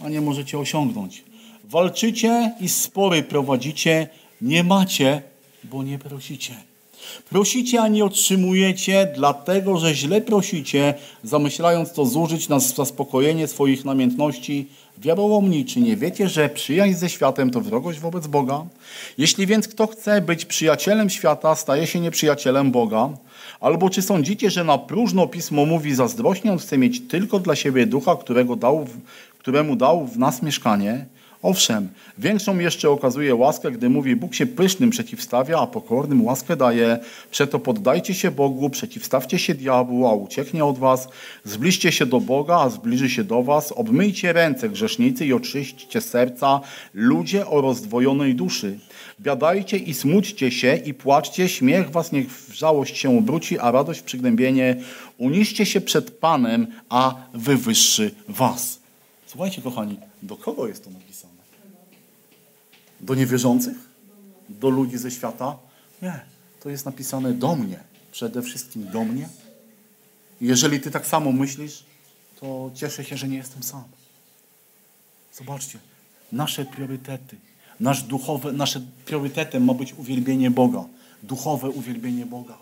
a 0.00 0.08
nie 0.08 0.20
możecie 0.20 0.58
osiągnąć. 0.58 1.24
Walczycie 1.64 2.52
i 2.60 2.68
spory 2.68 3.22
prowadzicie, 3.22 4.08
nie 4.40 4.64
macie, 4.64 5.22
bo 5.64 5.82
nie 5.82 5.98
prosicie. 5.98 6.54
Prosicie, 7.30 7.80
a 7.80 7.88
nie 7.88 8.04
otrzymujecie, 8.04 9.12
dlatego 9.16 9.78
że 9.78 9.94
źle 9.94 10.20
prosicie, 10.20 10.94
zamyślając 11.24 11.92
to 11.92 12.06
zużyć 12.06 12.48
na 12.48 12.60
zaspokojenie 12.60 13.46
swoich 13.46 13.84
namiętności. 13.84 14.66
Wiarołomni, 15.00 15.64
czy 15.64 15.80
nie 15.80 15.96
wiecie, 15.96 16.28
że 16.28 16.48
przyjaźń 16.48 16.94
ze 16.94 17.08
światem 17.08 17.50
to 17.50 17.60
wrogość 17.60 17.98
wobec 17.98 18.26
Boga? 18.26 18.64
Jeśli 19.18 19.46
więc 19.46 19.68
kto 19.68 19.86
chce 19.86 20.20
być 20.20 20.44
przyjacielem 20.44 21.10
świata, 21.10 21.54
staje 21.54 21.86
się 21.86 22.00
nieprzyjacielem 22.00 22.70
Boga. 22.70 23.08
Albo 23.60 23.90
czy 23.90 24.02
sądzicie, 24.02 24.50
że 24.50 24.64
na 24.64 24.78
próżno 24.78 25.26
Pismo 25.26 25.66
mówi 25.66 25.94
zazdrośnie, 25.94 26.52
on 26.52 26.58
chce 26.58 26.78
mieć 26.78 27.00
tylko 27.08 27.38
dla 27.38 27.56
siebie 27.56 27.86
ducha, 27.86 28.16
którego 28.16 28.56
dał, 28.56 28.86
któremu 29.38 29.76
dał 29.76 30.06
w 30.06 30.18
nas 30.18 30.42
mieszkanie? 30.42 31.06
Owszem, 31.42 31.88
większą 32.18 32.58
jeszcze 32.58 32.90
okazuje 32.90 33.34
łaskę, 33.34 33.70
gdy 33.70 33.88
mówi 33.88 34.16
Bóg 34.16 34.34
się 34.34 34.46
pysznym 34.46 34.90
przeciwstawia, 34.90 35.58
a 35.58 35.66
pokornym 35.66 36.24
łaskę 36.24 36.56
daje. 36.56 36.98
Przeto 37.30 37.58
poddajcie 37.58 38.14
się 38.14 38.30
Bogu, 38.30 38.70
przeciwstawcie 38.70 39.38
się 39.38 39.54
diabłu, 39.54 40.06
a 40.06 40.14
ucieknie 40.14 40.64
od 40.64 40.78
was. 40.78 41.08
Zbliżcie 41.44 41.92
się 41.92 42.06
do 42.06 42.20
Boga, 42.20 42.56
a 42.60 42.70
zbliży 42.70 43.10
się 43.10 43.24
do 43.24 43.42
was. 43.42 43.72
Obmyjcie 43.72 44.32
ręce 44.32 44.68
grzesznicy 44.68 45.26
i 45.26 45.32
oczyśćcie 45.32 46.00
serca, 46.00 46.60
ludzie 46.94 47.46
o 47.46 47.60
rozdwojonej 47.60 48.34
duszy. 48.34 48.78
Biadajcie 49.20 49.76
i 49.76 49.94
smućcie 49.94 50.50
się 50.50 50.76
i 50.76 50.94
płaczcie, 50.94 51.48
śmiech 51.48 51.90
was 51.90 52.12
niech 52.12 52.32
w 52.32 52.52
żałość 52.52 52.98
się 52.98 53.18
obróci, 53.18 53.58
a 53.58 53.70
radość 53.70 54.02
przygnębienie. 54.02 54.76
Uniście 55.18 55.66
się 55.66 55.80
przed 55.80 56.10
Panem, 56.10 56.66
a 56.88 57.14
wywyższy 57.34 58.10
was. 58.28 58.79
Słuchajcie, 59.30 59.62
kochani, 59.62 59.98
do 60.22 60.36
kogo 60.36 60.68
jest 60.68 60.84
to 60.84 60.90
napisane? 60.90 61.34
Do 63.00 63.14
niewierzących? 63.14 63.76
Do 64.48 64.70
ludzi 64.70 64.98
ze 64.98 65.10
świata? 65.10 65.58
Nie. 66.02 66.20
To 66.60 66.70
jest 66.70 66.86
napisane 66.86 67.32
do 67.32 67.56
mnie. 67.56 67.80
Przede 68.12 68.42
wszystkim 68.42 68.90
do 68.90 69.04
mnie. 69.04 69.28
jeżeli 70.40 70.80
ty 70.80 70.90
tak 70.90 71.06
samo 71.06 71.32
myślisz, 71.32 71.84
to 72.40 72.70
cieszę 72.74 73.04
się, 73.04 73.16
że 73.16 73.28
nie 73.28 73.36
jestem 73.36 73.62
sam. 73.62 73.84
Zobaczcie, 75.32 75.78
nasze 76.32 76.64
priorytety, 76.64 77.36
nasz 77.80 78.02
duchowe, 78.02 78.52
nasze 78.52 78.80
priorytetem 79.04 79.64
ma 79.64 79.74
być 79.74 79.94
uwielbienie 79.94 80.50
Boga. 80.50 80.84
Duchowe 81.22 81.70
uwielbienie 81.70 82.26
Boga. 82.26 82.58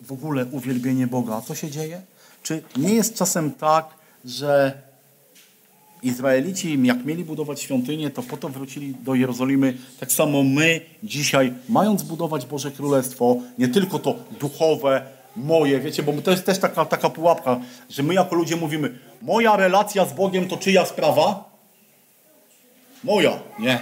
W 0.00 0.12
ogóle 0.12 0.46
uwielbienie 0.46 1.06
Boga. 1.06 1.36
A 1.36 1.40
co 1.40 1.54
się 1.54 1.70
dzieje? 1.70 2.02
Czy 2.42 2.62
nie 2.76 2.94
jest 2.94 3.14
czasem 3.14 3.52
tak, 3.52 3.86
że 4.24 4.82
Izraelici, 6.02 6.78
jak 6.82 7.04
mieli 7.04 7.24
budować 7.24 7.60
świątynię, 7.60 8.10
to 8.10 8.22
po 8.22 8.36
to 8.36 8.48
wrócili 8.48 8.94
do 8.94 9.14
Jerozolimy. 9.14 9.74
Tak 10.00 10.12
samo 10.12 10.42
my 10.42 10.80
dzisiaj, 11.02 11.52
mając 11.68 12.02
budować 12.02 12.46
Boże 12.46 12.70
Królestwo, 12.70 13.36
nie 13.58 13.68
tylko 13.68 13.98
to 13.98 14.14
duchowe, 14.40 15.02
moje, 15.36 15.80
wiecie, 15.80 16.02
bo 16.02 16.12
to 16.12 16.30
jest 16.30 16.46
też 16.46 16.58
taka, 16.58 16.84
taka 16.84 17.10
pułapka, 17.10 17.60
że 17.90 18.02
my 18.02 18.14
jako 18.14 18.34
ludzie 18.34 18.56
mówimy, 18.56 18.98
moja 19.22 19.56
relacja 19.56 20.06
z 20.06 20.12
Bogiem 20.12 20.48
to 20.48 20.56
czyja 20.56 20.86
sprawa? 20.86 21.50
Moja. 23.04 23.38
Nie. 23.58 23.80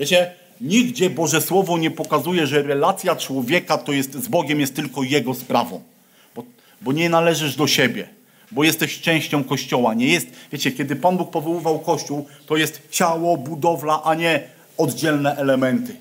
Wiecie, 0.00 0.32
nigdzie 0.60 1.10
Boże 1.10 1.40
Słowo 1.40 1.78
nie 1.78 1.90
pokazuje, 1.90 2.46
że 2.46 2.62
relacja 2.62 3.16
człowieka 3.16 3.78
to 3.78 3.92
jest, 3.92 4.14
z 4.14 4.28
Bogiem 4.28 4.60
jest 4.60 4.76
tylko 4.76 5.02
jego 5.02 5.34
sprawą. 5.34 5.82
Bo, 6.34 6.42
bo 6.82 6.92
nie 6.92 7.10
należysz 7.10 7.56
do 7.56 7.66
siebie 7.66 8.17
bo 8.50 8.64
jesteś 8.64 9.00
częścią 9.00 9.44
Kościoła. 9.44 9.94
Nie 9.94 10.06
jest, 10.06 10.26
wiecie, 10.52 10.72
kiedy 10.72 10.96
Pan 10.96 11.16
Bóg 11.16 11.30
powoływał 11.30 11.78
Kościół, 11.78 12.26
to 12.46 12.56
jest 12.56 12.82
ciało, 12.90 13.36
budowla, 13.36 14.02
a 14.04 14.14
nie 14.14 14.48
oddzielne 14.76 15.36
elementy. 15.36 15.96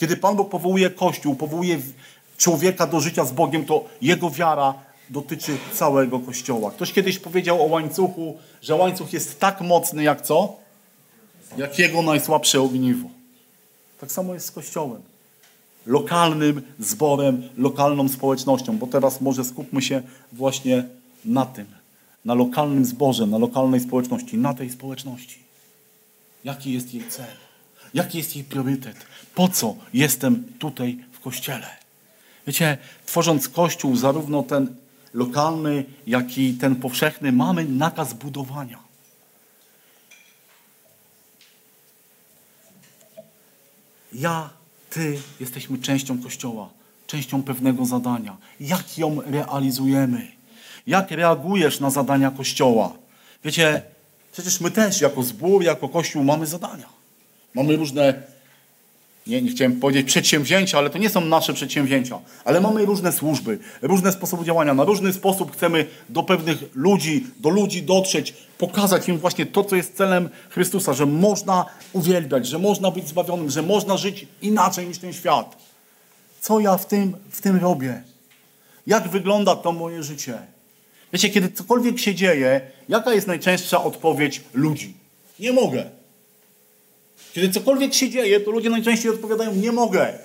Kiedy 0.00 0.16
Pan 0.16 0.36
Bóg 0.36 0.50
powołuje 0.50 0.90
Kościół, 0.90 1.34
powołuje 1.34 1.78
człowieka 2.36 2.86
do 2.86 3.00
życia 3.00 3.24
z 3.24 3.32
Bogiem, 3.32 3.64
to 3.64 3.84
jego 4.02 4.30
wiara 4.30 4.74
dotyczy 5.10 5.56
całego 5.72 6.20
Kościoła. 6.20 6.70
Ktoś 6.70 6.92
kiedyś 6.92 7.18
powiedział 7.18 7.62
o 7.62 7.66
łańcuchu, 7.66 8.36
że 8.62 8.74
łańcuch 8.74 9.12
jest 9.12 9.40
tak 9.40 9.60
mocny 9.60 10.02
jak 10.02 10.22
co? 10.22 10.56
Jak 11.56 11.78
jego 11.78 12.02
najsłabsze 12.02 12.60
ogniwo. 12.60 13.08
Tak 14.00 14.12
samo 14.12 14.34
jest 14.34 14.46
z 14.46 14.50
Kościołem. 14.50 15.02
Lokalnym 15.86 16.62
zborem, 16.78 17.48
lokalną 17.56 18.08
społecznością, 18.08 18.78
bo 18.78 18.86
teraz 18.86 19.20
może 19.20 19.44
skupmy 19.44 19.82
się 19.82 20.02
właśnie 20.32 20.84
na 21.26 21.46
tym, 21.46 21.66
na 22.24 22.34
lokalnym 22.34 22.84
zborze, 22.84 23.26
na 23.26 23.38
lokalnej 23.38 23.80
społeczności, 23.80 24.38
na 24.38 24.54
tej 24.54 24.70
społeczności. 24.70 25.38
Jaki 26.44 26.72
jest 26.72 26.94
jej 26.94 27.08
cel? 27.08 27.26
Jaki 27.94 28.18
jest 28.18 28.36
jej 28.36 28.44
priorytet? 28.44 28.96
Po 29.34 29.48
co 29.48 29.76
jestem 29.92 30.44
tutaj 30.58 31.04
w 31.12 31.20
kościele? 31.20 31.66
Wiecie, 32.46 32.78
tworząc 33.06 33.48
kościół, 33.48 33.96
zarówno 33.96 34.42
ten 34.42 34.76
lokalny, 35.14 35.84
jak 36.06 36.38
i 36.38 36.54
ten 36.54 36.76
powszechny, 36.76 37.32
mamy 37.32 37.64
nakaz 37.64 38.14
budowania. 38.14 38.78
Ja, 44.12 44.50
ty 44.90 45.18
jesteśmy 45.40 45.78
częścią 45.78 46.22
kościoła, 46.22 46.70
częścią 47.06 47.42
pewnego 47.42 47.84
zadania. 47.84 48.36
Jak 48.60 48.98
ją 48.98 49.20
realizujemy? 49.20 50.35
Jak 50.86 51.10
reagujesz 51.10 51.80
na 51.80 51.90
zadania 51.90 52.30
Kościoła? 52.30 52.92
Wiecie, 53.44 53.82
przecież 54.32 54.60
my 54.60 54.70
też 54.70 55.00
jako 55.00 55.22
zbór, 55.22 55.62
jako 55.62 55.88
Kościół 55.88 56.24
mamy 56.24 56.46
zadania. 56.46 56.88
Mamy 57.54 57.76
różne, 57.76 58.22
nie, 59.26 59.42
nie 59.42 59.50
chciałem 59.50 59.80
powiedzieć 59.80 60.06
przedsięwzięcia, 60.06 60.78
ale 60.78 60.90
to 60.90 60.98
nie 60.98 61.10
są 61.10 61.20
nasze 61.20 61.54
przedsięwzięcia. 61.54 62.18
Ale 62.44 62.60
mamy 62.60 62.84
różne 62.84 63.12
służby, 63.12 63.58
różne 63.82 64.12
sposoby 64.12 64.44
działania. 64.44 64.74
Na 64.74 64.84
różny 64.84 65.12
sposób 65.12 65.52
chcemy 65.52 65.86
do 66.08 66.22
pewnych 66.22 66.58
ludzi, 66.74 67.26
do 67.40 67.48
ludzi 67.48 67.82
dotrzeć, 67.82 68.34
pokazać 68.58 69.08
im 69.08 69.18
właśnie 69.18 69.46
to, 69.46 69.64
co 69.64 69.76
jest 69.76 69.96
celem 69.96 70.28
Chrystusa, 70.50 70.92
że 70.92 71.06
można 71.06 71.64
uwielbiać, 71.92 72.46
że 72.46 72.58
można 72.58 72.90
być 72.90 73.08
zbawionym, 73.08 73.50
że 73.50 73.62
można 73.62 73.96
żyć 73.96 74.26
inaczej 74.42 74.88
niż 74.88 74.98
ten 74.98 75.12
świat. 75.12 75.56
Co 76.40 76.60
ja 76.60 76.76
w 76.76 76.86
tym, 76.86 77.16
w 77.30 77.40
tym 77.40 77.56
robię? 77.56 78.02
Jak 78.86 79.08
wygląda 79.08 79.56
to 79.56 79.72
moje 79.72 80.02
życie? 80.02 80.38
Wiecie, 81.16 81.30
kiedy 81.30 81.48
cokolwiek 81.48 81.98
się 81.98 82.14
dzieje, 82.14 82.60
jaka 82.88 83.14
jest 83.14 83.26
najczęstsza 83.26 83.84
odpowiedź 83.84 84.40
ludzi? 84.54 84.94
Nie 85.40 85.52
mogę. 85.52 85.84
Kiedy 87.32 87.48
cokolwiek 87.48 87.94
się 87.94 88.10
dzieje, 88.10 88.40
to 88.40 88.50
ludzie 88.50 88.70
najczęściej 88.70 89.10
odpowiadają: 89.10 89.54
Nie 89.54 89.72
mogę. 89.72 90.18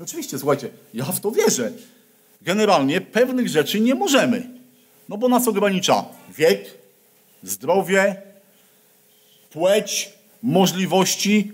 Oczywiście, 0.00 0.38
słuchajcie, 0.38 0.68
ja 0.94 1.04
w 1.04 1.20
to 1.20 1.30
wierzę. 1.30 1.72
Generalnie 2.42 3.00
pewnych 3.00 3.48
rzeczy 3.48 3.80
nie 3.80 3.94
możemy. 3.94 4.48
No 5.08 5.18
bo 5.18 5.28
nas 5.28 5.48
ogranicza 5.48 6.04
wiek, 6.36 6.64
zdrowie, 7.42 8.22
płeć, 9.50 10.12
możliwości. 10.42 11.52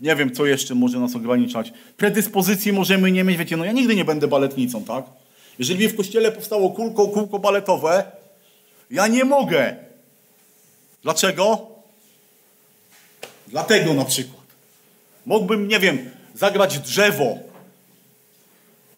Nie 0.00 0.16
wiem, 0.16 0.34
co 0.34 0.46
jeszcze 0.46 0.74
może 0.74 1.00
nas 1.00 1.16
ograniczać. 1.16 1.72
Predyspozycji 1.96 2.72
możemy 2.72 3.12
nie 3.12 3.24
mieć. 3.24 3.36
Wiecie, 3.38 3.56
no 3.56 3.64
ja 3.64 3.72
nigdy 3.72 3.94
nie 3.94 4.04
będę 4.04 4.28
baletnicą, 4.28 4.84
tak? 4.84 5.04
Jeżeli 5.58 5.88
w 5.88 5.96
kościele 5.96 6.32
powstało 6.32 6.70
kółko, 6.70 7.08
kółko 7.08 7.38
baletowe, 7.38 8.04
ja 8.90 9.06
nie 9.06 9.24
mogę. 9.24 9.76
Dlaczego? 11.02 11.66
Dlatego 13.48 13.94
na 13.94 14.04
przykład. 14.04 14.42
Mógłbym, 15.26 15.68
nie 15.68 15.78
wiem, 15.78 16.10
zagrać 16.34 16.78
drzewo, 16.78 17.38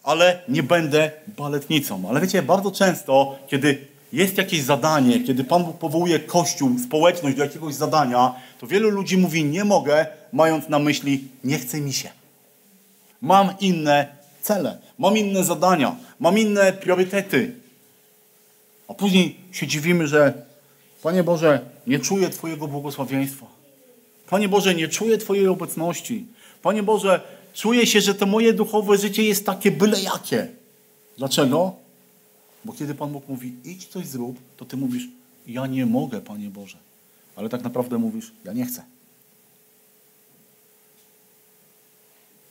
ale 0.03 0.43
nie 0.49 0.63
będę 0.63 1.11
baletnicą. 1.27 2.09
Ale 2.09 2.21
wiecie, 2.21 2.43
bardzo 2.43 2.71
często, 2.71 3.39
kiedy 3.49 3.87
jest 4.13 4.39
jakieś 4.39 4.63
zadanie, 4.63 5.21
kiedy 5.21 5.45
Pan 5.45 5.65
Bóg 5.65 5.79
powołuje 5.79 6.19
kościół, 6.19 6.79
społeczność 6.79 7.37
do 7.37 7.45
jakiegoś 7.45 7.75
zadania, 7.75 8.35
to 8.61 8.67
wielu 8.67 8.91
ludzi 8.91 9.19
mówi 9.19 9.45
nie 9.45 9.65
mogę, 9.65 10.07
mając 10.33 10.69
na 10.69 10.79
myśli 10.79 11.29
nie 11.45 11.59
chce 11.59 11.81
mi 11.81 11.93
się. 11.93 12.09
Mam 13.21 13.55
inne 13.61 14.24
cele, 14.45 14.79
mam 14.99 15.17
inne 15.17 15.45
zadania, 15.45 15.97
mam 16.21 16.39
inne 16.39 16.73
priorytety. 16.73 17.55
A 18.89 18.95
później 18.95 19.37
się 19.53 19.67
dziwimy, 19.67 20.09
że 20.09 20.45
Panie 21.03 21.25
Boże, 21.25 21.61
nie 21.87 21.99
czuję 21.99 22.31
Twojego 22.31 22.69
błogosławieństwa. 22.69 23.47
Panie 24.29 24.49
Boże, 24.49 24.75
nie 24.75 24.89
czuję 24.89 25.19
Twojej 25.19 25.49
obecności. 25.49 26.27
Panie 26.63 26.83
Boże, 26.83 27.21
czuję 27.55 27.87
się, 27.87 28.01
że 28.01 28.15
to 28.15 28.27
moje 28.27 28.53
duchowe 28.53 28.99
życie 28.99 29.23
jest 29.23 29.47
takie 29.47 29.71
byle 29.71 30.01
jakie. 30.01 30.49
Dlaczego? 31.19 31.73
Bo 32.65 32.73
kiedy 32.73 32.95
Pan 32.95 33.13
Bóg 33.13 33.29
mówi, 33.29 33.53
idź 33.65 33.87
coś 33.87 34.07
zrób, 34.07 34.39
to 34.57 34.65
ty 34.65 34.77
mówisz, 34.77 35.09
ja 35.47 35.67
nie 35.67 35.87
mogę, 35.87 36.21
Panie 36.21 36.51
Boże. 36.51 36.79
Ale 37.37 37.49
tak 37.49 37.63
naprawdę 37.63 37.99
mówisz, 37.99 38.33
ja 38.45 38.53
nie 38.53 38.67
chcę. 38.67 38.83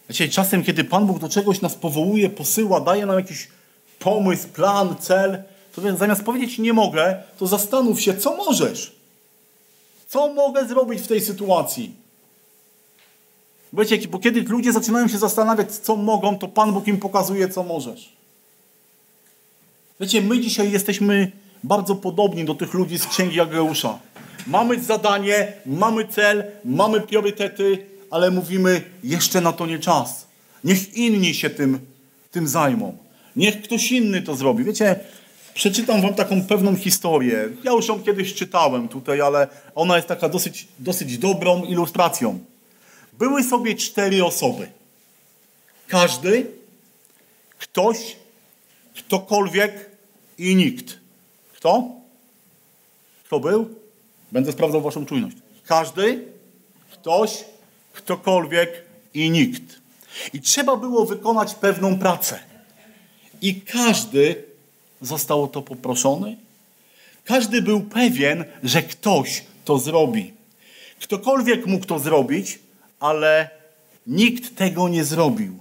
Wiecie, 0.09 0.29
czasem, 0.29 0.63
kiedy 0.63 0.83
Pan 0.83 1.07
Bóg 1.07 1.19
do 1.19 1.29
czegoś 1.29 1.61
nas 1.61 1.75
powołuje, 1.75 2.29
posyła, 2.29 2.81
daje 2.81 3.05
nam 3.05 3.15
jakiś 3.15 3.47
pomysł, 3.99 4.47
plan, 4.47 4.95
cel, 4.99 5.43
to 5.75 5.81
więc 5.81 5.99
zamiast 5.99 6.23
powiedzieć 6.23 6.57
nie 6.57 6.73
mogę, 6.73 7.23
to 7.37 7.47
zastanów 7.47 8.01
się, 8.01 8.17
co 8.17 8.37
możesz. 8.37 8.95
Co 10.07 10.33
mogę 10.33 10.67
zrobić 10.67 11.01
w 11.01 11.07
tej 11.07 11.21
sytuacji? 11.21 11.95
Wiecie, 13.73 14.07
bo 14.07 14.19
kiedy 14.19 14.41
ludzie 14.41 14.71
zaczynają 14.71 15.07
się 15.07 15.17
zastanawiać, 15.17 15.71
co 15.71 15.95
mogą, 15.95 16.37
to 16.37 16.47
Pan 16.47 16.73
Bóg 16.73 16.87
im 16.87 16.97
pokazuje, 16.97 17.49
co 17.49 17.63
możesz. 17.63 18.13
Wiecie, 19.99 20.21
my 20.21 20.39
dzisiaj 20.39 20.71
jesteśmy 20.71 21.31
bardzo 21.63 21.95
podobni 21.95 22.45
do 22.45 22.55
tych 22.55 22.73
ludzi 22.73 22.99
z 22.99 23.07
Księgi 23.07 23.39
Ageusza. 23.39 23.99
Mamy 24.47 24.83
zadanie, 24.83 25.53
mamy 25.65 26.07
cel, 26.07 26.43
mamy 26.65 27.01
priorytety, 27.01 27.85
ale 28.13 28.31
mówimy, 28.31 28.81
jeszcze 29.03 29.41
na 29.41 29.53
to 29.53 29.65
nie 29.65 29.79
czas. 29.79 30.27
Niech 30.63 30.93
inni 30.93 31.33
się 31.33 31.49
tym, 31.49 31.79
tym 32.31 32.47
zajmą. 32.47 32.97
Niech 33.35 33.61
ktoś 33.61 33.91
inny 33.91 34.21
to 34.21 34.35
zrobi. 34.35 34.63
Wiecie, 34.63 34.99
przeczytam 35.53 36.01
wam 36.01 36.13
taką 36.13 36.45
pewną 36.45 36.75
historię. 36.75 37.49
Ja 37.63 37.71
już 37.71 37.87
ją 37.87 38.03
kiedyś 38.03 38.33
czytałem 38.33 38.87
tutaj, 38.87 39.21
ale 39.21 39.47
ona 39.75 39.95
jest 39.95 40.07
taka 40.07 40.29
dosyć, 40.29 40.67
dosyć 40.79 41.17
dobrą 41.17 41.63
ilustracją. 41.63 42.39
Były 43.13 43.43
sobie 43.43 43.75
cztery 43.75 44.25
osoby. 44.25 44.67
Każdy, 45.87 46.45
ktoś, 47.59 48.15
ktokolwiek 48.95 49.89
i 50.37 50.55
nikt. 50.55 50.97
Kto? 51.55 51.91
Kto 53.25 53.39
był? 53.39 53.69
Będę 54.31 54.51
sprawdzał 54.51 54.81
waszą 54.81 55.05
czujność. 55.05 55.37
Każdy, 55.65 56.25
ktoś, 56.91 57.43
ktokolwiek 57.93 58.69
i 59.13 59.29
nikt. 59.29 59.61
I 60.33 60.41
trzeba 60.41 60.75
było 60.75 61.05
wykonać 61.05 61.55
pewną 61.55 61.99
pracę. 61.99 62.39
I 63.41 63.61
każdy 63.61 64.43
został 65.01 65.43
o 65.43 65.47
to 65.47 65.61
poproszony. 65.61 66.37
Każdy 67.25 67.61
był 67.61 67.81
pewien, 67.81 68.45
że 68.63 68.81
ktoś 68.81 69.43
to 69.65 69.77
zrobi. 69.79 70.33
Ktokolwiek 71.01 71.65
mógł 71.65 71.85
to 71.85 71.99
zrobić, 71.99 72.59
ale 72.99 73.49
nikt 74.07 74.55
tego 74.55 74.89
nie 74.89 75.03
zrobił. 75.03 75.59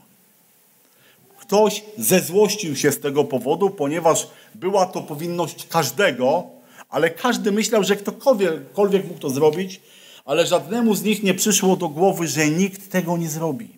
Ktoś 1.38 1.82
zezłościł 1.98 2.76
się 2.76 2.92
z 2.92 3.00
tego 3.00 3.24
powodu, 3.24 3.70
ponieważ 3.70 4.28
była 4.54 4.86
to 4.86 5.02
powinność 5.02 5.66
każdego, 5.66 6.44
ale 6.88 7.10
każdy 7.10 7.52
myślał, 7.52 7.84
że 7.84 7.96
ktokolwiek 7.96 9.08
mógł 9.08 9.20
to 9.20 9.30
zrobić, 9.30 9.80
ale 10.24 10.46
żadnemu 10.46 10.94
z 10.94 11.02
nich 11.02 11.22
nie 11.22 11.34
przyszło 11.34 11.76
do 11.76 11.88
głowy, 11.88 12.28
że 12.28 12.48
nikt 12.48 12.90
tego 12.90 13.16
nie 13.16 13.28
zrobi. 13.28 13.68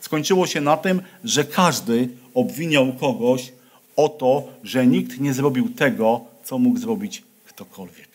Skończyło 0.00 0.46
się 0.46 0.60
na 0.60 0.76
tym, 0.76 1.02
że 1.24 1.44
każdy 1.44 2.08
obwiniał 2.34 2.92
kogoś 2.92 3.52
o 3.96 4.08
to, 4.08 4.48
że 4.64 4.86
nikt 4.86 5.20
nie 5.20 5.34
zrobił 5.34 5.68
tego, 5.68 6.20
co 6.44 6.58
mógł 6.58 6.78
zrobić 6.78 7.22
ktokolwiek. 7.44 8.08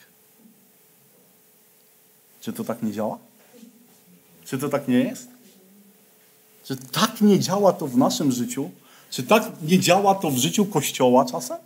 Czy 2.42 2.54
to 2.54 2.64
tak 2.64 2.84
nie 2.84 2.92
działa? 2.92 3.18
Czy 4.46 4.58
to 4.58 4.70
tak 4.70 4.88
nie 4.88 5.00
jest? 5.00 5.28
Czy 6.64 6.76
tak 6.76 7.22
nie 7.22 7.40
działa 7.40 7.74
to 7.74 7.88
w 7.88 7.98
naszym 7.98 8.32
życiu? 8.32 8.70
Czy 9.10 9.24
tak 9.24 9.52
nie 9.62 9.80
działa 9.80 10.16
to 10.16 10.32
w 10.32 10.38
życiu 10.38 10.66
Kościoła 10.66 11.26
czasem? 11.26 11.58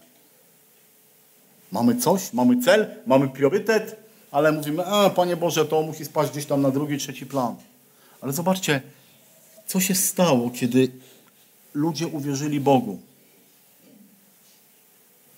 Mamy 1.71 1.95
coś, 1.95 2.33
mamy 2.33 2.61
cel, 2.61 2.95
mamy 3.05 3.29
priorytet, 3.29 4.00
ale 4.31 4.51
mówimy, 4.51 4.85
a 4.85 5.09
Panie 5.09 5.37
Boże, 5.37 5.65
to 5.65 5.81
musi 5.81 6.05
spaść 6.05 6.31
gdzieś 6.31 6.45
tam 6.45 6.61
na 6.61 6.71
drugi, 6.71 6.97
trzeci 6.97 7.25
plan. 7.25 7.55
Ale 8.21 8.33
zobaczcie, 8.33 8.81
co 9.67 9.79
się 9.79 9.95
stało, 9.95 10.49
kiedy 10.49 10.91
ludzie 11.73 12.07
uwierzyli 12.07 12.59
Bogu. 12.59 12.99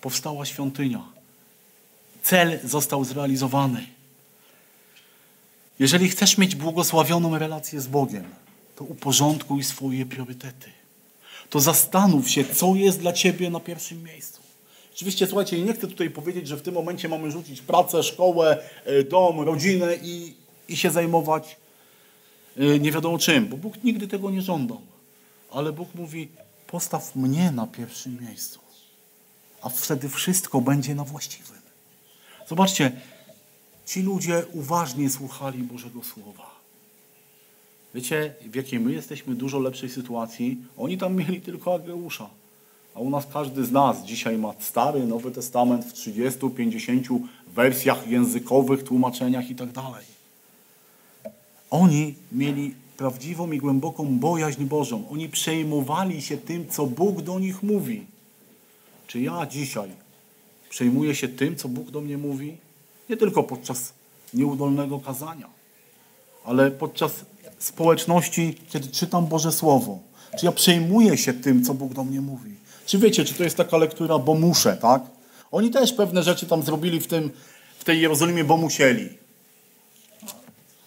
Powstała 0.00 0.44
świątynia. 0.44 1.02
Cel 2.22 2.60
został 2.64 3.04
zrealizowany. 3.04 3.86
Jeżeli 5.78 6.08
chcesz 6.08 6.38
mieć 6.38 6.56
błogosławioną 6.56 7.38
relację 7.38 7.80
z 7.80 7.86
Bogiem, 7.86 8.24
to 8.76 8.84
uporządkuj 8.84 9.64
swoje 9.64 10.06
priorytety. 10.06 10.70
To 11.50 11.60
zastanów 11.60 12.30
się, 12.30 12.44
co 12.44 12.74
jest 12.74 12.98
dla 12.98 13.12
ciebie 13.12 13.50
na 13.50 13.60
pierwszym 13.60 14.02
miejscu. 14.02 14.33
Oczywiście, 14.94 15.26
słuchajcie, 15.26 15.62
nie 15.62 15.72
chcę 15.72 15.86
tutaj 15.88 16.10
powiedzieć, 16.10 16.48
że 16.48 16.56
w 16.56 16.62
tym 16.62 16.74
momencie 16.74 17.08
mamy 17.08 17.30
rzucić 17.30 17.62
pracę, 17.62 18.02
szkołę, 18.02 18.58
e, 18.84 19.04
dom, 19.04 19.40
rodzinę 19.40 19.96
i, 20.02 20.34
i 20.68 20.76
się 20.76 20.90
zajmować 20.90 21.56
e, 22.56 22.78
nie 22.78 22.92
wiadomo 22.92 23.18
czym, 23.18 23.48
bo 23.48 23.56
Bóg 23.56 23.84
nigdy 23.84 24.08
tego 24.08 24.30
nie 24.30 24.42
żądał. 24.42 24.80
Ale 25.50 25.72
Bóg 25.72 25.94
mówi, 25.94 26.28
postaw 26.66 27.16
mnie 27.16 27.50
na 27.50 27.66
pierwszym 27.66 28.18
miejscu, 28.20 28.60
a 29.62 29.68
wtedy 29.68 30.08
wszystko 30.08 30.60
będzie 30.60 30.94
na 30.94 31.04
właściwym. 31.04 31.62
Zobaczcie, 32.48 32.92
ci 33.86 34.02
ludzie 34.02 34.44
uważnie 34.52 35.10
słuchali 35.10 35.58
Bożego 35.58 36.04
Słowa. 36.04 36.54
Wiecie, 37.94 38.34
w 38.40 38.54
jakiej 38.54 38.80
my 38.80 38.92
jesteśmy 38.92 39.34
dużo 39.34 39.58
lepszej 39.58 39.88
sytuacji? 39.88 40.58
Oni 40.78 40.98
tam 40.98 41.16
mieli 41.16 41.40
tylko 41.40 41.74
Ageusza. 41.74 42.30
A 42.94 43.00
u 43.00 43.10
nas 43.10 43.26
każdy 43.32 43.64
z 43.64 43.72
nas 43.72 44.04
dzisiaj 44.04 44.38
ma 44.38 44.54
Stary, 44.58 45.06
Nowy 45.06 45.30
Testament 45.30 45.84
w 45.84 45.92
30, 45.92 46.50
50 46.56 47.06
wersjach 47.54 48.08
językowych, 48.08 48.82
tłumaczeniach 48.82 49.50
i 49.50 49.54
tak. 49.54 49.68
Oni 51.70 52.14
mieli 52.32 52.74
prawdziwą 52.96 53.52
i 53.52 53.58
głęboką 53.58 54.18
bojaźń 54.18 54.64
Bożą. 54.64 55.08
Oni 55.08 55.28
przejmowali 55.28 56.22
się 56.22 56.36
tym, 56.36 56.68
co 56.68 56.86
Bóg 56.86 57.22
do 57.22 57.38
nich 57.38 57.62
mówi. 57.62 58.06
Czy 59.06 59.20
ja 59.20 59.46
dzisiaj 59.46 59.90
przejmuję 60.70 61.14
się 61.14 61.28
tym, 61.28 61.56
co 61.56 61.68
Bóg 61.68 61.90
do 61.90 62.00
mnie 62.00 62.18
mówi? 62.18 62.56
Nie 63.08 63.16
tylko 63.16 63.42
podczas 63.42 63.92
nieudolnego 64.34 64.98
kazania, 64.98 65.48
ale 66.44 66.70
podczas 66.70 67.24
społeczności, 67.58 68.54
kiedy 68.68 68.88
czytam 68.88 69.26
Boże 69.26 69.52
Słowo. 69.52 69.98
Czy 70.38 70.46
ja 70.46 70.52
przejmuję 70.52 71.16
się 71.16 71.32
tym, 71.32 71.64
co 71.64 71.74
Bóg 71.74 71.94
do 71.94 72.04
mnie 72.04 72.20
mówi? 72.20 72.54
Czy 72.86 72.98
wiecie, 72.98 73.24
czy 73.24 73.34
to 73.34 73.44
jest 73.44 73.56
taka 73.56 73.76
lektura, 73.76 74.18
bo 74.18 74.34
muszę, 74.34 74.76
tak? 74.76 75.02
Oni 75.52 75.70
też 75.70 75.92
pewne 75.92 76.22
rzeczy 76.22 76.46
tam 76.46 76.62
zrobili 76.62 77.00
w, 77.00 77.06
tym, 77.06 77.30
w 77.78 77.84
tej 77.84 78.00
Jerozolimie, 78.00 78.44
bo 78.44 78.56
musieli. 78.56 79.08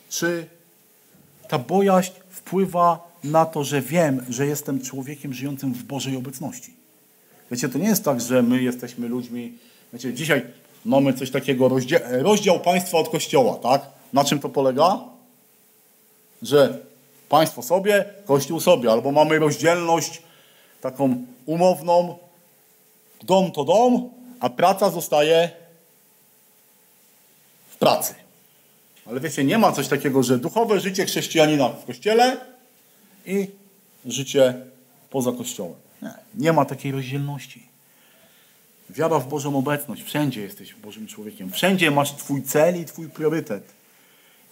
Czy 0.09 0.47
ta 1.47 1.59
bojaźń 1.59 2.11
wpływa 2.29 3.11
na 3.23 3.45
to, 3.45 3.63
że 3.63 3.81
wiem, 3.81 4.25
że 4.29 4.47
jestem 4.47 4.81
człowiekiem 4.81 5.33
żyjącym 5.33 5.73
w 5.73 5.83
Bożej 5.83 6.15
obecności? 6.15 6.73
Wiecie, 7.51 7.69
to 7.69 7.77
nie 7.77 7.87
jest 7.87 8.03
tak, 8.03 8.21
że 8.21 8.43
my 8.43 8.61
jesteśmy 8.61 9.07
ludźmi. 9.07 9.53
Wiecie, 9.93 10.13
dzisiaj 10.13 10.45
mamy 10.85 11.13
coś 11.13 11.31
takiego, 11.31 11.69
rozdział, 11.69 11.99
rozdział 12.11 12.59
państwa 12.59 12.97
od 12.97 13.09
kościoła, 13.09 13.55
tak? 13.55 13.81
Na 14.13 14.23
czym 14.23 14.39
to 14.39 14.49
polega? 14.49 14.99
Że 16.41 16.79
państwo 17.29 17.61
sobie, 17.61 18.05
kościół 18.25 18.59
sobie, 18.59 18.91
albo 18.91 19.11
mamy 19.11 19.39
rozdzielność 19.39 20.21
taką 20.81 21.25
umowną, 21.45 22.17
dom 23.23 23.51
to 23.51 23.63
dom, 23.63 24.09
a 24.39 24.49
praca 24.49 24.89
zostaje 24.89 25.49
w 27.69 27.77
pracy. 27.77 28.15
Ale 29.05 29.19
wiecie, 29.19 29.43
nie 29.43 29.57
ma 29.57 29.71
coś 29.71 29.87
takiego, 29.87 30.23
że 30.23 30.37
duchowe 30.37 30.79
życie 30.79 31.05
chrześcijanina 31.05 31.69
w 31.69 31.85
kościele 31.85 32.37
i 33.25 33.47
życie 34.05 34.53
poza 35.09 35.31
kościołem. 35.31 35.75
Nie, 36.01 36.13
nie 36.35 36.53
ma 36.53 36.65
takiej 36.65 36.91
rozdzielności. 36.91 37.63
Wiara 38.89 39.19
w 39.19 39.27
Bożą 39.27 39.57
obecność. 39.57 40.03
Wszędzie 40.03 40.41
jesteś 40.41 40.73
Bożym 40.73 41.07
człowiekiem. 41.07 41.51
Wszędzie 41.51 41.91
masz 41.91 42.11
Twój 42.11 42.43
cel 42.43 42.81
i 42.81 42.85
Twój 42.85 43.09
priorytet. 43.09 43.63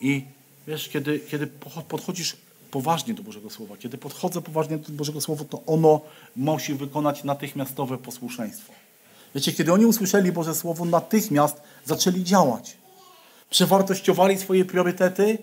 I 0.02 0.24
wiesz, 0.68 0.90
kiedy, 0.90 1.20
kiedy 1.20 1.48
podchodzisz 1.88 2.38
poważnie 2.76 3.14
do 3.14 3.24
Bożego 3.24 3.50
Słowa, 3.50 3.78
kiedy 3.78 3.98
podchodzę 3.98 4.42
poważnie 4.42 4.78
do 4.78 4.92
Bożego 4.92 5.22
Słowa, 5.22 5.44
to 5.50 5.62
ono 5.66 6.02
musi 6.36 6.74
wykonać 6.74 7.24
natychmiastowe 7.24 7.98
posłuszeństwo. 7.98 8.74
Wiecie, 9.36 9.54
kiedy 9.54 9.74
oni 9.74 9.86
usłyszeli 9.86 10.32
Boże 10.32 10.56
Słowo, 10.56 10.86
natychmiast 10.86 11.62
zaczęli 11.86 12.24
działać. 12.24 12.78
Przewartościowali 13.50 14.38
swoje 14.38 14.66
priorytety, 14.66 15.38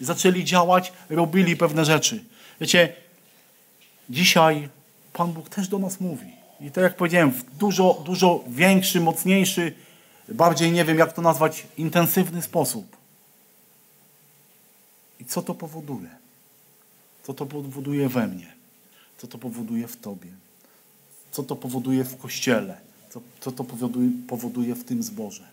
zaczęli 0.00 0.44
działać, 0.44 0.92
robili 1.10 1.56
pewne 1.56 1.84
rzeczy. 1.84 2.24
Wiecie, 2.60 2.92
dzisiaj 4.10 4.68
Pan 5.12 5.32
Bóg 5.32 5.48
też 5.48 5.68
do 5.68 5.78
nas 5.78 6.00
mówi. 6.00 6.26
I 6.60 6.70
tak 6.70 6.84
jak 6.84 6.96
powiedziałem, 6.96 7.30
w 7.30 7.56
dużo, 7.56 8.02
dużo 8.04 8.44
większy, 8.48 9.00
mocniejszy, 9.00 9.74
bardziej 10.28 10.72
nie 10.72 10.84
wiem 10.84 10.98
jak 10.98 11.12
to 11.12 11.22
nazwać, 11.22 11.66
intensywny 11.78 12.42
sposób. 12.42 12.96
I 15.20 15.24
co 15.24 15.42
to 15.42 15.54
powoduje? 15.54 16.25
Co 17.26 17.34
to 17.34 17.46
powoduje 17.46 18.08
we 18.08 18.26
mnie? 18.26 18.52
Co 19.18 19.26
to 19.26 19.38
powoduje 19.38 19.88
w 19.88 19.96
Tobie? 19.96 20.30
Co 21.30 21.42
to 21.42 21.56
powoduje 21.56 22.04
w 22.04 22.16
Kościele? 22.16 22.80
Co 23.10 23.20
co, 23.40 23.52
to 23.52 23.64
powoduje, 23.64 24.10
powoduje 24.28 24.74
w 24.74 24.84
tym 24.84 25.02
zborze. 25.02 25.48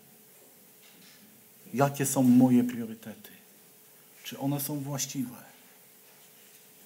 Jakie 1.74 2.06
są 2.06 2.22
moje 2.22 2.64
priorytety? 2.64 3.30
Czy 4.24 4.38
one 4.38 4.60
są 4.60 4.80
właściwe? 4.80 5.36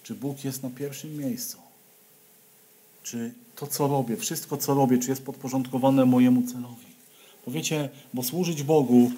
Czy 0.03 0.14
Bóg 0.14 0.45
jest 0.45 0.62
na 0.62 0.70
pierwszym 0.70 1.16
miejscu? 1.16 1.59
Czy 3.03 3.32
to, 3.57 3.66
co 3.66 3.89
robię, 3.89 4.16
wszystko, 4.16 4.57
co 4.57 4.74
robię, 4.74 4.99
czy 4.99 5.11
jest 5.11 5.22
podporządkowane 5.22 6.05
mojemu 6.05 6.43
celowi? 6.43 6.86
Bo 7.47 7.53
wiecie, 7.53 7.89
bo 8.14 8.22
służyć 8.22 8.62
Bogu, 8.62 9.12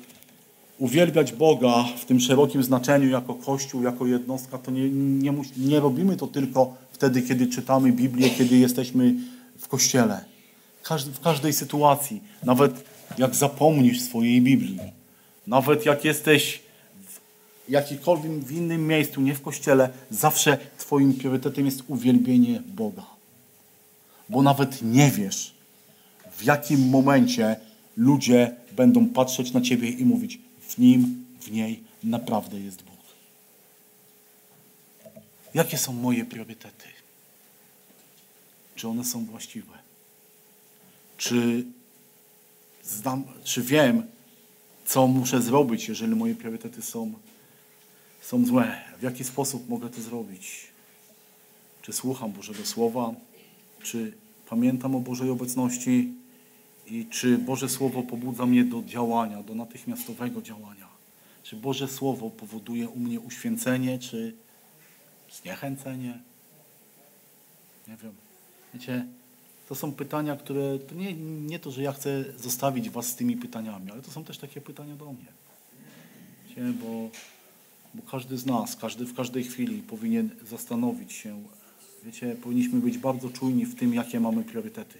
uwielbiać 0.81 1.33
Boga 1.33 1.85
w 1.99 2.05
tym 2.05 2.21
szerokim 2.21 2.63
znaczeniu 2.63 3.09
jako 3.09 3.35
Kościół, 3.35 3.83
jako 3.83 4.07
jednostka, 4.07 4.59
to 4.59 4.71
nie, 4.71 4.91
nie, 4.91 5.33
nie 5.57 5.81
robimy 5.81 6.17
to 6.17 6.27
tylko 6.27 6.75
wtedy, 6.93 7.23
kiedy 7.23 7.47
czytamy 7.47 7.93
Biblię, 7.93 8.31
kiedy 8.31 8.57
jesteśmy 8.57 9.15
w 9.59 9.69
Kościele. 9.69 10.25
Każdy, 10.83 11.13
w 11.13 11.21
każdej 11.21 11.53
sytuacji, 11.53 12.23
nawet 12.45 12.85
jak 13.19 13.35
zapomnisz 13.35 14.01
swojej 14.01 14.43
Biblii, 14.43 14.79
nawet 15.47 15.87
jak 15.87 16.05
jesteś 16.05 16.63
w 17.07 17.21
jakikolwiek 17.71 18.33
w 18.33 18.53
innym 18.53 18.87
miejscu, 18.87 19.21
nie 19.21 19.35
w 19.35 19.43
Kościele, 19.43 19.91
zawsze 20.11 20.59
Twoim 20.79 21.15
priorytetem 21.15 21.65
jest 21.65 21.83
uwielbienie 21.89 22.63
Boga. 22.67 23.07
Bo 24.29 24.43
nawet 24.43 24.83
nie 24.83 25.11
wiesz, 25.11 25.55
w 26.33 26.45
jakim 26.45 26.89
momencie 26.89 27.57
ludzie 27.97 28.55
będą 28.77 29.07
patrzeć 29.07 29.53
na 29.53 29.61
Ciebie 29.61 29.89
i 29.89 30.05
mówić, 30.05 30.39
w 30.71 30.79
nim, 30.79 31.27
w 31.41 31.51
niej 31.51 31.83
naprawdę 32.05 32.61
jest 32.61 32.83
Bóg. 32.83 33.01
Jakie 35.55 35.79
są 35.79 35.93
moje 35.93 36.25
priorytety? 36.25 36.85
Czy 38.77 38.89
one 38.89 39.05
są 39.05 39.25
właściwe? 39.25 39.79
Czy, 41.17 41.65
znam, 42.85 43.25
czy 43.45 43.63
wiem, 43.63 44.03
co 44.87 45.07
muszę 45.07 45.43
zrobić, 45.43 45.89
jeżeli 45.89 46.15
moje 46.15 46.35
priorytety 46.35 46.83
są, 46.83 47.13
są 48.23 48.47
złe? 48.47 48.81
W 48.99 49.03
jaki 49.03 49.25
sposób 49.25 49.69
mogę 49.69 49.89
to 49.91 50.03
zrobić? 50.03 50.67
Czy 51.83 51.93
słucham 51.93 52.33
Bożego 52.33 52.67
Słowa? 52.67 53.15
Czy 53.83 54.13
pamiętam 54.49 54.95
o 54.95 55.01
Bożej 55.01 55.31
obecności? 55.31 56.13
I 56.91 57.07
czy 57.11 57.39
Boże 57.39 57.69
Słowo 57.69 58.03
pobudza 58.03 58.47
mnie 58.47 58.65
do 58.65 58.83
działania, 58.83 59.43
do 59.43 59.55
natychmiastowego 59.55 60.43
działania? 60.43 60.89
Czy 61.43 61.57
Boże 61.57 61.89
Słowo 61.89 62.31
powoduje 62.31 62.89
u 62.89 62.99
mnie 62.99 63.21
uświęcenie, 63.21 63.99
czy 63.99 64.35
zniechęcenie? 65.33 66.21
Nie 67.89 67.97
wiem. 67.97 68.13
Wiecie, 68.75 69.07
to 69.69 69.75
są 69.75 69.93
pytania, 69.93 70.37
które, 70.37 70.79
to 70.79 70.95
nie, 70.95 71.15
nie 71.47 71.59
to, 71.59 71.71
że 71.71 71.83
ja 71.83 71.93
chcę 71.93 72.25
zostawić 72.39 72.91
was 72.91 73.07
z 73.07 73.15
tymi 73.15 73.37
pytaniami, 73.37 73.91
ale 73.91 74.03
to 74.03 74.11
są 74.11 74.25
też 74.25 74.39
takie 74.39 74.61
pytania 74.61 74.97
do 74.97 75.13
mnie. 75.13 75.27
Wiecie, 76.49 76.63
bo, 76.63 77.11
bo 77.95 78.11
każdy 78.11 78.39
z 78.39 78.47
nas, 78.47 78.77
każdy 78.77 79.07
w 79.07 79.15
każdej 79.15 79.45
chwili 79.45 79.83
powinien 79.83 80.31
zastanowić 80.47 81.13
się, 81.13 81.43
wiecie, 82.05 82.37
powinniśmy 82.43 82.81
być 82.81 82.99
bardzo 82.99 83.31
czujni 83.31 83.67
w 83.67 83.75
tym, 83.75 83.95
jakie 83.95 84.21
mamy 84.21 84.45
priorytety. 84.45 84.99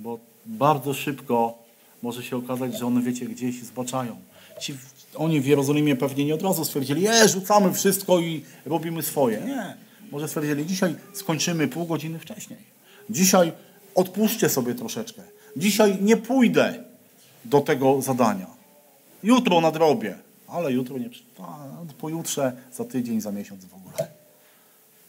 Bo 0.00 0.31
bardzo 0.46 0.94
szybko 0.94 1.58
może 2.02 2.22
się 2.22 2.36
okazać, 2.36 2.78
że 2.78 2.86
one, 2.86 3.02
wiecie, 3.02 3.26
gdzieś 3.26 3.62
zbaczają. 3.62 4.16
Ci, 4.60 4.74
oni 5.14 5.40
w 5.40 5.46
Jerozolimie 5.46 5.96
pewnie 5.96 6.24
nie 6.24 6.34
od 6.34 6.42
razu 6.42 6.64
stwierdzili, 6.64 7.02
je, 7.02 7.28
rzucamy 7.28 7.72
wszystko 7.72 8.20
i 8.20 8.44
robimy 8.66 9.02
swoje. 9.02 9.40
Nie. 9.40 9.76
Może 10.10 10.28
stwierdzili, 10.28 10.66
dzisiaj 10.66 10.94
skończymy 11.14 11.68
pół 11.68 11.86
godziny 11.86 12.18
wcześniej. 12.18 12.58
Dzisiaj 13.10 13.52
odpuszczę 13.94 14.48
sobie 14.48 14.74
troszeczkę. 14.74 15.22
Dzisiaj 15.56 15.98
nie 16.02 16.16
pójdę 16.16 16.84
do 17.44 17.60
tego 17.60 18.02
zadania. 18.02 18.46
Jutro 19.22 19.60
nadrobię. 19.60 20.14
Ale 20.48 20.72
jutro 20.72 20.98
nie... 20.98 21.10
pojutrze, 21.98 22.52
za 22.72 22.84
tydzień, 22.84 23.20
za 23.20 23.32
miesiąc 23.32 23.64
w 23.64 23.74
ogóle. 23.74 24.08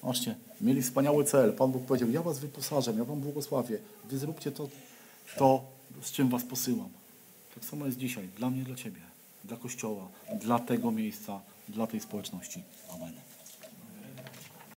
Zobaczcie, 0.02 0.36
mieli 0.62 0.82
wspaniały 0.82 1.24
cel. 1.24 1.54
Pan 1.54 1.72
Bóg 1.72 1.86
powiedział, 1.86 2.10
ja 2.10 2.22
was 2.22 2.40
wyposażę, 2.40 2.94
ja 2.98 3.04
wam 3.04 3.20
błogosławię. 3.20 3.78
Wy 4.10 4.18
zróbcie 4.18 4.52
to, 4.52 4.68
to, 5.38 5.64
z 6.02 6.12
czym 6.12 6.30
was 6.30 6.44
posyłam. 6.44 6.90
Tak 7.56 7.66
samo 7.66 7.86
jest 7.86 7.98
dzisiaj. 7.98 8.28
Dla 8.38 8.50
mnie, 8.50 8.64
dla 8.64 8.76
ciebie. 8.76 9.02
Dla 9.44 9.58
Kościoła. 9.58 10.08
Dla 10.42 10.60
tego 10.60 10.92
miejsca. 10.92 11.42
Dla 11.70 11.88
tej 11.88 12.00
społeczności. 12.00 12.64
Amen. 12.90 13.14